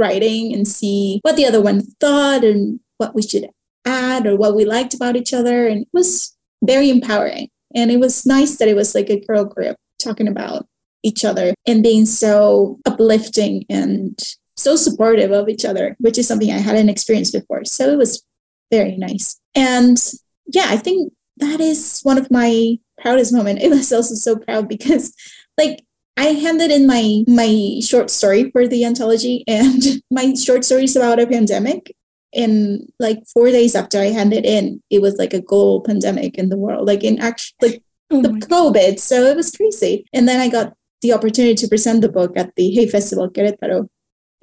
writing 0.00 0.52
and 0.52 0.66
see 0.66 1.20
what 1.22 1.36
the 1.36 1.46
other 1.46 1.62
one 1.62 1.82
thought 2.00 2.42
and 2.42 2.80
what 2.98 3.14
we 3.14 3.22
should 3.22 3.48
add 3.84 4.26
or 4.26 4.36
what 4.36 4.54
we 4.54 4.64
liked 4.64 4.94
about 4.94 5.16
each 5.16 5.32
other. 5.32 5.66
And 5.66 5.82
it 5.82 5.88
was 5.92 6.36
very 6.62 6.90
empowering. 6.90 7.48
And 7.74 7.90
it 7.90 7.98
was 7.98 8.24
nice 8.24 8.56
that 8.58 8.68
it 8.68 8.76
was 8.76 8.94
like 8.94 9.10
a 9.10 9.20
girl 9.20 9.44
group 9.44 9.76
talking 9.98 10.28
about 10.28 10.66
each 11.02 11.24
other 11.24 11.54
and 11.66 11.82
being 11.82 12.06
so 12.06 12.78
uplifting 12.86 13.64
and 13.68 14.18
so 14.56 14.76
supportive 14.76 15.32
of 15.32 15.48
each 15.48 15.64
other, 15.64 15.96
which 15.98 16.18
is 16.18 16.26
something 16.26 16.50
I 16.50 16.58
hadn't 16.58 16.88
experienced 16.88 17.32
before. 17.32 17.64
So 17.64 17.90
it 17.90 17.98
was 17.98 18.24
very 18.70 18.96
nice. 18.96 19.38
And 19.54 19.98
yeah, 20.46 20.66
I 20.68 20.76
think 20.76 21.12
that 21.38 21.60
is 21.60 22.00
one 22.02 22.18
of 22.18 22.30
my 22.30 22.78
proudest 22.98 23.32
moments. 23.32 23.62
It 23.64 23.70
was 23.70 23.92
also 23.92 24.14
so 24.14 24.36
proud 24.36 24.68
because 24.68 25.12
like 25.58 25.84
I 26.16 26.26
handed 26.26 26.70
in 26.70 26.86
my 26.86 27.24
my 27.26 27.80
short 27.82 28.10
story 28.10 28.50
for 28.50 28.68
the 28.68 28.84
anthology 28.84 29.44
and 29.48 29.82
my 30.10 30.34
short 30.34 30.64
story 30.64 30.84
is 30.84 30.96
about 30.96 31.20
a 31.20 31.26
pandemic. 31.26 31.94
And 32.34 32.92
like 32.98 33.20
four 33.32 33.50
days 33.50 33.74
after 33.74 33.98
I 34.00 34.06
handed 34.06 34.44
in, 34.44 34.82
it 34.90 35.02
was 35.02 35.16
like 35.16 35.34
a 35.34 35.40
global 35.40 35.80
pandemic 35.80 36.36
in 36.36 36.48
the 36.48 36.56
world, 36.56 36.86
like 36.86 37.04
in 37.04 37.20
actually 37.20 37.54
like 37.62 37.82
oh 38.10 38.22
the 38.22 38.28
COVID. 38.28 38.98
So 38.98 39.22
it 39.24 39.36
was 39.36 39.50
crazy. 39.50 40.06
And 40.12 40.28
then 40.28 40.40
I 40.40 40.48
got 40.48 40.74
the 41.02 41.12
opportunity 41.12 41.54
to 41.54 41.68
present 41.68 42.00
the 42.00 42.08
book 42.08 42.36
at 42.36 42.54
the 42.56 42.70
Hay 42.70 42.88
Festival 42.88 43.30
Querétaro 43.30 43.88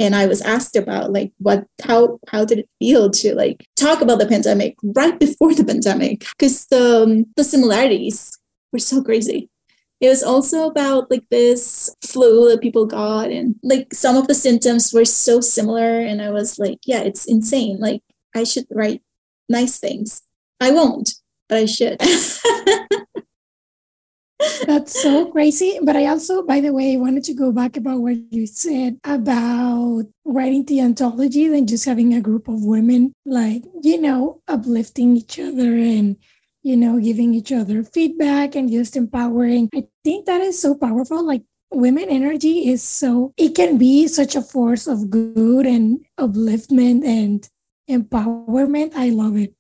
and 0.01 0.15
i 0.15 0.25
was 0.25 0.41
asked 0.41 0.75
about 0.75 1.11
like 1.11 1.31
what 1.37 1.65
how 1.83 2.19
how 2.27 2.43
did 2.43 2.59
it 2.59 2.69
feel 2.79 3.09
to 3.09 3.33
like 3.35 3.67
talk 3.75 4.01
about 4.01 4.19
the 4.19 4.25
pandemic 4.25 4.75
right 4.83 5.19
before 5.19 5.53
the 5.53 5.63
pandemic 5.63 6.25
because 6.31 6.65
the 6.67 7.03
um, 7.03 7.25
the 7.35 7.43
similarities 7.43 8.37
were 8.73 8.79
so 8.79 9.03
crazy 9.03 9.49
it 10.01 10.09
was 10.09 10.23
also 10.23 10.67
about 10.67 11.09
like 11.09 11.23
this 11.29 11.95
flu 12.03 12.49
that 12.49 12.61
people 12.61 12.85
got 12.85 13.29
and 13.29 13.55
like 13.63 13.93
some 13.93 14.17
of 14.17 14.27
the 14.27 14.33
symptoms 14.33 14.91
were 14.91 15.05
so 15.05 15.39
similar 15.39 15.99
and 15.99 16.21
i 16.21 16.29
was 16.29 16.59
like 16.59 16.79
yeah 16.85 17.01
it's 17.01 17.25
insane. 17.25 17.77
Like 17.79 18.01
i 18.35 18.43
should 18.43 18.65
write 18.71 19.01
nice 19.47 19.79
things. 19.79 20.21
I 20.59 20.71
won't 20.71 21.13
but 21.47 21.59
i 21.59 21.65
should. 21.65 21.99
That's 24.65 24.99
so 24.99 25.31
crazy. 25.31 25.79
But 25.83 25.95
I 25.95 26.07
also, 26.07 26.41
by 26.43 26.61
the 26.61 26.73
way, 26.73 26.97
wanted 26.97 27.23
to 27.25 27.33
go 27.33 27.51
back 27.51 27.77
about 27.77 27.99
what 27.99 28.17
you 28.31 28.47
said 28.47 28.99
about 29.03 30.05
writing 30.25 30.65
the 30.65 30.79
anthology 30.79 31.45
and 31.45 31.67
just 31.67 31.85
having 31.85 32.13
a 32.13 32.21
group 32.21 32.47
of 32.47 32.63
women, 32.63 33.13
like, 33.25 33.63
you 33.81 34.01
know, 34.01 34.41
uplifting 34.47 35.17
each 35.17 35.39
other 35.39 35.75
and, 35.75 36.17
you 36.63 36.77
know, 36.77 36.99
giving 36.99 37.33
each 37.33 37.51
other 37.51 37.83
feedback 37.83 38.55
and 38.55 38.71
just 38.71 38.95
empowering. 38.95 39.69
I 39.73 39.85
think 40.03 40.25
that 40.25 40.41
is 40.41 40.61
so 40.61 40.75
powerful. 40.75 41.25
Like, 41.25 41.43
women 41.73 42.09
energy 42.09 42.69
is 42.69 42.83
so, 42.83 43.33
it 43.37 43.55
can 43.55 43.77
be 43.77 44.07
such 44.07 44.35
a 44.35 44.41
force 44.41 44.87
of 44.87 45.09
good 45.09 45.65
and 45.65 46.05
upliftment 46.19 47.05
and 47.05 47.49
empowerment. 47.89 48.93
I 48.95 49.09
love 49.09 49.37
it. 49.37 49.53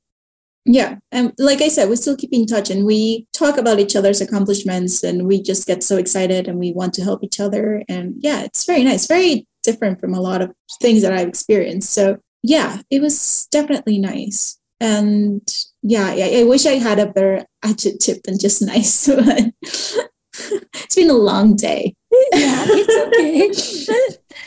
Yeah. 0.65 0.97
And 1.11 1.33
like 1.39 1.61
I 1.61 1.69
said, 1.69 1.89
we 1.89 1.95
still 1.95 2.15
keep 2.15 2.33
in 2.33 2.45
touch 2.45 2.69
and 2.69 2.85
we 2.85 3.25
talk 3.33 3.57
about 3.57 3.79
each 3.79 3.95
other's 3.95 4.21
accomplishments 4.21 5.03
and 5.03 5.25
we 5.25 5.41
just 5.41 5.65
get 5.65 5.83
so 5.83 5.97
excited 5.97 6.47
and 6.47 6.59
we 6.59 6.71
want 6.71 6.93
to 6.95 7.03
help 7.03 7.23
each 7.23 7.39
other. 7.39 7.83
And 7.89 8.15
yeah, 8.19 8.43
it's 8.43 8.65
very 8.65 8.83
nice, 8.83 9.07
very 9.07 9.47
different 9.63 9.99
from 9.99 10.13
a 10.13 10.21
lot 10.21 10.41
of 10.41 10.51
things 10.81 11.01
that 11.01 11.13
I've 11.13 11.27
experienced. 11.27 11.91
So 11.91 12.19
yeah, 12.43 12.81
it 12.91 13.01
was 13.01 13.47
definitely 13.51 13.97
nice. 13.97 14.59
And 14.79 15.47
yeah, 15.83 16.07
I, 16.07 16.41
I 16.41 16.43
wish 16.43 16.65
I 16.65 16.73
had 16.73 16.99
a 16.99 17.07
better 17.07 17.45
adjective 17.63 18.21
than 18.23 18.39
just 18.39 18.61
nice. 18.61 19.07
it's 20.33 20.95
been 20.95 21.09
a 21.09 21.13
long 21.13 21.55
day. 21.55 21.95
Yeah, 22.33 22.65
it's 22.67 23.95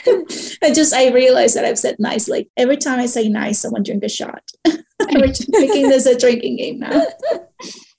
okay. 0.05 0.62
I 0.62 0.72
just 0.72 0.95
I 0.95 1.11
realized 1.11 1.57
that 1.57 1.64
I've 1.64 1.78
said 1.78 1.97
nice. 1.99 2.28
Like 2.28 2.49
every 2.57 2.76
time 2.76 3.01
I 3.01 3.07
say 3.07 3.28
nice, 3.28 3.61
someone 3.61 3.82
drink 3.82 4.05
a 4.05 4.09
shot. 4.09 4.43
We're 4.66 5.32
making 5.49 5.89
this 5.89 6.07
a 6.07 6.18
drinking 6.18 6.57
game 6.57 6.78
now. 6.78 7.05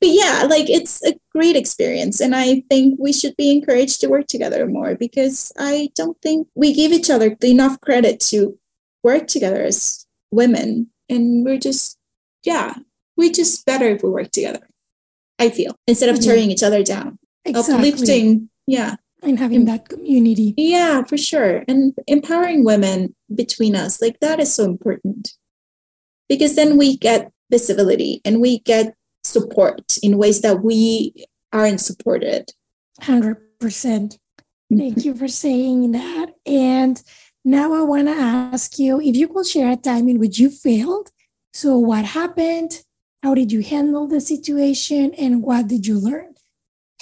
But 0.02 0.10
yeah, 0.10 0.46
like 0.50 0.70
it's 0.70 1.04
a 1.06 1.16
great 1.32 1.56
experience. 1.56 2.20
And 2.20 2.36
I 2.36 2.64
think 2.70 3.00
we 3.00 3.14
should 3.14 3.36
be 3.38 3.52
encouraged 3.52 4.02
to 4.02 4.08
work 4.08 4.28
together 4.28 4.66
more 4.68 4.96
because 4.96 5.52
I 5.58 5.90
don't 5.96 6.20
think 6.22 6.48
we 6.56 6.74
give 6.74 6.92
each 6.92 7.10
other 7.10 7.36
enough 7.44 7.80
credit 7.82 8.20
to 8.32 8.58
work 9.04 9.28
together 9.28 9.64
as 9.64 10.06
women. 10.32 10.90
And 11.10 11.46
we're 11.46 11.60
just, 11.60 11.98
yeah, 12.44 12.76
we're 13.18 13.32
just 13.32 13.66
better 13.66 13.88
if 13.88 14.04
we 14.04 14.10
work 14.10 14.32
together. 14.32 14.68
I 15.40 15.50
feel 15.50 15.76
instead 15.88 16.10
of 16.10 16.18
mm-hmm. 16.18 16.30
tearing 16.30 16.52
each 16.52 16.64
other 16.64 16.84
down, 16.84 17.20
exactly. 17.44 17.90
uplifting. 17.90 18.50
Yeah. 18.68 18.96
And 19.22 19.40
having 19.40 19.66
that 19.66 19.90
community. 19.90 20.54
Yeah, 20.56 21.04
for 21.04 21.18
sure. 21.18 21.64
And 21.68 21.94
empowering 22.06 22.64
women 22.64 23.16
between 23.34 23.76
us, 23.76 24.00
like 24.00 24.20
that 24.20 24.40
is 24.40 24.54
so 24.54 24.66
important 24.66 25.34
because 26.30 26.56
then 26.56 26.78
we 26.78 26.98
get 26.98 27.32
visibility 27.50 28.22
and 28.24 28.40
we 28.40 28.60
get 28.60 28.94
support 29.24 29.98
in 30.04 30.18
ways 30.18 30.42
that 30.42 30.64
we 30.64 31.14
aren't 31.52 31.82
supported. 31.82 32.52
100%. 33.02 33.38
Mm-hmm. 33.62 34.78
Thank 34.78 35.06
you 35.06 35.16
for 35.16 35.28
saying 35.28 35.92
that. 35.92 36.34
And 36.46 37.02
now 37.44 37.74
I 37.74 37.82
want 37.82 38.08
to 38.08 38.14
ask 38.14 38.80
you 38.80 39.00
if 39.02 39.16
you 39.16 39.28
could 39.28 39.48
share 39.48 39.72
a 39.72 39.76
time 39.76 40.10
in 40.10 40.20
which 40.20 40.40
you 40.40 40.50
failed. 40.50 41.10
So, 41.54 41.78
what 41.78 42.06
happened? 42.06 42.84
How 43.26 43.34
did 43.34 43.52
you 43.52 43.64
handle 43.64 44.06
the 44.06 44.22
situation? 44.22 45.16
And 45.16 45.42
what 45.42 45.68
did 45.68 45.88
you 45.88 45.98
learn? 45.98 46.36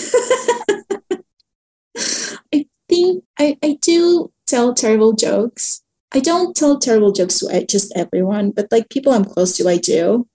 think 2.89 3.25
I, 3.41 3.59
I 3.61 3.77
do 3.83 4.31
tell 4.47 4.73
terrible 4.73 5.15
jokes. 5.15 5.83
I 6.15 6.21
don't 6.21 6.55
tell 6.55 6.79
terrible 6.79 7.11
jokes 7.11 7.41
to 7.41 7.49
uh, 7.49 7.65
just 7.65 7.93
everyone, 7.97 8.53
but 8.53 8.69
like 8.71 8.89
people 8.89 9.13
I'm 9.13 9.25
close 9.25 9.57
to, 9.57 9.69
I 9.69 9.79
do. 9.79 10.29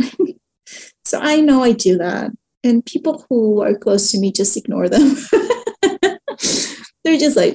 so 1.04 1.18
I 1.20 1.40
know 1.40 1.64
I 1.64 1.72
do 1.72 1.98
that. 1.98 2.30
And 2.62 2.86
people 2.86 3.26
who 3.28 3.62
are 3.62 3.74
close 3.74 4.12
to 4.12 4.20
me 4.20 4.30
just 4.30 4.56
ignore 4.56 4.88
them. 4.88 5.16
They're 7.02 7.18
just 7.18 7.36
like, 7.36 7.54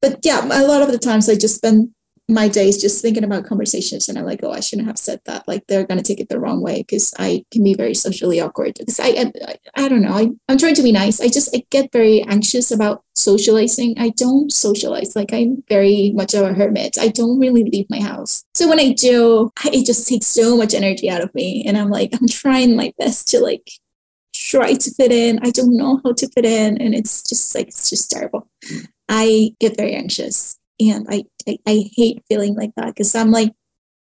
but 0.00 0.20
yeah, 0.22 0.44
a 0.44 0.62
lot 0.62 0.82
of 0.82 0.92
the 0.92 0.98
times 0.98 1.28
I 1.28 1.34
just 1.34 1.56
spend 1.56 1.90
my 2.32 2.48
days 2.48 2.80
just 2.80 3.02
thinking 3.02 3.24
about 3.24 3.46
conversations 3.46 4.08
and 4.08 4.18
I'm 4.18 4.24
like, 4.24 4.40
oh, 4.42 4.50
I 4.50 4.60
shouldn't 4.60 4.88
have 4.88 4.98
said 4.98 5.20
that. 5.26 5.46
Like 5.46 5.66
they're 5.66 5.86
to 5.86 6.02
take 6.02 6.20
it 6.20 6.28
the 6.28 6.40
wrong 6.40 6.62
way 6.62 6.78
because 6.78 7.12
I 7.18 7.44
can 7.50 7.62
be 7.62 7.74
very 7.74 7.94
socially 7.94 8.40
awkward. 8.40 8.74
Because 8.78 8.98
I, 9.00 9.08
I, 9.08 9.56
I 9.74 9.88
don't 9.88 10.02
know. 10.02 10.12
I, 10.12 10.28
I'm 10.48 10.58
trying 10.58 10.74
to 10.74 10.82
be 10.82 10.92
nice. 10.92 11.20
I 11.20 11.28
just 11.28 11.54
I 11.54 11.64
get 11.70 11.92
very 11.92 12.22
anxious 12.22 12.70
about 12.70 13.04
socializing. 13.14 13.94
I 13.98 14.10
don't 14.10 14.52
socialize. 14.52 15.14
Like 15.14 15.32
I'm 15.32 15.62
very 15.68 16.12
much 16.14 16.34
of 16.34 16.44
a 16.44 16.54
hermit. 16.54 16.98
I 16.98 17.08
don't 17.08 17.38
really 17.38 17.64
leave 17.64 17.86
my 17.90 18.00
house. 18.00 18.44
So 18.54 18.68
when 18.68 18.80
I 18.80 18.92
do, 18.92 19.52
it 19.66 19.86
just 19.86 20.08
takes 20.08 20.26
so 20.26 20.56
much 20.56 20.74
energy 20.74 21.10
out 21.10 21.22
of 21.22 21.34
me. 21.34 21.64
And 21.66 21.76
I'm 21.76 21.90
like, 21.90 22.10
I'm 22.14 22.28
trying 22.28 22.76
my 22.76 22.92
best 22.98 23.28
to 23.28 23.40
like 23.40 23.70
try 24.34 24.74
to 24.74 24.90
fit 24.90 25.12
in. 25.12 25.40
I 25.42 25.50
don't 25.50 25.76
know 25.76 26.00
how 26.04 26.12
to 26.12 26.28
fit 26.28 26.44
in. 26.44 26.80
And 26.80 26.94
it's 26.94 27.22
just 27.22 27.54
like, 27.54 27.68
it's 27.68 27.90
just 27.90 28.10
terrible. 28.10 28.48
I 29.08 29.54
get 29.60 29.76
very 29.76 29.94
anxious 29.94 30.58
and 30.80 31.06
I, 31.08 31.24
I, 31.48 31.58
I 31.66 31.90
hate 31.94 32.22
feeling 32.28 32.54
like 32.54 32.72
that 32.76 32.86
because 32.86 33.14
I'm 33.14 33.30
like, 33.30 33.52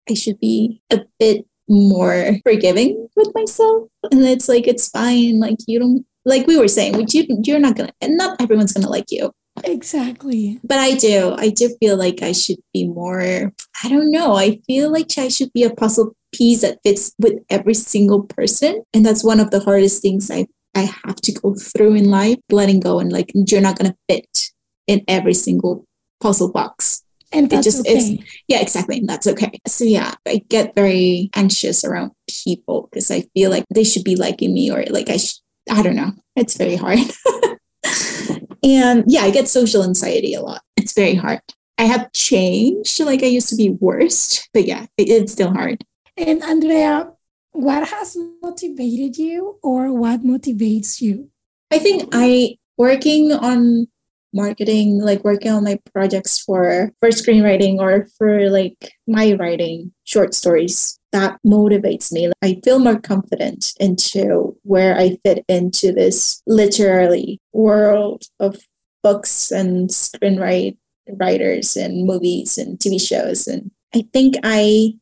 I 0.09 0.13
should 0.13 0.39
be 0.39 0.81
a 0.91 1.01
bit 1.19 1.45
more 1.67 2.37
forgiving 2.43 3.07
with 3.15 3.31
myself. 3.33 3.89
And 4.11 4.23
it's 4.23 4.49
like, 4.49 4.67
it's 4.67 4.89
fine. 4.89 5.39
Like, 5.39 5.57
you 5.67 5.79
don't, 5.79 6.05
like 6.25 6.47
we 6.47 6.57
were 6.57 6.67
saying, 6.67 6.97
would 6.97 7.13
you, 7.13 7.25
you're 7.43 7.59
not 7.59 7.75
going 7.75 7.89
to, 7.89 7.95
and 8.01 8.17
not 8.17 8.41
everyone's 8.41 8.73
going 8.73 8.83
to 8.83 8.89
like 8.89 9.05
you. 9.09 9.31
Exactly. 9.63 10.59
But 10.63 10.79
I 10.79 10.95
do. 10.95 11.35
I 11.37 11.49
do 11.49 11.75
feel 11.79 11.97
like 11.97 12.21
I 12.21 12.31
should 12.31 12.59
be 12.73 12.87
more, 12.87 13.51
I 13.83 13.89
don't 13.89 14.11
know. 14.11 14.35
I 14.35 14.57
feel 14.67 14.91
like 14.91 15.17
I 15.17 15.27
should 15.27 15.53
be 15.53 15.63
a 15.63 15.73
puzzle 15.73 16.15
piece 16.33 16.61
that 16.61 16.79
fits 16.83 17.13
with 17.19 17.33
every 17.49 17.73
single 17.73 18.23
person. 18.23 18.83
And 18.93 19.05
that's 19.05 19.23
one 19.23 19.39
of 19.39 19.51
the 19.51 19.59
hardest 19.59 20.01
things 20.01 20.31
I, 20.31 20.47
I 20.73 20.89
have 21.05 21.17
to 21.17 21.31
go 21.33 21.53
through 21.55 21.95
in 21.95 22.09
life, 22.09 22.37
letting 22.49 22.79
go 22.79 22.99
and 22.99 23.11
like, 23.11 23.31
you're 23.33 23.61
not 23.61 23.77
going 23.77 23.91
to 23.91 23.97
fit 24.09 24.51
in 24.87 25.03
every 25.07 25.33
single 25.33 25.85
puzzle 26.21 26.51
box. 26.51 27.03
And 27.33 27.49
that's 27.49 27.65
it 27.65 27.69
just 27.71 27.87
okay. 27.87 27.97
is 27.97 28.19
yeah, 28.47 28.61
exactly. 28.61 28.97
And 28.97 29.07
that's 29.07 29.27
okay. 29.27 29.59
So 29.65 29.85
yeah, 29.85 30.15
I 30.27 30.43
get 30.49 30.75
very 30.75 31.29
anxious 31.35 31.85
around 31.85 32.11
people 32.27 32.89
because 32.91 33.09
I 33.09 33.21
feel 33.33 33.49
like 33.49 33.65
they 33.73 33.85
should 33.85 34.03
be 34.03 34.17
liking 34.17 34.53
me 34.53 34.69
or 34.69 34.83
like 34.89 35.09
I 35.09 35.17
sh- 35.17 35.39
I 35.69 35.81
don't 35.81 35.95
know. 35.95 36.11
It's 36.35 36.57
very 36.57 36.75
hard. 36.75 36.99
and 38.63 39.05
yeah, 39.07 39.21
I 39.21 39.31
get 39.31 39.47
social 39.47 39.83
anxiety 39.83 40.33
a 40.33 40.41
lot. 40.41 40.61
It's 40.75 40.93
very 40.93 41.15
hard. 41.15 41.41
I 41.77 41.85
have 41.85 42.11
changed. 42.11 42.99
Like 42.99 43.23
I 43.23 43.27
used 43.27 43.49
to 43.49 43.55
be 43.55 43.69
worst, 43.69 44.49
but 44.53 44.65
yeah, 44.65 44.85
it, 44.97 45.09
it's 45.09 45.31
still 45.31 45.53
hard. 45.53 45.83
And 46.17 46.43
Andrea, 46.43 47.13
what 47.53 47.87
has 47.87 48.17
motivated 48.41 49.17
you 49.17 49.57
or 49.63 49.93
what 49.93 50.21
motivates 50.21 51.01
you? 51.01 51.29
I 51.71 51.79
think 51.79 52.09
I 52.11 52.57
working 52.77 53.31
on 53.31 53.87
marketing, 54.33 54.99
like 55.01 55.23
working 55.23 55.51
on 55.51 55.63
my 55.63 55.79
projects 55.93 56.39
for 56.39 56.91
for 56.99 57.09
screenwriting 57.09 57.79
or 57.79 58.07
for 58.17 58.49
like 58.49 58.93
my 59.07 59.33
writing 59.33 59.91
short 60.03 60.33
stories. 60.33 60.97
That 61.11 61.39
motivates 61.45 62.11
me. 62.11 62.31
I 62.41 62.61
feel 62.63 62.79
more 62.79 62.99
confident 62.99 63.73
into 63.79 64.57
where 64.63 64.97
I 64.97 65.17
fit 65.25 65.43
into 65.49 65.91
this 65.91 66.41
literary 66.47 67.39
world 67.51 68.23
of 68.39 68.57
books 69.03 69.51
and 69.51 69.89
screenwrite 69.89 70.77
writers 71.19 71.75
and 71.75 72.05
movies 72.05 72.57
and 72.57 72.79
TV 72.79 73.01
shows. 73.01 73.47
And 73.47 73.71
I 73.93 74.05
think 74.13 74.35
I 74.43 74.93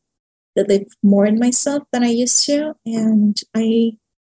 believe 0.54 0.86
more 1.02 1.26
in 1.26 1.38
myself 1.38 1.84
than 1.92 2.02
I 2.02 2.08
used 2.08 2.44
to. 2.46 2.74
And 2.84 3.40
I, 3.54 3.92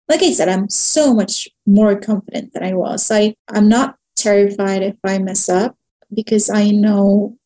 like 0.09 0.23
I 0.23 0.33
said, 0.33 0.49
I'm 0.49 0.69
so 0.71 1.15
much 1.15 1.49
more 1.67 1.97
confident 1.97 2.53
than 2.53 2.63
I 2.63 2.73
was. 2.73 3.11
I, 3.11 3.35
I'm 3.49 3.69
not 3.69 3.97
terrified 4.17 4.83
if 4.83 4.97
I 5.05 5.19
mess 5.19 5.49
up 5.49 5.77
because 6.13 6.51
I 6.51 6.71
know 6.71 7.37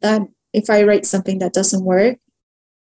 that 0.00 0.22
if 0.52 0.70
I 0.70 0.82
write 0.82 1.06
something 1.06 1.38
that 1.38 1.52
doesn't 1.52 1.84
work, 1.84 2.18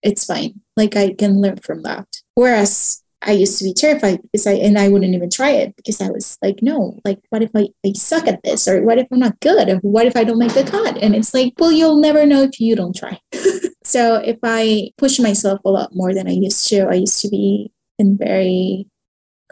it's 0.04 0.26
fine. 0.26 0.62
Like 0.76 0.96
I 0.96 1.14
can 1.14 1.42
learn 1.42 1.58
from 1.58 1.84
that. 1.84 2.08
Whereas 2.36 3.04
I 3.22 3.34
used 3.34 3.60
to 3.60 3.64
be 3.64 3.74
terrified 3.74 4.22
because 4.24 4.48
I 4.48 4.54
and 4.54 4.80
I 4.80 4.90
wouldn't 4.90 5.14
even 5.14 5.30
try 5.30 5.52
it 5.52 5.76
because 5.76 6.02
I 6.02 6.10
was 6.10 6.38
like, 6.42 6.64
no, 6.64 7.00
like 7.06 7.20
what 7.30 7.44
if 7.44 7.52
I, 7.56 7.68
I 7.86 7.94
suck 7.94 8.28
at 8.28 8.42
this? 8.44 8.68
Or 8.68 8.84
what 8.84 8.98
if 8.98 9.08
I'm 9.12 9.20
not 9.20 9.40
good? 9.42 9.70
Or 9.70 9.78
what 9.78 10.08
if 10.08 10.16
I 10.16 10.24
don't 10.24 10.40
make 10.40 10.54
the 10.54 10.64
cut? 10.64 10.98
And 10.98 11.16
it's 11.16 11.34
like, 11.34 11.54
well, 11.60 11.72
you'll 11.72 12.02
never 12.02 12.26
know 12.26 12.42
if 12.42 12.60
you 12.60 12.76
don't 12.76 12.96
try. 12.96 13.20
so 13.84 14.16
if 14.16 14.38
I 14.42 14.92
push 14.98 15.20
myself 15.20 15.60
a 15.66 15.70
lot 15.70 15.92
more 15.94 16.14
than 16.14 16.28
I 16.28 16.32
used 16.32 16.68
to, 16.70 16.88
I 16.88 16.96
used 16.96 17.22
to 17.22 17.30
be 17.30 17.72
in 18.00 18.18
very 18.18 18.88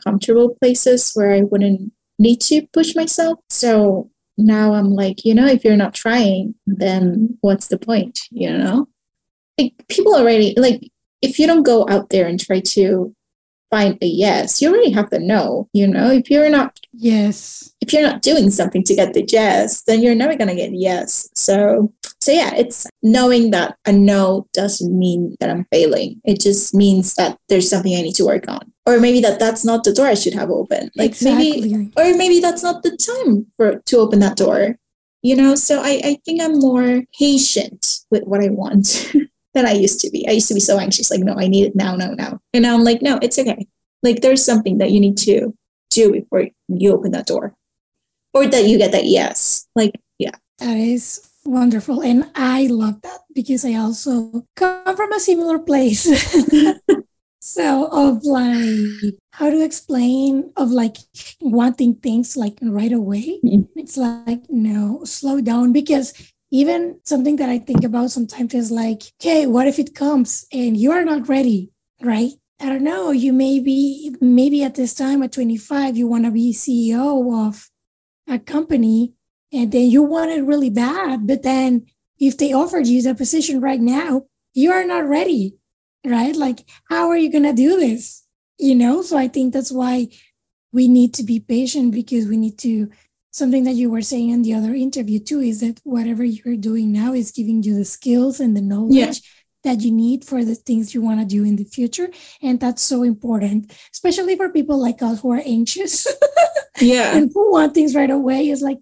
comfortable 0.03 0.55
places 0.55 1.11
where 1.13 1.31
I 1.31 1.41
wouldn't 1.41 1.93
need 2.19 2.41
to 2.41 2.67
push 2.73 2.95
myself. 2.95 3.39
So 3.49 4.11
now 4.37 4.73
I'm 4.73 4.91
like, 4.91 5.25
you 5.25 5.33
know, 5.33 5.47
if 5.47 5.63
you're 5.63 5.75
not 5.75 5.93
trying, 5.93 6.55
then 6.67 7.37
what's 7.41 7.67
the 7.67 7.79
point? 7.79 8.19
You 8.31 8.55
know? 8.55 8.87
Like 9.57 9.73
people 9.89 10.15
already 10.15 10.53
like 10.57 10.89
if 11.21 11.39
you 11.39 11.47
don't 11.47 11.63
go 11.63 11.85
out 11.89 12.09
there 12.09 12.27
and 12.27 12.39
try 12.39 12.61
to 12.61 13.13
find 13.69 13.97
a 14.01 14.05
yes, 14.05 14.61
you 14.61 14.69
already 14.69 14.91
have 14.91 15.09
the 15.09 15.19
no. 15.19 15.67
You 15.73 15.87
know, 15.87 16.09
if 16.11 16.29
you're 16.29 16.49
not 16.49 16.79
yes, 16.93 17.73
if 17.81 17.91
you're 17.91 18.01
not 18.01 18.21
doing 18.21 18.49
something 18.49 18.83
to 18.83 18.95
get 18.95 19.13
the 19.13 19.25
yes, 19.27 19.83
then 19.83 20.01
you're 20.01 20.15
never 20.15 20.35
gonna 20.35 20.55
get 20.55 20.71
yes. 20.73 21.29
So 21.35 21.93
so 22.21 22.31
yeah, 22.31 22.53
it's 22.55 22.87
knowing 23.01 23.51
that 23.51 23.77
a 23.85 23.91
no 23.91 24.47
doesn't 24.53 24.97
mean 24.97 25.35
that 25.39 25.49
I'm 25.49 25.65
failing. 25.71 26.21
It 26.25 26.39
just 26.39 26.73
means 26.73 27.15
that 27.15 27.37
there's 27.49 27.69
something 27.69 27.95
I 27.95 28.01
need 28.01 28.15
to 28.15 28.25
work 28.25 28.47
on. 28.47 28.68
Or 28.89 28.99
maybe 28.99 29.21
that 29.21 29.39
that's 29.39 29.63
not 29.63 29.83
the 29.83 29.93
door 29.93 30.07
I 30.07 30.15
should 30.15 30.33
have 30.33 30.49
open. 30.49 30.89
Like 30.95 31.11
exactly. 31.11 31.61
maybe 31.61 31.91
or 31.95 32.17
maybe 32.17 32.39
that's 32.39 32.63
not 32.63 32.81
the 32.81 32.97
time 32.97 33.45
for 33.55 33.79
to 33.85 33.97
open 33.97 34.19
that 34.19 34.37
door. 34.37 34.77
You 35.21 35.35
know, 35.35 35.55
so 35.55 35.81
I, 35.81 36.01
I 36.03 36.17
think 36.25 36.41
I'm 36.41 36.59
more 36.59 37.03
patient 37.17 37.99
with 38.09 38.23
what 38.23 38.41
I 38.43 38.47
want. 38.49 39.13
than 39.53 39.65
I 39.65 39.71
used 39.71 39.99
to 40.01 40.09
be. 40.09 40.27
I 40.27 40.31
used 40.31 40.47
to 40.49 40.53
be 40.53 40.59
so 40.59 40.79
anxious, 40.79 41.09
like, 41.09 41.21
no, 41.21 41.35
I 41.35 41.47
need 41.47 41.65
it 41.65 41.75
now, 41.75 41.95
now, 41.95 42.11
now. 42.11 42.39
And 42.53 42.63
now 42.63 42.75
I'm 42.75 42.83
like, 42.83 43.01
no, 43.01 43.19
it's 43.21 43.39
okay. 43.39 43.67
Like, 44.03 44.21
there's 44.21 44.45
something 44.45 44.77
that 44.77 44.91
you 44.91 44.99
need 44.99 45.17
to 45.19 45.53
do 45.89 46.11
before 46.11 46.47
you 46.67 46.93
open 46.93 47.11
that 47.11 47.25
door 47.25 47.55
or 48.33 48.47
that 48.47 48.65
you 48.65 48.77
get 48.77 48.91
that 48.91 49.05
yes. 49.05 49.67
Like, 49.75 49.99
yeah. 50.19 50.35
That 50.59 50.77
is 50.77 51.27
wonderful. 51.45 52.01
And 52.01 52.29
I 52.35 52.67
love 52.67 53.01
that 53.01 53.21
because 53.33 53.65
I 53.65 53.73
also 53.73 54.45
come 54.55 54.95
from 54.95 55.13
a 55.13 55.19
similar 55.19 55.59
place. 55.59 56.05
so, 57.39 57.87
of 57.91 58.23
like, 58.23 59.15
how 59.31 59.49
to 59.49 59.63
explain, 59.63 60.51
of 60.57 60.71
like 60.71 60.97
wanting 61.41 61.95
things 61.95 62.35
like 62.35 62.57
right 62.61 62.91
away. 62.91 63.39
Mm-hmm. 63.43 63.79
It's 63.79 63.97
like, 63.97 64.41
no, 64.49 65.03
slow 65.05 65.41
down 65.41 65.71
because 65.71 66.13
even 66.51 66.99
something 67.03 67.37
that 67.37 67.49
I 67.49 67.59
think 67.59 67.83
about 67.83 68.11
sometimes 68.11 68.53
is 68.53 68.71
like, 68.71 69.03
okay, 69.21 69.45
what 69.45 69.67
if 69.67 69.79
it 69.79 69.95
comes 69.95 70.45
and 70.51 70.75
you 70.75 70.91
are 70.91 71.05
not 71.05 71.29
ready, 71.29 71.71
right? 72.01 72.31
I 72.59 72.65
don't 72.65 72.83
know. 72.83 73.11
You 73.11 73.31
maybe 73.31 74.15
maybe 74.19 74.63
at 74.63 74.75
this 74.75 74.93
time 74.93 75.23
at 75.23 75.31
25, 75.31 75.95
you 75.95 76.07
want 76.07 76.25
to 76.25 76.31
be 76.31 76.53
CEO 76.53 77.47
of 77.47 77.69
a 78.27 78.37
company, 78.37 79.13
and 79.53 79.71
then 79.71 79.89
you 79.89 80.03
want 80.03 80.31
it 80.31 80.43
really 80.43 80.69
bad. 80.69 81.25
But 81.25 81.43
then 81.43 81.85
if 82.19 82.37
they 82.37 82.51
offered 82.51 82.87
you 82.87 83.01
the 83.01 83.15
position 83.15 83.61
right 83.61 83.79
now, 83.79 84.23
you 84.53 84.71
are 84.71 84.83
not 84.83 85.07
ready, 85.07 85.55
right? 86.09 86.35
Like, 86.35 86.65
how 86.89 87.09
are 87.09 87.17
you 87.17 87.31
gonna 87.31 87.53
do 87.53 87.79
this? 87.79 88.23
You 88.57 88.75
know. 88.75 89.01
So 89.01 89.17
I 89.17 89.27
think 89.27 89.53
that's 89.53 89.71
why 89.71 90.07
we 90.71 90.87
need 90.87 91.13
to 91.15 91.23
be 91.23 91.39
patient 91.39 91.93
because 91.93 92.27
we 92.27 92.37
need 92.37 92.57
to 92.59 92.89
something 93.31 93.63
that 93.63 93.75
you 93.75 93.89
were 93.89 94.01
saying 94.01 94.29
in 94.29 94.41
the 94.41 94.53
other 94.53 94.73
interview 94.73 95.19
too 95.19 95.39
is 95.39 95.61
that 95.61 95.79
whatever 95.83 96.23
you're 96.23 96.57
doing 96.57 96.91
now 96.91 97.13
is 97.13 97.31
giving 97.31 97.61
you 97.63 97.75
the 97.75 97.85
skills 97.85 98.39
and 98.39 98.55
the 98.55 98.61
knowledge 98.61 98.93
yeah. 98.93 99.13
that 99.63 99.81
you 99.81 99.91
need 99.91 100.25
for 100.25 100.43
the 100.43 100.55
things 100.55 100.93
you 100.93 101.01
want 101.01 101.19
to 101.19 101.25
do 101.25 101.43
in 101.43 101.55
the 101.55 101.63
future 101.63 102.09
and 102.41 102.59
that's 102.59 102.81
so 102.81 103.03
important 103.03 103.71
especially 103.93 104.35
for 104.35 104.49
people 104.49 104.77
like 104.81 105.01
us 105.01 105.21
who 105.21 105.31
are 105.31 105.41
anxious 105.45 106.07
yeah 106.81 107.15
and 107.15 107.31
who 107.33 107.51
want 107.51 107.73
things 107.73 107.95
right 107.95 108.09
away 108.09 108.49
is 108.49 108.61
like 108.61 108.79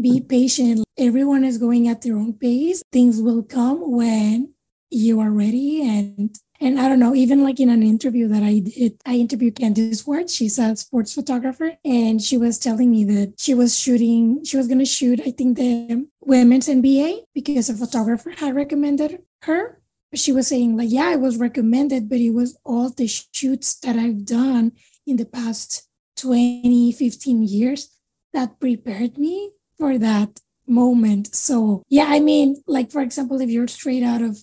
be 0.00 0.20
patient 0.20 0.84
everyone 0.98 1.44
is 1.44 1.58
going 1.58 1.88
at 1.88 2.02
their 2.02 2.16
own 2.16 2.32
pace 2.32 2.82
things 2.92 3.20
will 3.22 3.42
come 3.42 3.78
when 3.90 4.52
you 4.90 5.20
are 5.20 5.30
ready 5.30 5.82
and 5.86 6.38
and 6.60 6.80
I 6.80 6.88
don't 6.88 6.98
know, 6.98 7.14
even 7.14 7.44
like 7.44 7.60
in 7.60 7.70
an 7.70 7.84
interview 7.84 8.26
that 8.28 8.42
I 8.42 8.58
did, 8.58 9.00
I 9.06 9.14
interviewed 9.14 9.54
Candice 9.54 10.04
Ward. 10.06 10.28
She's 10.28 10.58
a 10.58 10.74
sports 10.74 11.14
photographer. 11.14 11.76
And 11.84 12.20
she 12.20 12.36
was 12.36 12.58
telling 12.58 12.90
me 12.90 13.04
that 13.04 13.34
she 13.38 13.54
was 13.54 13.78
shooting, 13.78 14.44
she 14.44 14.56
was 14.56 14.66
going 14.66 14.80
to 14.80 14.84
shoot, 14.84 15.20
I 15.20 15.30
think, 15.30 15.56
the 15.56 16.08
women's 16.20 16.66
NBA 16.66 17.26
because 17.32 17.68
a 17.68 17.74
photographer 17.74 18.30
had 18.30 18.56
recommended 18.56 19.22
her. 19.42 19.80
She 20.14 20.32
was 20.32 20.48
saying, 20.48 20.76
like, 20.76 20.90
yeah, 20.90 21.12
it 21.12 21.20
was 21.20 21.36
recommended, 21.36 22.08
but 22.08 22.18
it 22.18 22.30
was 22.30 22.58
all 22.64 22.90
the 22.90 23.06
shoots 23.06 23.74
that 23.80 23.96
I've 23.96 24.24
done 24.24 24.72
in 25.06 25.16
the 25.16 25.26
past 25.26 25.86
20, 26.16 26.90
15 26.92 27.42
years 27.44 27.90
that 28.32 28.58
prepared 28.58 29.16
me 29.16 29.52
for 29.78 29.96
that 29.98 30.40
moment. 30.66 31.34
So, 31.34 31.84
yeah, 31.88 32.06
I 32.08 32.20
mean, 32.20 32.62
like, 32.66 32.90
for 32.90 33.00
example, 33.00 33.40
if 33.40 33.48
you're 33.48 33.68
straight 33.68 34.02
out 34.02 34.22
of 34.22 34.38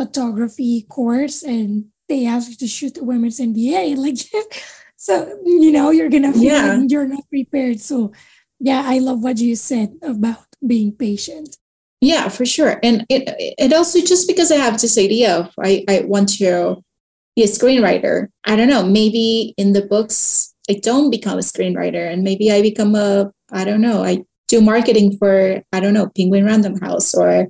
photography 0.00 0.86
course 0.88 1.42
and 1.42 1.86
they 2.08 2.26
ask 2.26 2.48
you 2.50 2.56
to 2.56 2.66
shoot 2.66 2.94
the 2.94 3.04
women's 3.04 3.38
NBA. 3.38 3.96
Like, 4.00 4.16
so, 4.96 5.38
you 5.44 5.72
know, 5.72 5.90
you're 5.90 6.10
going 6.10 6.24
to 6.24 6.32
feel 6.32 6.42
yeah. 6.42 6.74
like 6.74 6.90
you're 6.90 7.08
not 7.08 7.28
prepared. 7.28 7.80
So, 7.80 8.12
yeah, 8.58 8.82
I 8.84 8.98
love 8.98 9.22
what 9.22 9.38
you 9.38 9.56
said 9.56 9.96
about 10.02 10.44
being 10.66 10.92
patient. 10.92 11.56
Yeah, 12.00 12.28
for 12.28 12.46
sure. 12.46 12.80
And 12.82 13.04
it, 13.08 13.24
it 13.58 13.72
also 13.72 14.00
just 14.00 14.26
because 14.26 14.50
I 14.50 14.56
have 14.56 14.80
this 14.80 14.96
idea 14.96 15.36
of 15.36 15.52
I, 15.62 15.84
I 15.88 16.00
want 16.06 16.30
to 16.38 16.82
be 17.36 17.42
a 17.44 17.46
screenwriter. 17.46 18.28
I 18.44 18.56
don't 18.56 18.68
know, 18.68 18.84
maybe 18.84 19.54
in 19.56 19.72
the 19.72 19.82
books 19.82 20.54
I 20.68 20.74
don't 20.82 21.10
become 21.10 21.38
a 21.38 21.42
screenwriter 21.42 22.10
and 22.10 22.22
maybe 22.22 22.50
I 22.50 22.62
become 22.62 22.94
a 22.94 23.30
I 23.52 23.64
don't 23.64 23.80
know, 23.80 24.02
I 24.02 24.24
do 24.48 24.60
marketing 24.60 25.16
for 25.18 25.60
I 25.72 25.80
don't 25.80 25.94
know, 25.94 26.08
Penguin 26.16 26.46
Random 26.46 26.80
House 26.80 27.14
or 27.14 27.48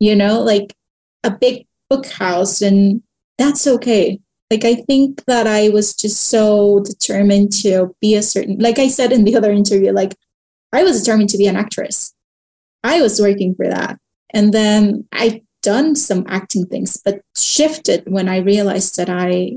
you 0.00 0.16
know, 0.16 0.42
like 0.42 0.74
a 1.22 1.30
big 1.30 1.66
book 1.90 2.06
house 2.06 2.60
and 2.60 3.02
that's 3.38 3.66
okay. 3.66 4.20
Like 4.50 4.64
i 4.64 4.74
think 4.74 5.24
that 5.24 5.46
i 5.46 5.68
was 5.70 5.94
just 5.94 6.28
so 6.28 6.80
determined 6.80 7.52
to 7.62 7.94
be 8.00 8.14
a 8.14 8.22
certain 8.22 8.58
like 8.58 8.78
i 8.78 8.88
said 8.88 9.10
in 9.10 9.24
the 9.24 9.36
other 9.36 9.50
interview 9.50 9.90
like 9.90 10.14
i 10.72 10.84
was 10.84 11.00
determined 11.00 11.30
to 11.30 11.38
be 11.38 11.46
an 11.46 11.56
actress. 11.56 12.14
I 12.84 13.00
was 13.00 13.20
working 13.20 13.54
for 13.54 13.66
that. 13.66 13.98
And 14.32 14.52
then 14.52 15.08
i 15.12 15.42
done 15.62 15.96
some 15.96 16.26
acting 16.28 16.66
things 16.66 17.00
but 17.02 17.22
shifted 17.34 18.02
when 18.06 18.28
i 18.28 18.36
realized 18.36 18.96
that 18.96 19.08
i 19.08 19.52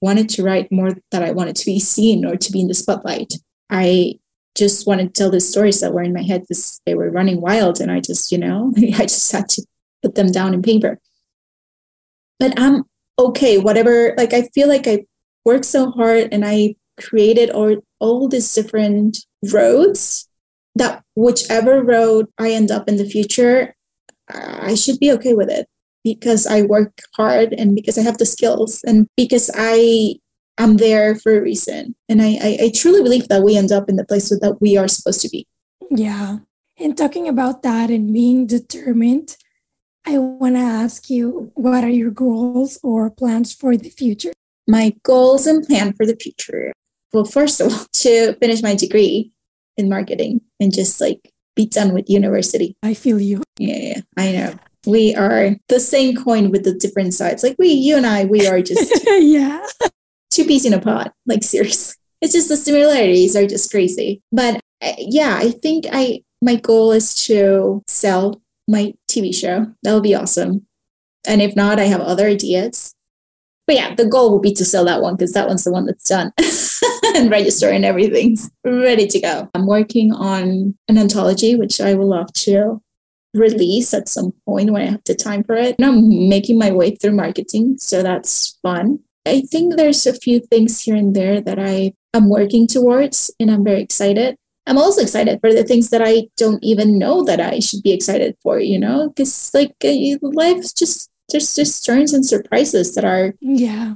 wanted 0.00 0.28
to 0.28 0.44
write 0.44 0.70
more 0.70 0.92
that 1.10 1.24
i 1.24 1.32
wanted 1.32 1.56
to 1.56 1.66
be 1.66 1.80
seen 1.80 2.24
or 2.24 2.36
to 2.36 2.52
be 2.52 2.60
in 2.60 2.68
the 2.68 2.74
spotlight. 2.74 3.34
I 3.68 4.20
just 4.54 4.86
wanted 4.86 5.14
to 5.14 5.18
tell 5.18 5.30
the 5.30 5.40
stories 5.40 5.80
that 5.80 5.92
were 5.92 6.02
in 6.02 6.12
my 6.12 6.22
head 6.22 6.42
because 6.42 6.80
they 6.86 6.94
were 6.94 7.10
running 7.10 7.40
wild 7.40 7.80
and 7.80 7.90
i 7.90 8.00
just 8.00 8.30
you 8.30 8.38
know 8.38 8.72
i 8.94 9.06
just 9.06 9.32
had 9.32 9.48
to 9.48 9.66
put 10.02 10.14
them 10.14 10.30
down 10.30 10.54
in 10.54 10.62
paper 10.62 10.98
but 12.42 12.58
I'm 12.58 12.82
okay, 13.20 13.58
whatever. 13.58 14.14
Like, 14.16 14.32
I 14.32 14.42
feel 14.52 14.66
like 14.66 14.88
I 14.88 15.04
worked 15.44 15.64
so 15.64 15.92
hard 15.92 16.28
and 16.32 16.44
I 16.44 16.74
created 17.00 17.50
all, 17.50 17.76
all 18.00 18.26
these 18.26 18.52
different 18.52 19.18
roads 19.52 20.28
that 20.74 21.04
whichever 21.14 21.84
road 21.84 22.26
I 22.38 22.50
end 22.50 22.72
up 22.72 22.88
in 22.88 22.96
the 22.96 23.08
future, 23.08 23.76
I 24.28 24.74
should 24.74 24.98
be 24.98 25.12
okay 25.12 25.34
with 25.34 25.50
it 25.50 25.68
because 26.02 26.44
I 26.48 26.62
work 26.62 27.02
hard 27.14 27.52
and 27.52 27.76
because 27.76 27.96
I 27.96 28.02
have 28.02 28.18
the 28.18 28.26
skills 28.26 28.82
and 28.84 29.06
because 29.16 29.48
I 29.54 30.16
am 30.58 30.78
there 30.78 31.14
for 31.14 31.38
a 31.38 31.40
reason. 31.40 31.94
And 32.08 32.20
I, 32.20 32.38
I, 32.42 32.58
I 32.62 32.72
truly 32.74 33.04
believe 33.04 33.28
that 33.28 33.44
we 33.44 33.56
end 33.56 33.70
up 33.70 33.88
in 33.88 33.94
the 33.94 34.04
place 34.04 34.30
that 34.30 34.56
we 34.60 34.76
are 34.76 34.88
supposed 34.88 35.20
to 35.20 35.28
be. 35.28 35.46
Yeah. 35.92 36.38
And 36.76 36.98
talking 36.98 37.28
about 37.28 37.62
that 37.62 37.88
and 37.90 38.12
being 38.12 38.48
determined, 38.48 39.36
I 40.06 40.18
want 40.18 40.56
to 40.56 40.60
ask 40.60 41.08
you 41.08 41.52
what 41.54 41.84
are 41.84 41.90
your 41.90 42.10
goals 42.10 42.78
or 42.82 43.10
plans 43.10 43.54
for 43.54 43.76
the 43.76 43.90
future? 43.90 44.32
My 44.66 44.94
goals 45.02 45.46
and 45.46 45.66
plan 45.66 45.92
for 45.92 46.06
the 46.06 46.16
future. 46.16 46.72
Well, 47.12 47.24
first 47.24 47.60
of 47.60 47.72
all, 47.72 47.86
to 47.94 48.34
finish 48.34 48.62
my 48.62 48.74
degree 48.74 49.32
in 49.76 49.88
marketing 49.88 50.40
and 50.60 50.72
just 50.72 51.00
like 51.00 51.30
be 51.54 51.66
done 51.66 51.92
with 51.92 52.08
university. 52.08 52.76
I 52.82 52.94
feel 52.94 53.20
you. 53.20 53.42
Yeah, 53.58 53.76
yeah, 53.76 54.00
I 54.16 54.32
know. 54.32 54.54
We 54.86 55.14
are 55.14 55.56
the 55.68 55.78
same 55.78 56.16
coin 56.16 56.50
with 56.50 56.64
the 56.64 56.74
different 56.74 57.14
sides. 57.14 57.42
Like 57.42 57.56
we, 57.58 57.68
you 57.68 57.96
and 57.96 58.06
I, 58.06 58.24
we 58.24 58.48
are 58.48 58.60
just 58.60 59.06
yeah, 59.06 59.64
two 60.30 60.44
peas 60.44 60.64
in 60.64 60.74
a 60.74 60.80
pod. 60.80 61.12
Like 61.26 61.44
seriously, 61.44 61.94
it's 62.20 62.32
just 62.32 62.48
the 62.48 62.56
similarities 62.56 63.36
are 63.36 63.46
just 63.46 63.70
crazy. 63.70 64.22
But 64.32 64.56
uh, 64.80 64.94
yeah, 64.98 65.38
I 65.40 65.50
think 65.50 65.86
I 65.92 66.22
my 66.40 66.56
goal 66.56 66.90
is 66.90 67.14
to 67.26 67.82
sell 67.86 68.42
my 68.68 68.94
TV 69.10 69.34
show. 69.34 69.66
That 69.82 69.94
would 69.94 70.02
be 70.02 70.14
awesome. 70.14 70.66
And 71.26 71.40
if 71.40 71.54
not, 71.54 71.78
I 71.78 71.84
have 71.84 72.00
other 72.00 72.26
ideas. 72.26 72.94
But 73.66 73.76
yeah, 73.76 73.94
the 73.94 74.06
goal 74.06 74.30
will 74.30 74.40
be 74.40 74.52
to 74.54 74.64
sell 74.64 74.84
that 74.86 75.02
one 75.02 75.14
because 75.14 75.32
that 75.32 75.46
one's 75.46 75.64
the 75.64 75.72
one 75.72 75.86
that's 75.86 76.08
done 76.08 76.32
and 77.16 77.30
register 77.30 77.70
and 77.70 77.84
everything's 77.84 78.50
ready 78.64 79.06
to 79.06 79.20
go. 79.20 79.48
I'm 79.54 79.66
working 79.66 80.12
on 80.12 80.74
an 80.88 80.98
anthology, 80.98 81.54
which 81.54 81.80
I 81.80 81.94
will 81.94 82.08
love 82.08 82.32
to 82.32 82.82
release 83.34 83.94
at 83.94 84.08
some 84.08 84.32
point 84.46 84.70
when 84.70 84.82
I 84.82 84.90
have 84.90 85.04
the 85.04 85.14
time 85.14 85.44
for 85.44 85.54
it. 85.54 85.76
And 85.78 85.86
I'm 85.86 86.28
making 86.28 86.58
my 86.58 86.72
way 86.72 86.96
through 86.96 87.12
marketing, 87.12 87.76
so 87.78 88.02
that's 88.02 88.58
fun. 88.62 89.00
I 89.24 89.42
think 89.42 89.76
there's 89.76 90.06
a 90.06 90.14
few 90.14 90.40
things 90.40 90.82
here 90.82 90.96
and 90.96 91.14
there 91.14 91.40
that 91.40 91.58
I 91.58 91.92
am 92.14 92.28
working 92.28 92.66
towards, 92.66 93.30
and 93.38 93.50
I'm 93.50 93.64
very 93.64 93.80
excited. 93.80 94.36
I'm 94.66 94.78
also 94.78 95.02
excited 95.02 95.40
for 95.40 95.52
the 95.52 95.64
things 95.64 95.90
that 95.90 96.02
I 96.02 96.28
don't 96.36 96.62
even 96.62 96.98
know 96.98 97.24
that 97.24 97.40
I 97.40 97.58
should 97.58 97.82
be 97.82 97.92
excited 97.92 98.36
for, 98.42 98.60
you 98.60 98.78
know, 98.78 99.08
because 99.08 99.50
like 99.52 99.74
uh, 99.84 100.18
life's 100.22 100.72
just 100.72 101.10
there's 101.30 101.54
just 101.54 101.84
turns 101.84 102.12
and 102.12 102.24
surprises 102.24 102.94
that 102.94 103.04
are 103.04 103.34
yeah 103.40 103.94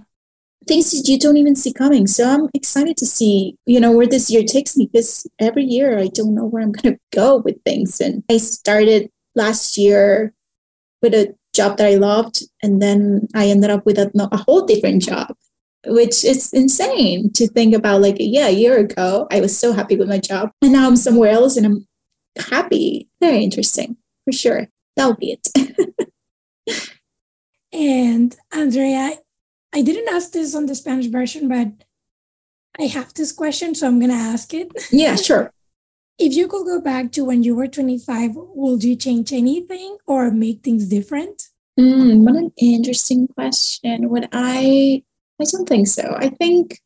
things 0.66 0.90
that 0.90 1.08
you 1.08 1.18
don't 1.18 1.36
even 1.36 1.54
see 1.54 1.72
coming. 1.72 2.06
So 2.06 2.28
I'm 2.28 2.48
excited 2.54 2.96
to 2.98 3.06
see, 3.06 3.56
you 3.66 3.80
know, 3.80 3.92
where 3.92 4.06
this 4.06 4.30
year 4.30 4.42
takes 4.42 4.76
me 4.76 4.88
because 4.92 5.26
every 5.38 5.64
year 5.64 5.98
I 5.98 6.08
don't 6.08 6.34
know 6.34 6.44
where 6.44 6.62
I'm 6.62 6.72
going 6.72 6.94
to 6.96 7.00
go 7.14 7.38
with 7.38 7.62
things. 7.64 8.00
And 8.00 8.24
I 8.30 8.38
started 8.38 9.10
last 9.34 9.78
year 9.78 10.32
with 11.02 11.14
a 11.14 11.34
job 11.54 11.76
that 11.78 11.86
I 11.86 11.94
loved, 11.94 12.42
and 12.62 12.82
then 12.82 13.28
I 13.34 13.46
ended 13.48 13.70
up 13.70 13.86
with 13.86 13.98
a, 13.98 14.10
a 14.32 14.36
whole 14.36 14.66
different 14.66 15.02
job, 15.02 15.36
which 15.84 16.24
is 16.24 16.52
insane 16.52 17.32
to 17.32 17.48
think 17.48 17.74
about. 17.74 18.00
Like, 18.00 18.16
yeah, 18.18 18.48
a 18.48 18.50
year 18.50 18.78
ago, 18.78 19.26
I 19.30 19.40
was 19.40 19.58
so 19.58 19.72
happy 19.72 19.96
with 19.96 20.08
my 20.08 20.18
job, 20.18 20.50
and 20.62 20.72
now 20.72 20.86
I'm 20.86 20.96
somewhere 20.96 21.30
else 21.30 21.56
and 21.56 21.66
I'm 21.66 21.86
happy. 22.50 23.08
Very 23.20 23.42
interesting, 23.42 23.96
for 24.24 24.32
sure. 24.32 24.68
that'll 24.96 25.16
be 25.16 25.38
it. 25.38 25.48
and 27.72 28.36
Andrea, 28.52 29.18
I 29.74 29.82
didn't 29.82 30.12
ask 30.14 30.32
this 30.32 30.54
on 30.54 30.66
the 30.66 30.74
Spanish 30.74 31.06
version, 31.06 31.48
but 31.48 31.68
I 32.78 32.84
have 32.84 33.14
this 33.14 33.32
question, 33.32 33.74
so 33.74 33.86
I'm 33.86 33.98
going 33.98 34.10
to 34.10 34.16
ask 34.16 34.52
it. 34.54 34.70
Yeah, 34.90 35.16
sure. 35.16 35.52
If 36.18 36.32
you 36.32 36.48
could 36.48 36.64
go 36.64 36.80
back 36.80 37.12
to 37.12 37.26
when 37.26 37.42
you 37.42 37.54
were 37.54 37.66
25, 37.66 38.30
would 38.34 38.82
you 38.82 38.96
change 38.96 39.34
anything 39.34 39.98
or 40.06 40.30
make 40.30 40.62
things 40.62 40.88
different? 40.88 41.50
Mm, 41.78 42.24
what 42.24 42.36
an 42.36 42.52
interesting 42.56 43.28
question. 43.28 44.08
Would 44.08 44.30
I? 44.32 45.02
I 45.40 45.44
don't 45.44 45.68
think 45.68 45.86
so. 45.86 46.16
I 46.18 46.28
think 46.30 46.80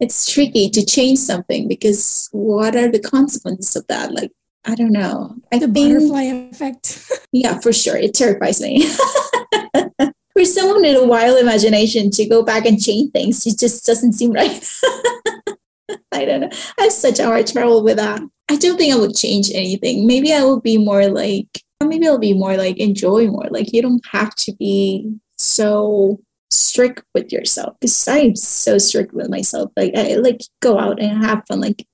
it's 0.00 0.32
tricky 0.32 0.70
to 0.70 0.84
change 0.84 1.18
something 1.18 1.68
because 1.68 2.28
what 2.32 2.74
are 2.74 2.90
the 2.90 3.00
consequences 3.00 3.76
of 3.76 3.86
that? 3.88 4.12
Like, 4.12 4.32
I 4.64 4.74
don't 4.74 4.92
know. 4.92 5.36
I 5.52 5.58
the 5.58 5.68
think, 5.68 5.94
butterfly 5.94 6.22
effect. 6.22 7.10
yeah, 7.32 7.58
for 7.60 7.72
sure. 7.72 7.96
It 7.96 8.14
terrifies 8.14 8.60
me. 8.60 8.86
for 10.32 10.44
someone 10.44 10.82
with 10.82 11.02
a 11.02 11.06
wild 11.06 11.38
imagination 11.38 12.10
to 12.12 12.26
go 12.26 12.42
back 12.42 12.64
and 12.64 12.82
change 12.82 13.12
things, 13.12 13.46
it 13.46 13.58
just 13.58 13.84
doesn't 13.84 14.14
seem 14.14 14.32
right. 14.32 14.68
I 16.12 16.24
don't 16.24 16.40
know. 16.40 16.50
I 16.78 16.84
have 16.84 16.92
such 16.92 17.18
a 17.18 17.24
hard 17.24 17.46
trouble 17.46 17.84
with 17.84 17.96
that. 17.96 18.20
I 18.48 18.56
don't 18.56 18.76
think 18.76 18.92
I 18.92 18.98
would 18.98 19.14
change 19.14 19.50
anything. 19.52 20.06
Maybe 20.06 20.32
I 20.32 20.44
would 20.44 20.62
be 20.62 20.78
more 20.78 21.08
like, 21.08 21.62
maybe 21.82 22.06
I'll 22.06 22.18
be 22.18 22.34
more 22.34 22.56
like 22.56 22.78
enjoy 22.78 23.28
more. 23.28 23.48
Like 23.50 23.72
you 23.72 23.82
don't 23.82 24.04
have 24.10 24.34
to 24.36 24.52
be 24.54 25.14
so 25.36 26.20
strict 26.50 27.02
with 27.14 27.32
yourself 27.32 27.76
because 27.80 28.08
I'm 28.08 28.36
so 28.36 28.78
strict 28.78 29.12
with 29.12 29.30
myself. 29.30 29.70
Like 29.76 29.92
I 29.96 30.14
like 30.16 30.40
go 30.60 30.78
out 30.78 31.00
and 31.00 31.24
have 31.24 31.46
fun. 31.46 31.60
Like 31.60 31.86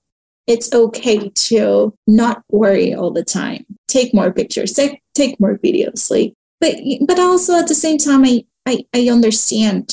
it's 0.47 0.73
okay 0.73 1.29
to 1.29 1.95
not 2.07 2.43
worry 2.51 2.95
all 2.95 3.11
the 3.11 3.25
time. 3.25 3.67
Take 3.89 4.15
more 4.15 4.33
pictures. 4.33 4.73
Take 4.73 5.03
take 5.15 5.39
more 5.41 5.59
videos. 5.59 6.11
Like 6.11 6.35
but 6.61 6.77
but 7.07 7.19
also 7.19 7.59
at 7.59 7.69
the 7.69 7.75
same 7.75 7.99
time 7.99 8.25
I 8.25 8.45
I, 8.67 8.85
I 8.95 9.09
understand 9.09 9.93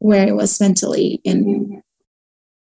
where 0.00 0.26
I 0.26 0.32
was 0.32 0.60
mentally 0.60 1.20
and 1.24 1.82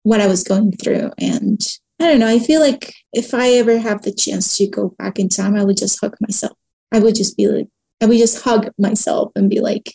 what 0.04 0.22
I 0.22 0.28
was 0.28 0.44
going 0.44 0.72
through. 0.74 1.12
And 1.18 1.62
I 2.00 2.08
don't 2.08 2.20
know, 2.20 2.28
I 2.28 2.39
feel 2.39 2.62
like 2.62 2.94
if 3.14 3.34
I 3.34 3.52
ever 3.52 3.78
have 3.78 4.02
the 4.02 4.14
chance 4.14 4.58
to 4.58 4.68
go 4.68 4.96
back 4.98 5.20
in 5.20 5.30
time, 5.30 5.56
I 5.56 5.64
would 5.64 5.78
just 5.78 6.00
hug 6.00 6.16
myself. 6.20 6.58
I 6.92 7.00
would 7.00 7.16
just 7.16 7.38
be 7.38 7.48
like, 7.48 7.68
I 8.02 8.06
would 8.06 8.18
just 8.18 8.44
hug 8.44 8.70
myself 8.78 9.32
and 9.36 9.50
be 9.50 9.60
like, 9.60 9.94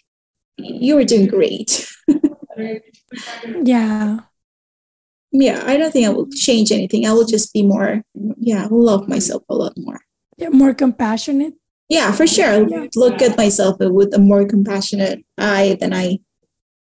you 0.59 0.95
were 0.95 1.05
doing 1.05 1.27
great. 1.27 1.89
yeah. 3.63 4.21
Yeah, 5.33 5.63
I 5.67 5.77
don't 5.77 5.93
think 5.93 6.07
I 6.07 6.11
will 6.11 6.29
change 6.31 6.73
anything. 6.73 7.07
I 7.07 7.13
will 7.13 7.27
just 7.27 7.53
be 7.53 7.63
more, 7.63 8.03
yeah, 8.39 8.69
love 8.71 9.09
myself 9.09 9.43
a 9.49 9.55
lot 9.55 9.75
more. 9.77 10.01
Yeah, 10.39 10.49
more 10.49 10.73
compassionate. 10.73 11.55
Yeah, 11.89 12.13
for 12.13 12.27
sure. 12.27 12.67
Yeah. 12.69 12.87
Look 12.95 13.23
at 13.23 13.37
myself 13.37 13.77
with 13.81 14.15
a 14.15 14.19
more 14.19 14.45
compassionate 14.47 15.25
eye 15.39 15.77
than 15.81 15.93
I 15.93 16.19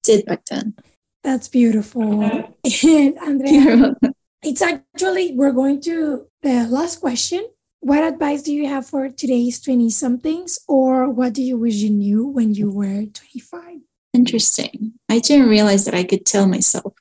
did 0.02 0.24
back 0.24 0.44
then. 0.46 0.74
That's 1.22 1.48
beautiful. 1.48 2.22
Uh-huh. 2.22 2.42
and 2.88 3.18
Andrea, 3.18 3.96
it's 4.42 4.62
actually, 4.62 5.34
we're 5.34 5.52
going 5.52 5.80
to 5.82 6.26
the 6.42 6.66
last 6.68 7.00
question. 7.00 7.46
What 7.84 8.02
advice 8.02 8.40
do 8.40 8.50
you 8.50 8.66
have 8.66 8.86
for 8.86 9.10
today's 9.10 9.60
20 9.60 9.90
somethings, 9.90 10.58
or 10.66 11.06
what 11.10 11.34
do 11.34 11.42
you 11.42 11.58
wish 11.58 11.74
you 11.74 11.90
knew 11.90 12.26
when 12.26 12.54
you 12.54 12.70
were 12.70 13.04
25? 13.04 13.80
Interesting. 14.14 14.94
I 15.10 15.18
didn't 15.18 15.50
realize 15.50 15.84
that 15.84 15.92
I 15.92 16.02
could 16.02 16.24
tell 16.24 16.46
myself 16.46 16.94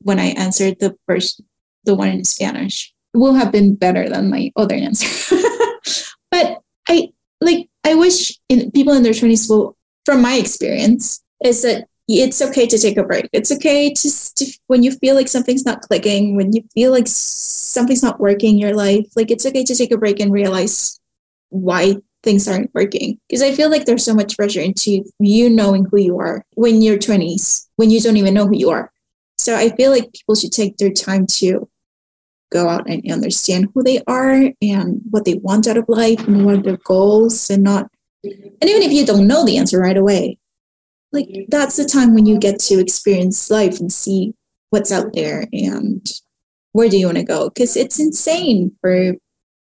when 0.00 0.18
I 0.18 0.28
answered 0.28 0.78
the 0.80 0.96
first, 1.06 1.42
the 1.84 1.94
one 1.94 2.08
in 2.08 2.24
Spanish. 2.24 2.90
It 3.12 3.18
will 3.18 3.34
have 3.34 3.52
been 3.52 3.74
better 3.74 4.08
than 4.08 4.30
my 4.30 4.50
other 4.56 4.76
answer. 4.76 5.36
but 6.30 6.62
I 6.88 7.10
like, 7.42 7.68
I 7.84 7.94
wish 7.94 8.40
in, 8.48 8.70
people 8.70 8.94
in 8.94 9.02
their 9.02 9.12
20s 9.12 9.46
will, 9.46 9.76
from 10.06 10.22
my 10.22 10.36
experience, 10.36 11.22
is 11.44 11.60
that 11.64 11.86
it's 12.18 12.42
okay 12.42 12.66
to 12.66 12.78
take 12.78 12.96
a 12.96 13.04
break. 13.04 13.28
It's 13.32 13.52
okay 13.52 13.92
to, 13.92 14.34
to, 14.36 14.58
when 14.66 14.82
you 14.82 14.92
feel 14.92 15.14
like 15.14 15.28
something's 15.28 15.64
not 15.64 15.82
clicking, 15.82 16.36
when 16.36 16.52
you 16.52 16.62
feel 16.74 16.90
like 16.90 17.06
something's 17.06 18.02
not 18.02 18.20
working 18.20 18.54
in 18.54 18.58
your 18.58 18.74
life, 18.74 19.06
like 19.16 19.30
it's 19.30 19.46
okay 19.46 19.64
to 19.64 19.74
take 19.74 19.92
a 19.92 19.98
break 19.98 20.20
and 20.20 20.32
realize 20.32 21.00
why 21.50 21.96
things 22.22 22.48
aren't 22.48 22.74
working. 22.74 23.18
Because 23.28 23.42
I 23.42 23.52
feel 23.52 23.70
like 23.70 23.84
there's 23.84 24.04
so 24.04 24.14
much 24.14 24.36
pressure 24.36 24.60
into 24.60 25.04
you 25.18 25.48
knowing 25.48 25.84
who 25.84 25.98
you 25.98 26.18
are 26.18 26.44
when 26.54 26.82
you're 26.82 26.98
20s, 26.98 27.66
when 27.76 27.90
you 27.90 28.00
don't 28.00 28.16
even 28.16 28.34
know 28.34 28.46
who 28.46 28.56
you 28.56 28.70
are. 28.70 28.92
So 29.38 29.56
I 29.56 29.70
feel 29.70 29.90
like 29.90 30.12
people 30.12 30.34
should 30.34 30.52
take 30.52 30.76
their 30.76 30.92
time 30.92 31.26
to 31.38 31.68
go 32.50 32.68
out 32.68 32.88
and 32.90 33.10
understand 33.10 33.68
who 33.74 33.82
they 33.82 34.02
are 34.06 34.50
and 34.60 35.00
what 35.10 35.24
they 35.24 35.34
want 35.34 35.66
out 35.66 35.76
of 35.76 35.88
life 35.88 36.26
and 36.26 36.44
what 36.44 36.64
their 36.64 36.78
goals 36.84 37.48
and 37.48 37.62
not 37.62 37.88
and 38.22 38.68
even 38.68 38.82
if 38.82 38.92
you 38.92 39.06
don't 39.06 39.26
know 39.26 39.44
the 39.44 39.56
answer 39.56 39.78
right 39.78 39.96
away 39.96 40.36
like 41.12 41.28
that's 41.48 41.76
the 41.76 41.84
time 41.84 42.14
when 42.14 42.26
you 42.26 42.38
get 42.38 42.58
to 42.60 42.78
experience 42.78 43.50
life 43.50 43.80
and 43.80 43.92
see 43.92 44.34
what's 44.70 44.92
out 44.92 45.12
there 45.12 45.46
and 45.52 46.06
where 46.72 46.88
do 46.88 46.96
you 46.96 47.06
want 47.06 47.18
to 47.18 47.24
go? 47.24 47.50
Because 47.50 47.76
it's 47.76 47.98
insane 47.98 48.72
for 48.80 49.14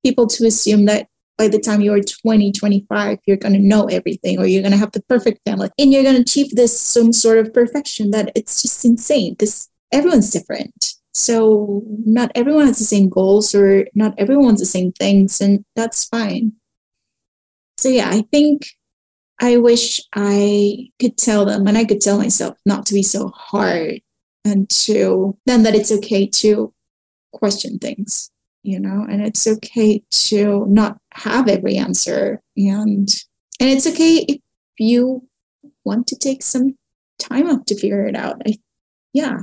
people 0.03 0.27
to 0.27 0.45
assume 0.45 0.85
that 0.85 1.07
by 1.37 1.47
the 1.47 1.59
time 1.59 1.81
you're 1.81 2.01
20 2.01 2.51
25 2.51 3.17
you're 3.25 3.37
going 3.37 3.53
to 3.53 3.59
know 3.59 3.85
everything 3.85 4.37
or 4.37 4.45
you're 4.45 4.61
going 4.61 4.71
to 4.71 4.77
have 4.77 4.91
the 4.91 5.01
perfect 5.03 5.39
family 5.43 5.69
and 5.79 5.91
you're 5.91 6.03
going 6.03 6.15
to 6.15 6.21
achieve 6.21 6.51
this 6.51 6.79
some 6.79 7.11
sort 7.11 7.39
of 7.39 7.53
perfection 7.53 8.11
that 8.11 8.31
it's 8.35 8.61
just 8.61 8.85
insane. 8.85 9.33
Because 9.33 9.69
everyone's 9.91 10.29
different. 10.29 10.93
So 11.13 11.83
not 12.05 12.31
everyone 12.35 12.67
has 12.67 12.77
the 12.77 12.85
same 12.85 13.09
goals 13.09 13.55
or 13.55 13.87
not 13.95 14.13
everyone 14.17 14.45
wants 14.45 14.61
the 14.61 14.67
same 14.67 14.91
things 14.93 15.41
and 15.41 15.65
that's 15.75 16.05
fine. 16.05 16.53
So 17.77 17.89
yeah 17.89 18.09
i 18.11 18.21
think 18.31 18.67
I 19.41 19.57
wish 19.57 19.99
I 20.13 20.91
could 20.99 21.17
tell 21.17 21.45
them 21.45 21.65
and 21.65 21.75
I 21.75 21.83
could 21.83 21.99
tell 21.99 22.19
myself 22.19 22.57
not 22.63 22.85
to 22.85 22.93
be 22.93 23.01
so 23.01 23.29
hard 23.29 24.01
and 24.45 24.69
to 24.69 25.35
then 25.47 25.63
that 25.63 25.73
it's 25.73 25.91
okay 25.91 26.27
to 26.27 26.71
question 27.33 27.79
things, 27.79 28.29
you 28.61 28.79
know, 28.79 29.05
and 29.09 29.25
it's 29.25 29.47
okay 29.47 30.03
to 30.11 30.67
not 30.67 30.99
have 31.13 31.47
every 31.47 31.75
answer 31.75 32.39
and 32.55 33.09
and 33.59 33.69
it's 33.69 33.87
okay 33.87 34.25
if 34.27 34.39
you 34.77 35.27
want 35.83 36.05
to 36.07 36.15
take 36.15 36.43
some 36.43 36.77
time 37.17 37.49
off 37.49 37.65
to 37.65 37.75
figure 37.75 38.05
it 38.05 38.15
out. 38.15 38.41
I 38.47 38.59
yeah. 39.11 39.39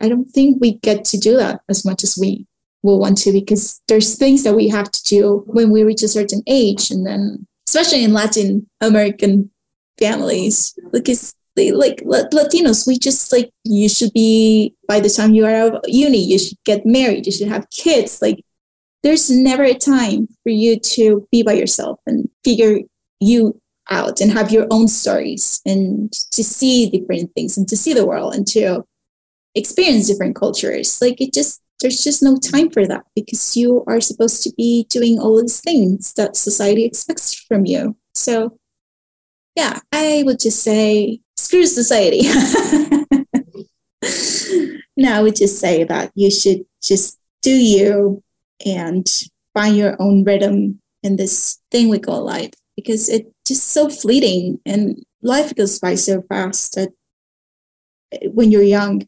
I 0.00 0.08
don't 0.08 0.26
think 0.26 0.58
we 0.60 0.74
get 0.74 1.04
to 1.06 1.18
do 1.18 1.36
that 1.38 1.62
as 1.68 1.84
much 1.84 2.04
as 2.04 2.16
we 2.16 2.46
will 2.84 3.00
want 3.00 3.18
to 3.18 3.32
because 3.32 3.80
there's 3.88 4.16
things 4.16 4.44
that 4.44 4.54
we 4.54 4.68
have 4.68 4.92
to 4.92 5.02
do 5.02 5.42
when 5.46 5.70
we 5.70 5.82
reach 5.82 6.04
a 6.04 6.08
certain 6.08 6.42
age 6.46 6.92
and 6.92 7.04
then 7.04 7.47
especially 7.68 8.02
in 8.02 8.14
Latin 8.14 8.66
American 8.80 9.50
families, 9.98 10.74
because 10.90 11.34
like 11.56 12.00
Latinos, 12.02 12.86
we 12.86 12.98
just 12.98 13.30
like 13.30 13.50
you 13.64 13.88
should 13.88 14.12
be 14.14 14.74
by 14.86 15.00
the 15.00 15.10
time 15.10 15.34
you 15.34 15.44
are 15.44 15.54
out 15.54 15.74
of 15.74 15.82
uni, 15.86 16.18
you 16.18 16.38
should 16.38 16.56
get 16.64 16.86
married, 16.86 17.26
you 17.26 17.32
should 17.32 17.48
have 17.48 17.68
kids. 17.70 18.22
Like 18.22 18.42
there's 19.02 19.28
never 19.30 19.64
a 19.64 19.74
time 19.74 20.28
for 20.42 20.50
you 20.50 20.80
to 20.80 21.26
be 21.30 21.42
by 21.42 21.52
yourself 21.52 22.00
and 22.06 22.30
figure 22.42 22.78
you 23.20 23.60
out 23.90 24.20
and 24.20 24.30
have 24.30 24.50
your 24.50 24.66
own 24.70 24.88
stories 24.88 25.60
and 25.66 26.12
to 26.32 26.42
see 26.42 26.88
different 26.88 27.34
things 27.34 27.58
and 27.58 27.68
to 27.68 27.76
see 27.76 27.92
the 27.92 28.06
world 28.06 28.34
and 28.34 28.46
to 28.46 28.82
experience 29.54 30.08
different 30.08 30.36
cultures. 30.36 31.00
Like 31.02 31.20
it 31.20 31.34
just 31.34 31.60
there's 31.80 32.02
just 32.02 32.22
no 32.22 32.36
time 32.36 32.70
for 32.70 32.86
that 32.86 33.04
because 33.14 33.56
you 33.56 33.84
are 33.86 34.00
supposed 34.00 34.42
to 34.42 34.52
be 34.56 34.86
doing 34.90 35.18
all 35.18 35.40
these 35.40 35.60
things 35.60 36.12
that 36.14 36.36
society 36.36 36.84
expects 36.84 37.34
from 37.34 37.66
you. 37.66 37.96
So, 38.14 38.58
yeah, 39.54 39.80
I 39.92 40.22
would 40.26 40.40
just 40.40 40.62
say 40.62 41.20
screw 41.36 41.66
society. 41.66 42.22
no, 44.96 45.12
I 45.12 45.22
would 45.22 45.36
just 45.36 45.60
say 45.60 45.84
that 45.84 46.10
you 46.14 46.30
should 46.30 46.64
just 46.82 47.18
do 47.42 47.54
you 47.54 48.22
and 48.66 49.06
find 49.54 49.76
your 49.76 49.96
own 50.00 50.24
rhythm 50.24 50.80
in 51.02 51.16
this 51.16 51.60
thing 51.70 51.88
we 51.88 51.98
call 51.98 52.24
life 52.24 52.52
because 52.76 53.08
it's 53.08 53.30
just 53.46 53.68
so 53.68 53.88
fleeting 53.88 54.60
and 54.66 55.04
life 55.22 55.54
goes 55.54 55.78
by 55.78 55.94
so 55.94 56.22
fast 56.22 56.74
that 56.74 56.90
when 58.32 58.50
you're 58.50 58.62
young, 58.62 59.06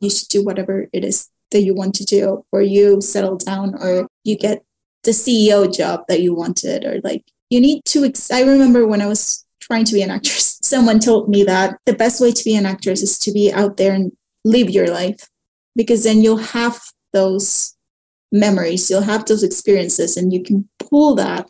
you 0.00 0.10
should 0.10 0.28
do 0.28 0.44
whatever 0.44 0.88
it 0.92 1.04
is 1.04 1.30
that 1.54 1.62
you 1.62 1.74
want 1.74 1.94
to 1.94 2.04
do, 2.04 2.44
or 2.52 2.60
you 2.60 3.00
settle 3.00 3.36
down, 3.36 3.74
or 3.80 4.06
you 4.24 4.36
get 4.36 4.62
the 5.04 5.12
CEO 5.12 5.74
job 5.74 6.02
that 6.08 6.20
you 6.20 6.34
wanted, 6.34 6.84
or 6.84 7.00
like 7.02 7.24
you 7.48 7.60
need 7.60 7.82
to. 7.86 8.04
Ex- 8.04 8.30
I 8.30 8.42
remember 8.42 8.86
when 8.86 9.00
I 9.00 9.06
was 9.06 9.46
trying 9.60 9.86
to 9.86 9.94
be 9.94 10.02
an 10.02 10.10
actress, 10.10 10.58
someone 10.62 10.98
told 10.98 11.30
me 11.30 11.44
that 11.44 11.78
the 11.86 11.94
best 11.94 12.20
way 12.20 12.32
to 12.32 12.44
be 12.44 12.54
an 12.54 12.66
actress 12.66 13.02
is 13.02 13.18
to 13.20 13.32
be 13.32 13.52
out 13.52 13.78
there 13.78 13.94
and 13.94 14.12
live 14.44 14.68
your 14.68 14.88
life 14.88 15.28
because 15.74 16.04
then 16.04 16.20
you'll 16.20 16.36
have 16.36 16.80
those 17.12 17.74
memories, 18.30 18.90
you'll 18.90 19.02
have 19.02 19.24
those 19.24 19.42
experiences, 19.42 20.16
and 20.16 20.32
you 20.32 20.42
can 20.42 20.68
pull 20.78 21.14
that 21.14 21.48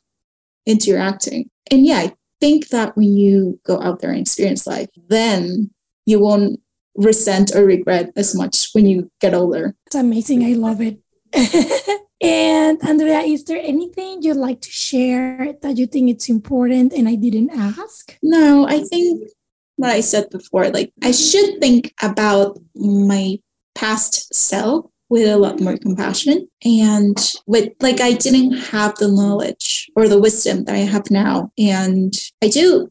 into 0.66 0.90
your 0.90 1.00
acting. 1.00 1.50
And 1.70 1.86
yeah, 1.86 1.98
I 1.98 2.12
think 2.40 2.68
that 2.68 2.96
when 2.96 3.16
you 3.16 3.58
go 3.64 3.80
out 3.80 4.00
there 4.00 4.10
and 4.10 4.20
experience 4.20 4.66
life, 4.66 4.88
then 5.08 5.70
you 6.06 6.20
won't 6.20 6.60
resent 6.96 7.54
or 7.54 7.64
regret 7.64 8.12
as 8.16 8.34
much 8.34 8.70
when 8.72 8.86
you 8.86 9.10
get 9.20 9.34
older. 9.34 9.74
It's 9.86 9.96
amazing. 9.96 10.44
I 10.44 10.52
love 10.52 10.80
it. 10.80 10.98
and 12.20 12.82
Andrea, 12.84 13.20
is 13.20 13.44
there 13.44 13.60
anything 13.60 14.22
you'd 14.22 14.36
like 14.36 14.60
to 14.62 14.70
share 14.70 15.54
that 15.62 15.76
you 15.76 15.86
think 15.86 16.10
it's 16.10 16.28
important 16.28 16.92
and 16.92 17.08
I 17.08 17.16
didn't 17.16 17.50
ask? 17.50 18.16
No, 18.22 18.66
I 18.68 18.80
think 18.84 19.28
what 19.76 19.90
I 19.90 20.00
said 20.00 20.30
before, 20.30 20.68
like 20.70 20.92
I 21.02 21.10
should 21.10 21.60
think 21.60 21.92
about 22.02 22.58
my 22.74 23.38
past 23.74 24.32
self 24.32 24.86
with 25.08 25.28
a 25.28 25.36
lot 25.36 25.60
more 25.60 25.76
compassion 25.76 26.48
and 26.64 27.16
with 27.46 27.72
like 27.80 28.00
I 28.00 28.12
didn't 28.12 28.52
have 28.52 28.94
the 28.96 29.08
knowledge 29.08 29.90
or 29.96 30.08
the 30.08 30.20
wisdom 30.20 30.64
that 30.64 30.74
I 30.74 30.78
have 30.78 31.10
now. 31.10 31.50
And 31.58 32.14
I 32.42 32.48
do 32.48 32.88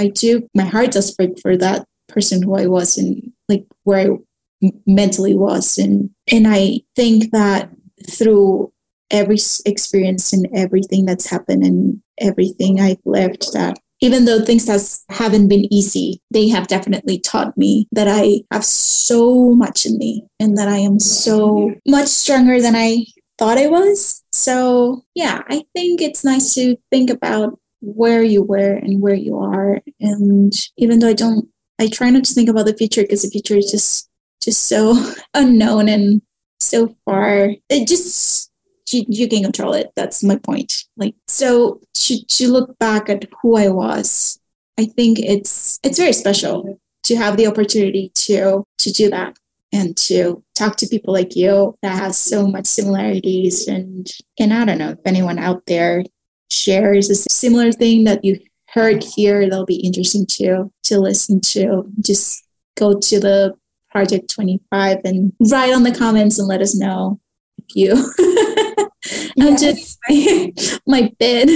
I 0.00 0.08
do 0.08 0.48
my 0.54 0.64
heart 0.64 0.92
does 0.92 1.14
break 1.14 1.38
for 1.40 1.56
that 1.56 1.86
person 2.14 2.42
who 2.42 2.56
I 2.56 2.66
was 2.66 2.96
and 2.96 3.32
like 3.48 3.66
where 3.82 4.12
I 4.12 4.70
mentally 4.86 5.34
was. 5.34 5.76
And, 5.76 6.10
and 6.30 6.46
I 6.48 6.80
think 6.96 7.32
that 7.32 7.70
through 8.10 8.72
every 9.10 9.38
experience 9.66 10.32
and 10.32 10.48
everything 10.54 11.04
that's 11.04 11.28
happened 11.28 11.62
and 11.64 12.00
everything 12.18 12.80
I've 12.80 13.02
lived 13.04 13.52
that 13.52 13.78
even 14.00 14.24
though 14.24 14.44
things 14.44 14.66
has 14.66 15.04
haven't 15.08 15.48
been 15.48 15.72
easy, 15.72 16.20
they 16.30 16.48
have 16.48 16.66
definitely 16.66 17.18
taught 17.20 17.56
me 17.56 17.88
that 17.92 18.08
I 18.08 18.42
have 18.50 18.64
so 18.64 19.54
much 19.54 19.86
in 19.86 19.96
me 19.96 20.26
and 20.38 20.58
that 20.58 20.68
I 20.68 20.78
am 20.78 20.98
so 20.98 21.74
much 21.86 22.08
stronger 22.08 22.60
than 22.60 22.74
I 22.76 23.06
thought 23.38 23.56
I 23.56 23.68
was. 23.68 24.22
So 24.32 25.02
yeah, 25.14 25.42
I 25.48 25.64
think 25.74 26.02
it's 26.02 26.24
nice 26.24 26.54
to 26.54 26.76
think 26.90 27.08
about 27.08 27.58
where 27.80 28.22
you 28.22 28.42
were 28.42 28.74
and 28.74 29.00
where 29.00 29.14
you 29.14 29.38
are. 29.38 29.80
And 30.00 30.52
even 30.76 30.98
though 30.98 31.08
I 31.08 31.14
don't 31.14 31.48
I 31.78 31.88
try 31.88 32.10
not 32.10 32.24
to 32.24 32.34
think 32.34 32.48
about 32.48 32.66
the 32.66 32.76
future 32.76 33.02
because 33.02 33.22
the 33.22 33.30
future 33.30 33.56
is 33.56 33.70
just 33.70 34.08
just 34.42 34.64
so 34.64 35.12
unknown 35.34 35.88
and 35.88 36.22
so 36.60 36.94
far. 37.04 37.50
It 37.68 37.88
just 37.88 38.50
you, 38.90 39.04
you 39.08 39.28
can 39.28 39.42
control 39.42 39.72
it. 39.72 39.90
That's 39.96 40.22
my 40.22 40.36
point. 40.36 40.84
Like 40.96 41.14
so 41.28 41.80
to 41.94 42.24
to 42.24 42.48
look 42.48 42.78
back 42.78 43.08
at 43.08 43.26
who 43.42 43.56
I 43.56 43.68
was, 43.68 44.38
I 44.78 44.86
think 44.86 45.18
it's 45.18 45.80
it's 45.82 45.98
very 45.98 46.12
special 46.12 46.78
to 47.04 47.16
have 47.16 47.36
the 47.36 47.46
opportunity 47.46 48.10
to 48.14 48.64
to 48.78 48.92
do 48.92 49.10
that 49.10 49.36
and 49.72 49.96
to 49.96 50.42
talk 50.54 50.76
to 50.76 50.86
people 50.86 51.12
like 51.12 51.34
you 51.34 51.76
that 51.82 51.98
has 51.98 52.16
so 52.16 52.46
much 52.46 52.66
similarities 52.66 53.66
and 53.66 54.10
and 54.38 54.52
I 54.52 54.64
don't 54.64 54.78
know 54.78 54.90
if 54.90 54.98
anyone 55.04 55.38
out 55.38 55.66
there 55.66 56.04
shares 56.50 57.10
a 57.10 57.14
similar 57.14 57.72
thing 57.72 58.04
that 58.04 58.24
you 58.24 58.38
heard 58.74 59.02
here 59.02 59.48
that'll 59.48 59.64
be 59.64 59.86
interesting 59.86 60.26
to 60.26 60.70
to 60.84 61.00
listen 61.00 61.40
to. 61.40 61.84
Just 62.00 62.44
go 62.76 62.98
to 62.98 63.20
the 63.20 63.54
project 63.90 64.28
25 64.34 64.98
and 65.04 65.32
write 65.50 65.72
on 65.72 65.84
the 65.84 65.94
comments 65.94 66.38
and 66.38 66.48
let 66.48 66.60
us 66.60 66.74
know 66.74 67.20
if 67.58 67.76
you 67.76 67.94
yes. 69.36 69.60
just 69.60 69.98
my, 70.08 70.52
my 70.86 71.12
bid 71.20 71.48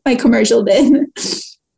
my 0.06 0.14
commercial 0.14 0.62
bid. 0.64 0.92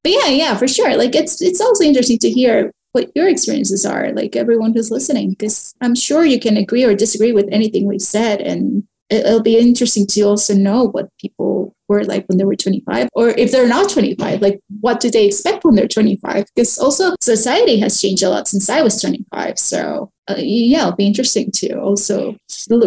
But 0.03 0.13
yeah 0.13 0.29
yeah 0.29 0.57
for 0.57 0.69
sure. 0.69 0.97
Like 0.97 1.15
it's 1.15 1.41
it's 1.41 1.61
also 1.61 1.85
interesting 1.85 2.19
to 2.19 2.31
hear 2.31 2.73
what 2.93 3.11
your 3.15 3.29
experiences 3.29 3.87
are 3.87 4.13
like 4.13 4.35
everyone 4.35 4.73
who's 4.73 4.91
listening 4.91 5.31
because 5.31 5.75
i'm 5.81 5.95
sure 5.95 6.25
you 6.25 6.41
can 6.41 6.57
agree 6.57 6.85
or 6.85 6.93
disagree 6.93 7.31
with 7.31 7.49
anything 7.53 7.87
we've 7.87 8.03
said 8.03 8.41
and 8.41 8.83
it'll 9.11 9.43
be 9.43 9.59
interesting 9.59 10.07
to 10.07 10.23
also 10.23 10.55
know 10.55 10.89
what 10.89 11.09
people 11.19 11.75
were 11.91 12.05
like 12.05 12.25
when 12.29 12.39
they 12.39 12.45
were 12.45 12.55
25 12.55 13.09
or 13.15 13.31
if 13.31 13.51
they're 13.51 13.67
not 13.67 13.91
25 13.91 14.41
like 14.41 14.61
what 14.81 15.01
do 15.01 15.11
they 15.11 15.27
expect 15.27 15.65
when 15.65 15.75
they're 15.75 15.89
25 15.89 16.47
because 16.55 16.79
also 16.79 17.17
society 17.21 17.81
has 17.81 18.01
changed 18.01 18.23
a 18.23 18.31
lot 18.31 18.47
since 18.47 18.71
i 18.71 18.81
was 18.81 19.01
25 19.01 19.59
so 19.59 20.11
uh, 20.29 20.37
yeah 20.39 20.83
it'll 20.83 20.93
be 20.93 21.07
interesting 21.07 21.51
to 21.51 21.75
also 21.81 22.37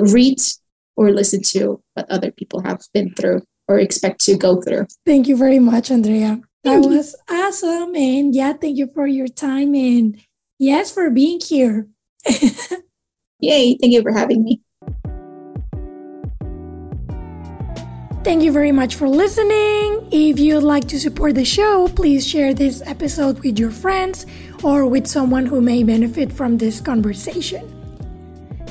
read 0.05 0.39
or 0.95 1.11
listen 1.11 1.41
to 1.41 1.81
what 1.95 2.09
other 2.09 2.31
people 2.31 2.61
have 2.61 2.79
been 2.93 3.13
through 3.13 3.41
or 3.67 3.79
expect 3.79 4.19
to 4.21 4.37
go 4.37 4.61
through. 4.61 4.85
Thank 5.05 5.27
you 5.27 5.35
very 5.35 5.59
much 5.59 5.91
andrea. 5.91 6.39
That 6.63 6.79
was 6.79 7.15
awesome 7.29 7.93
and 7.95 8.33
yeah 8.33 8.53
thank 8.53 8.77
you 8.77 8.89
for 8.93 9.05
your 9.05 9.27
time 9.27 9.75
and 9.75 10.17
yes 10.59 10.93
for 10.93 11.09
being 11.09 11.41
here. 11.41 11.87
Yay 13.39 13.77
thank 13.81 13.91
you 13.91 14.01
for 14.01 14.13
having 14.13 14.43
me 14.43 14.61
Thank 18.23 18.43
you 18.43 18.51
very 18.53 18.71
much 18.71 18.95
for 18.95 19.09
listening. 19.09 20.07
If 20.09 20.39
you'd 20.39 20.63
like 20.63 20.87
to 20.87 20.97
support 20.99 21.35
the 21.35 21.43
show, 21.43 21.89
please 21.89 22.25
share 22.25 22.53
this 22.53 22.81
episode 22.85 23.39
with 23.39 23.59
your 23.59 23.69
friends 23.69 24.25
or 24.63 24.85
with 24.85 25.07
someone 25.07 25.45
who 25.45 25.59
may 25.59 25.83
benefit 25.83 26.31
from 26.31 26.57
this 26.57 26.79
conversation. 26.79 27.67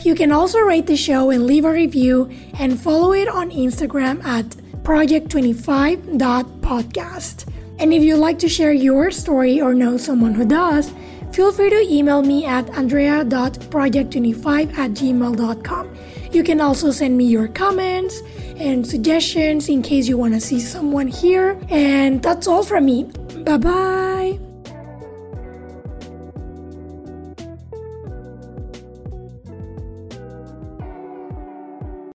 You 0.02 0.14
can 0.14 0.32
also 0.32 0.60
rate 0.60 0.86
the 0.86 0.96
show 0.96 1.28
and 1.28 1.46
leave 1.46 1.66
a 1.66 1.70
review 1.70 2.30
and 2.58 2.80
follow 2.80 3.12
it 3.12 3.28
on 3.28 3.50
Instagram 3.50 4.24
at 4.24 4.46
project25.podcast. 4.84 7.52
And 7.78 7.92
if 7.92 8.02
you'd 8.02 8.16
like 8.16 8.38
to 8.38 8.48
share 8.48 8.72
your 8.72 9.10
story 9.10 9.60
or 9.60 9.74
know 9.74 9.98
someone 9.98 10.32
who 10.32 10.46
does, 10.46 10.94
feel 11.30 11.52
free 11.52 11.68
to 11.68 11.92
email 11.92 12.22
me 12.22 12.46
at 12.46 12.70
andrea.project25 12.70 14.78
at 14.78 14.92
gmail.com. 14.92 15.94
You 16.32 16.42
can 16.42 16.60
also 16.60 16.90
send 16.90 17.16
me 17.16 17.24
your 17.24 17.48
comments 17.48 18.22
and 18.56 18.86
suggestions 18.86 19.68
in 19.68 19.82
case 19.82 20.08
you 20.08 20.16
want 20.16 20.34
to 20.34 20.40
see 20.40 20.60
someone 20.60 21.08
here. 21.08 21.58
And 21.68 22.22
that's 22.22 22.46
all 22.46 22.62
from 22.62 22.86
me. 22.86 23.04
Bye 23.44 23.58
bye. 23.58 24.51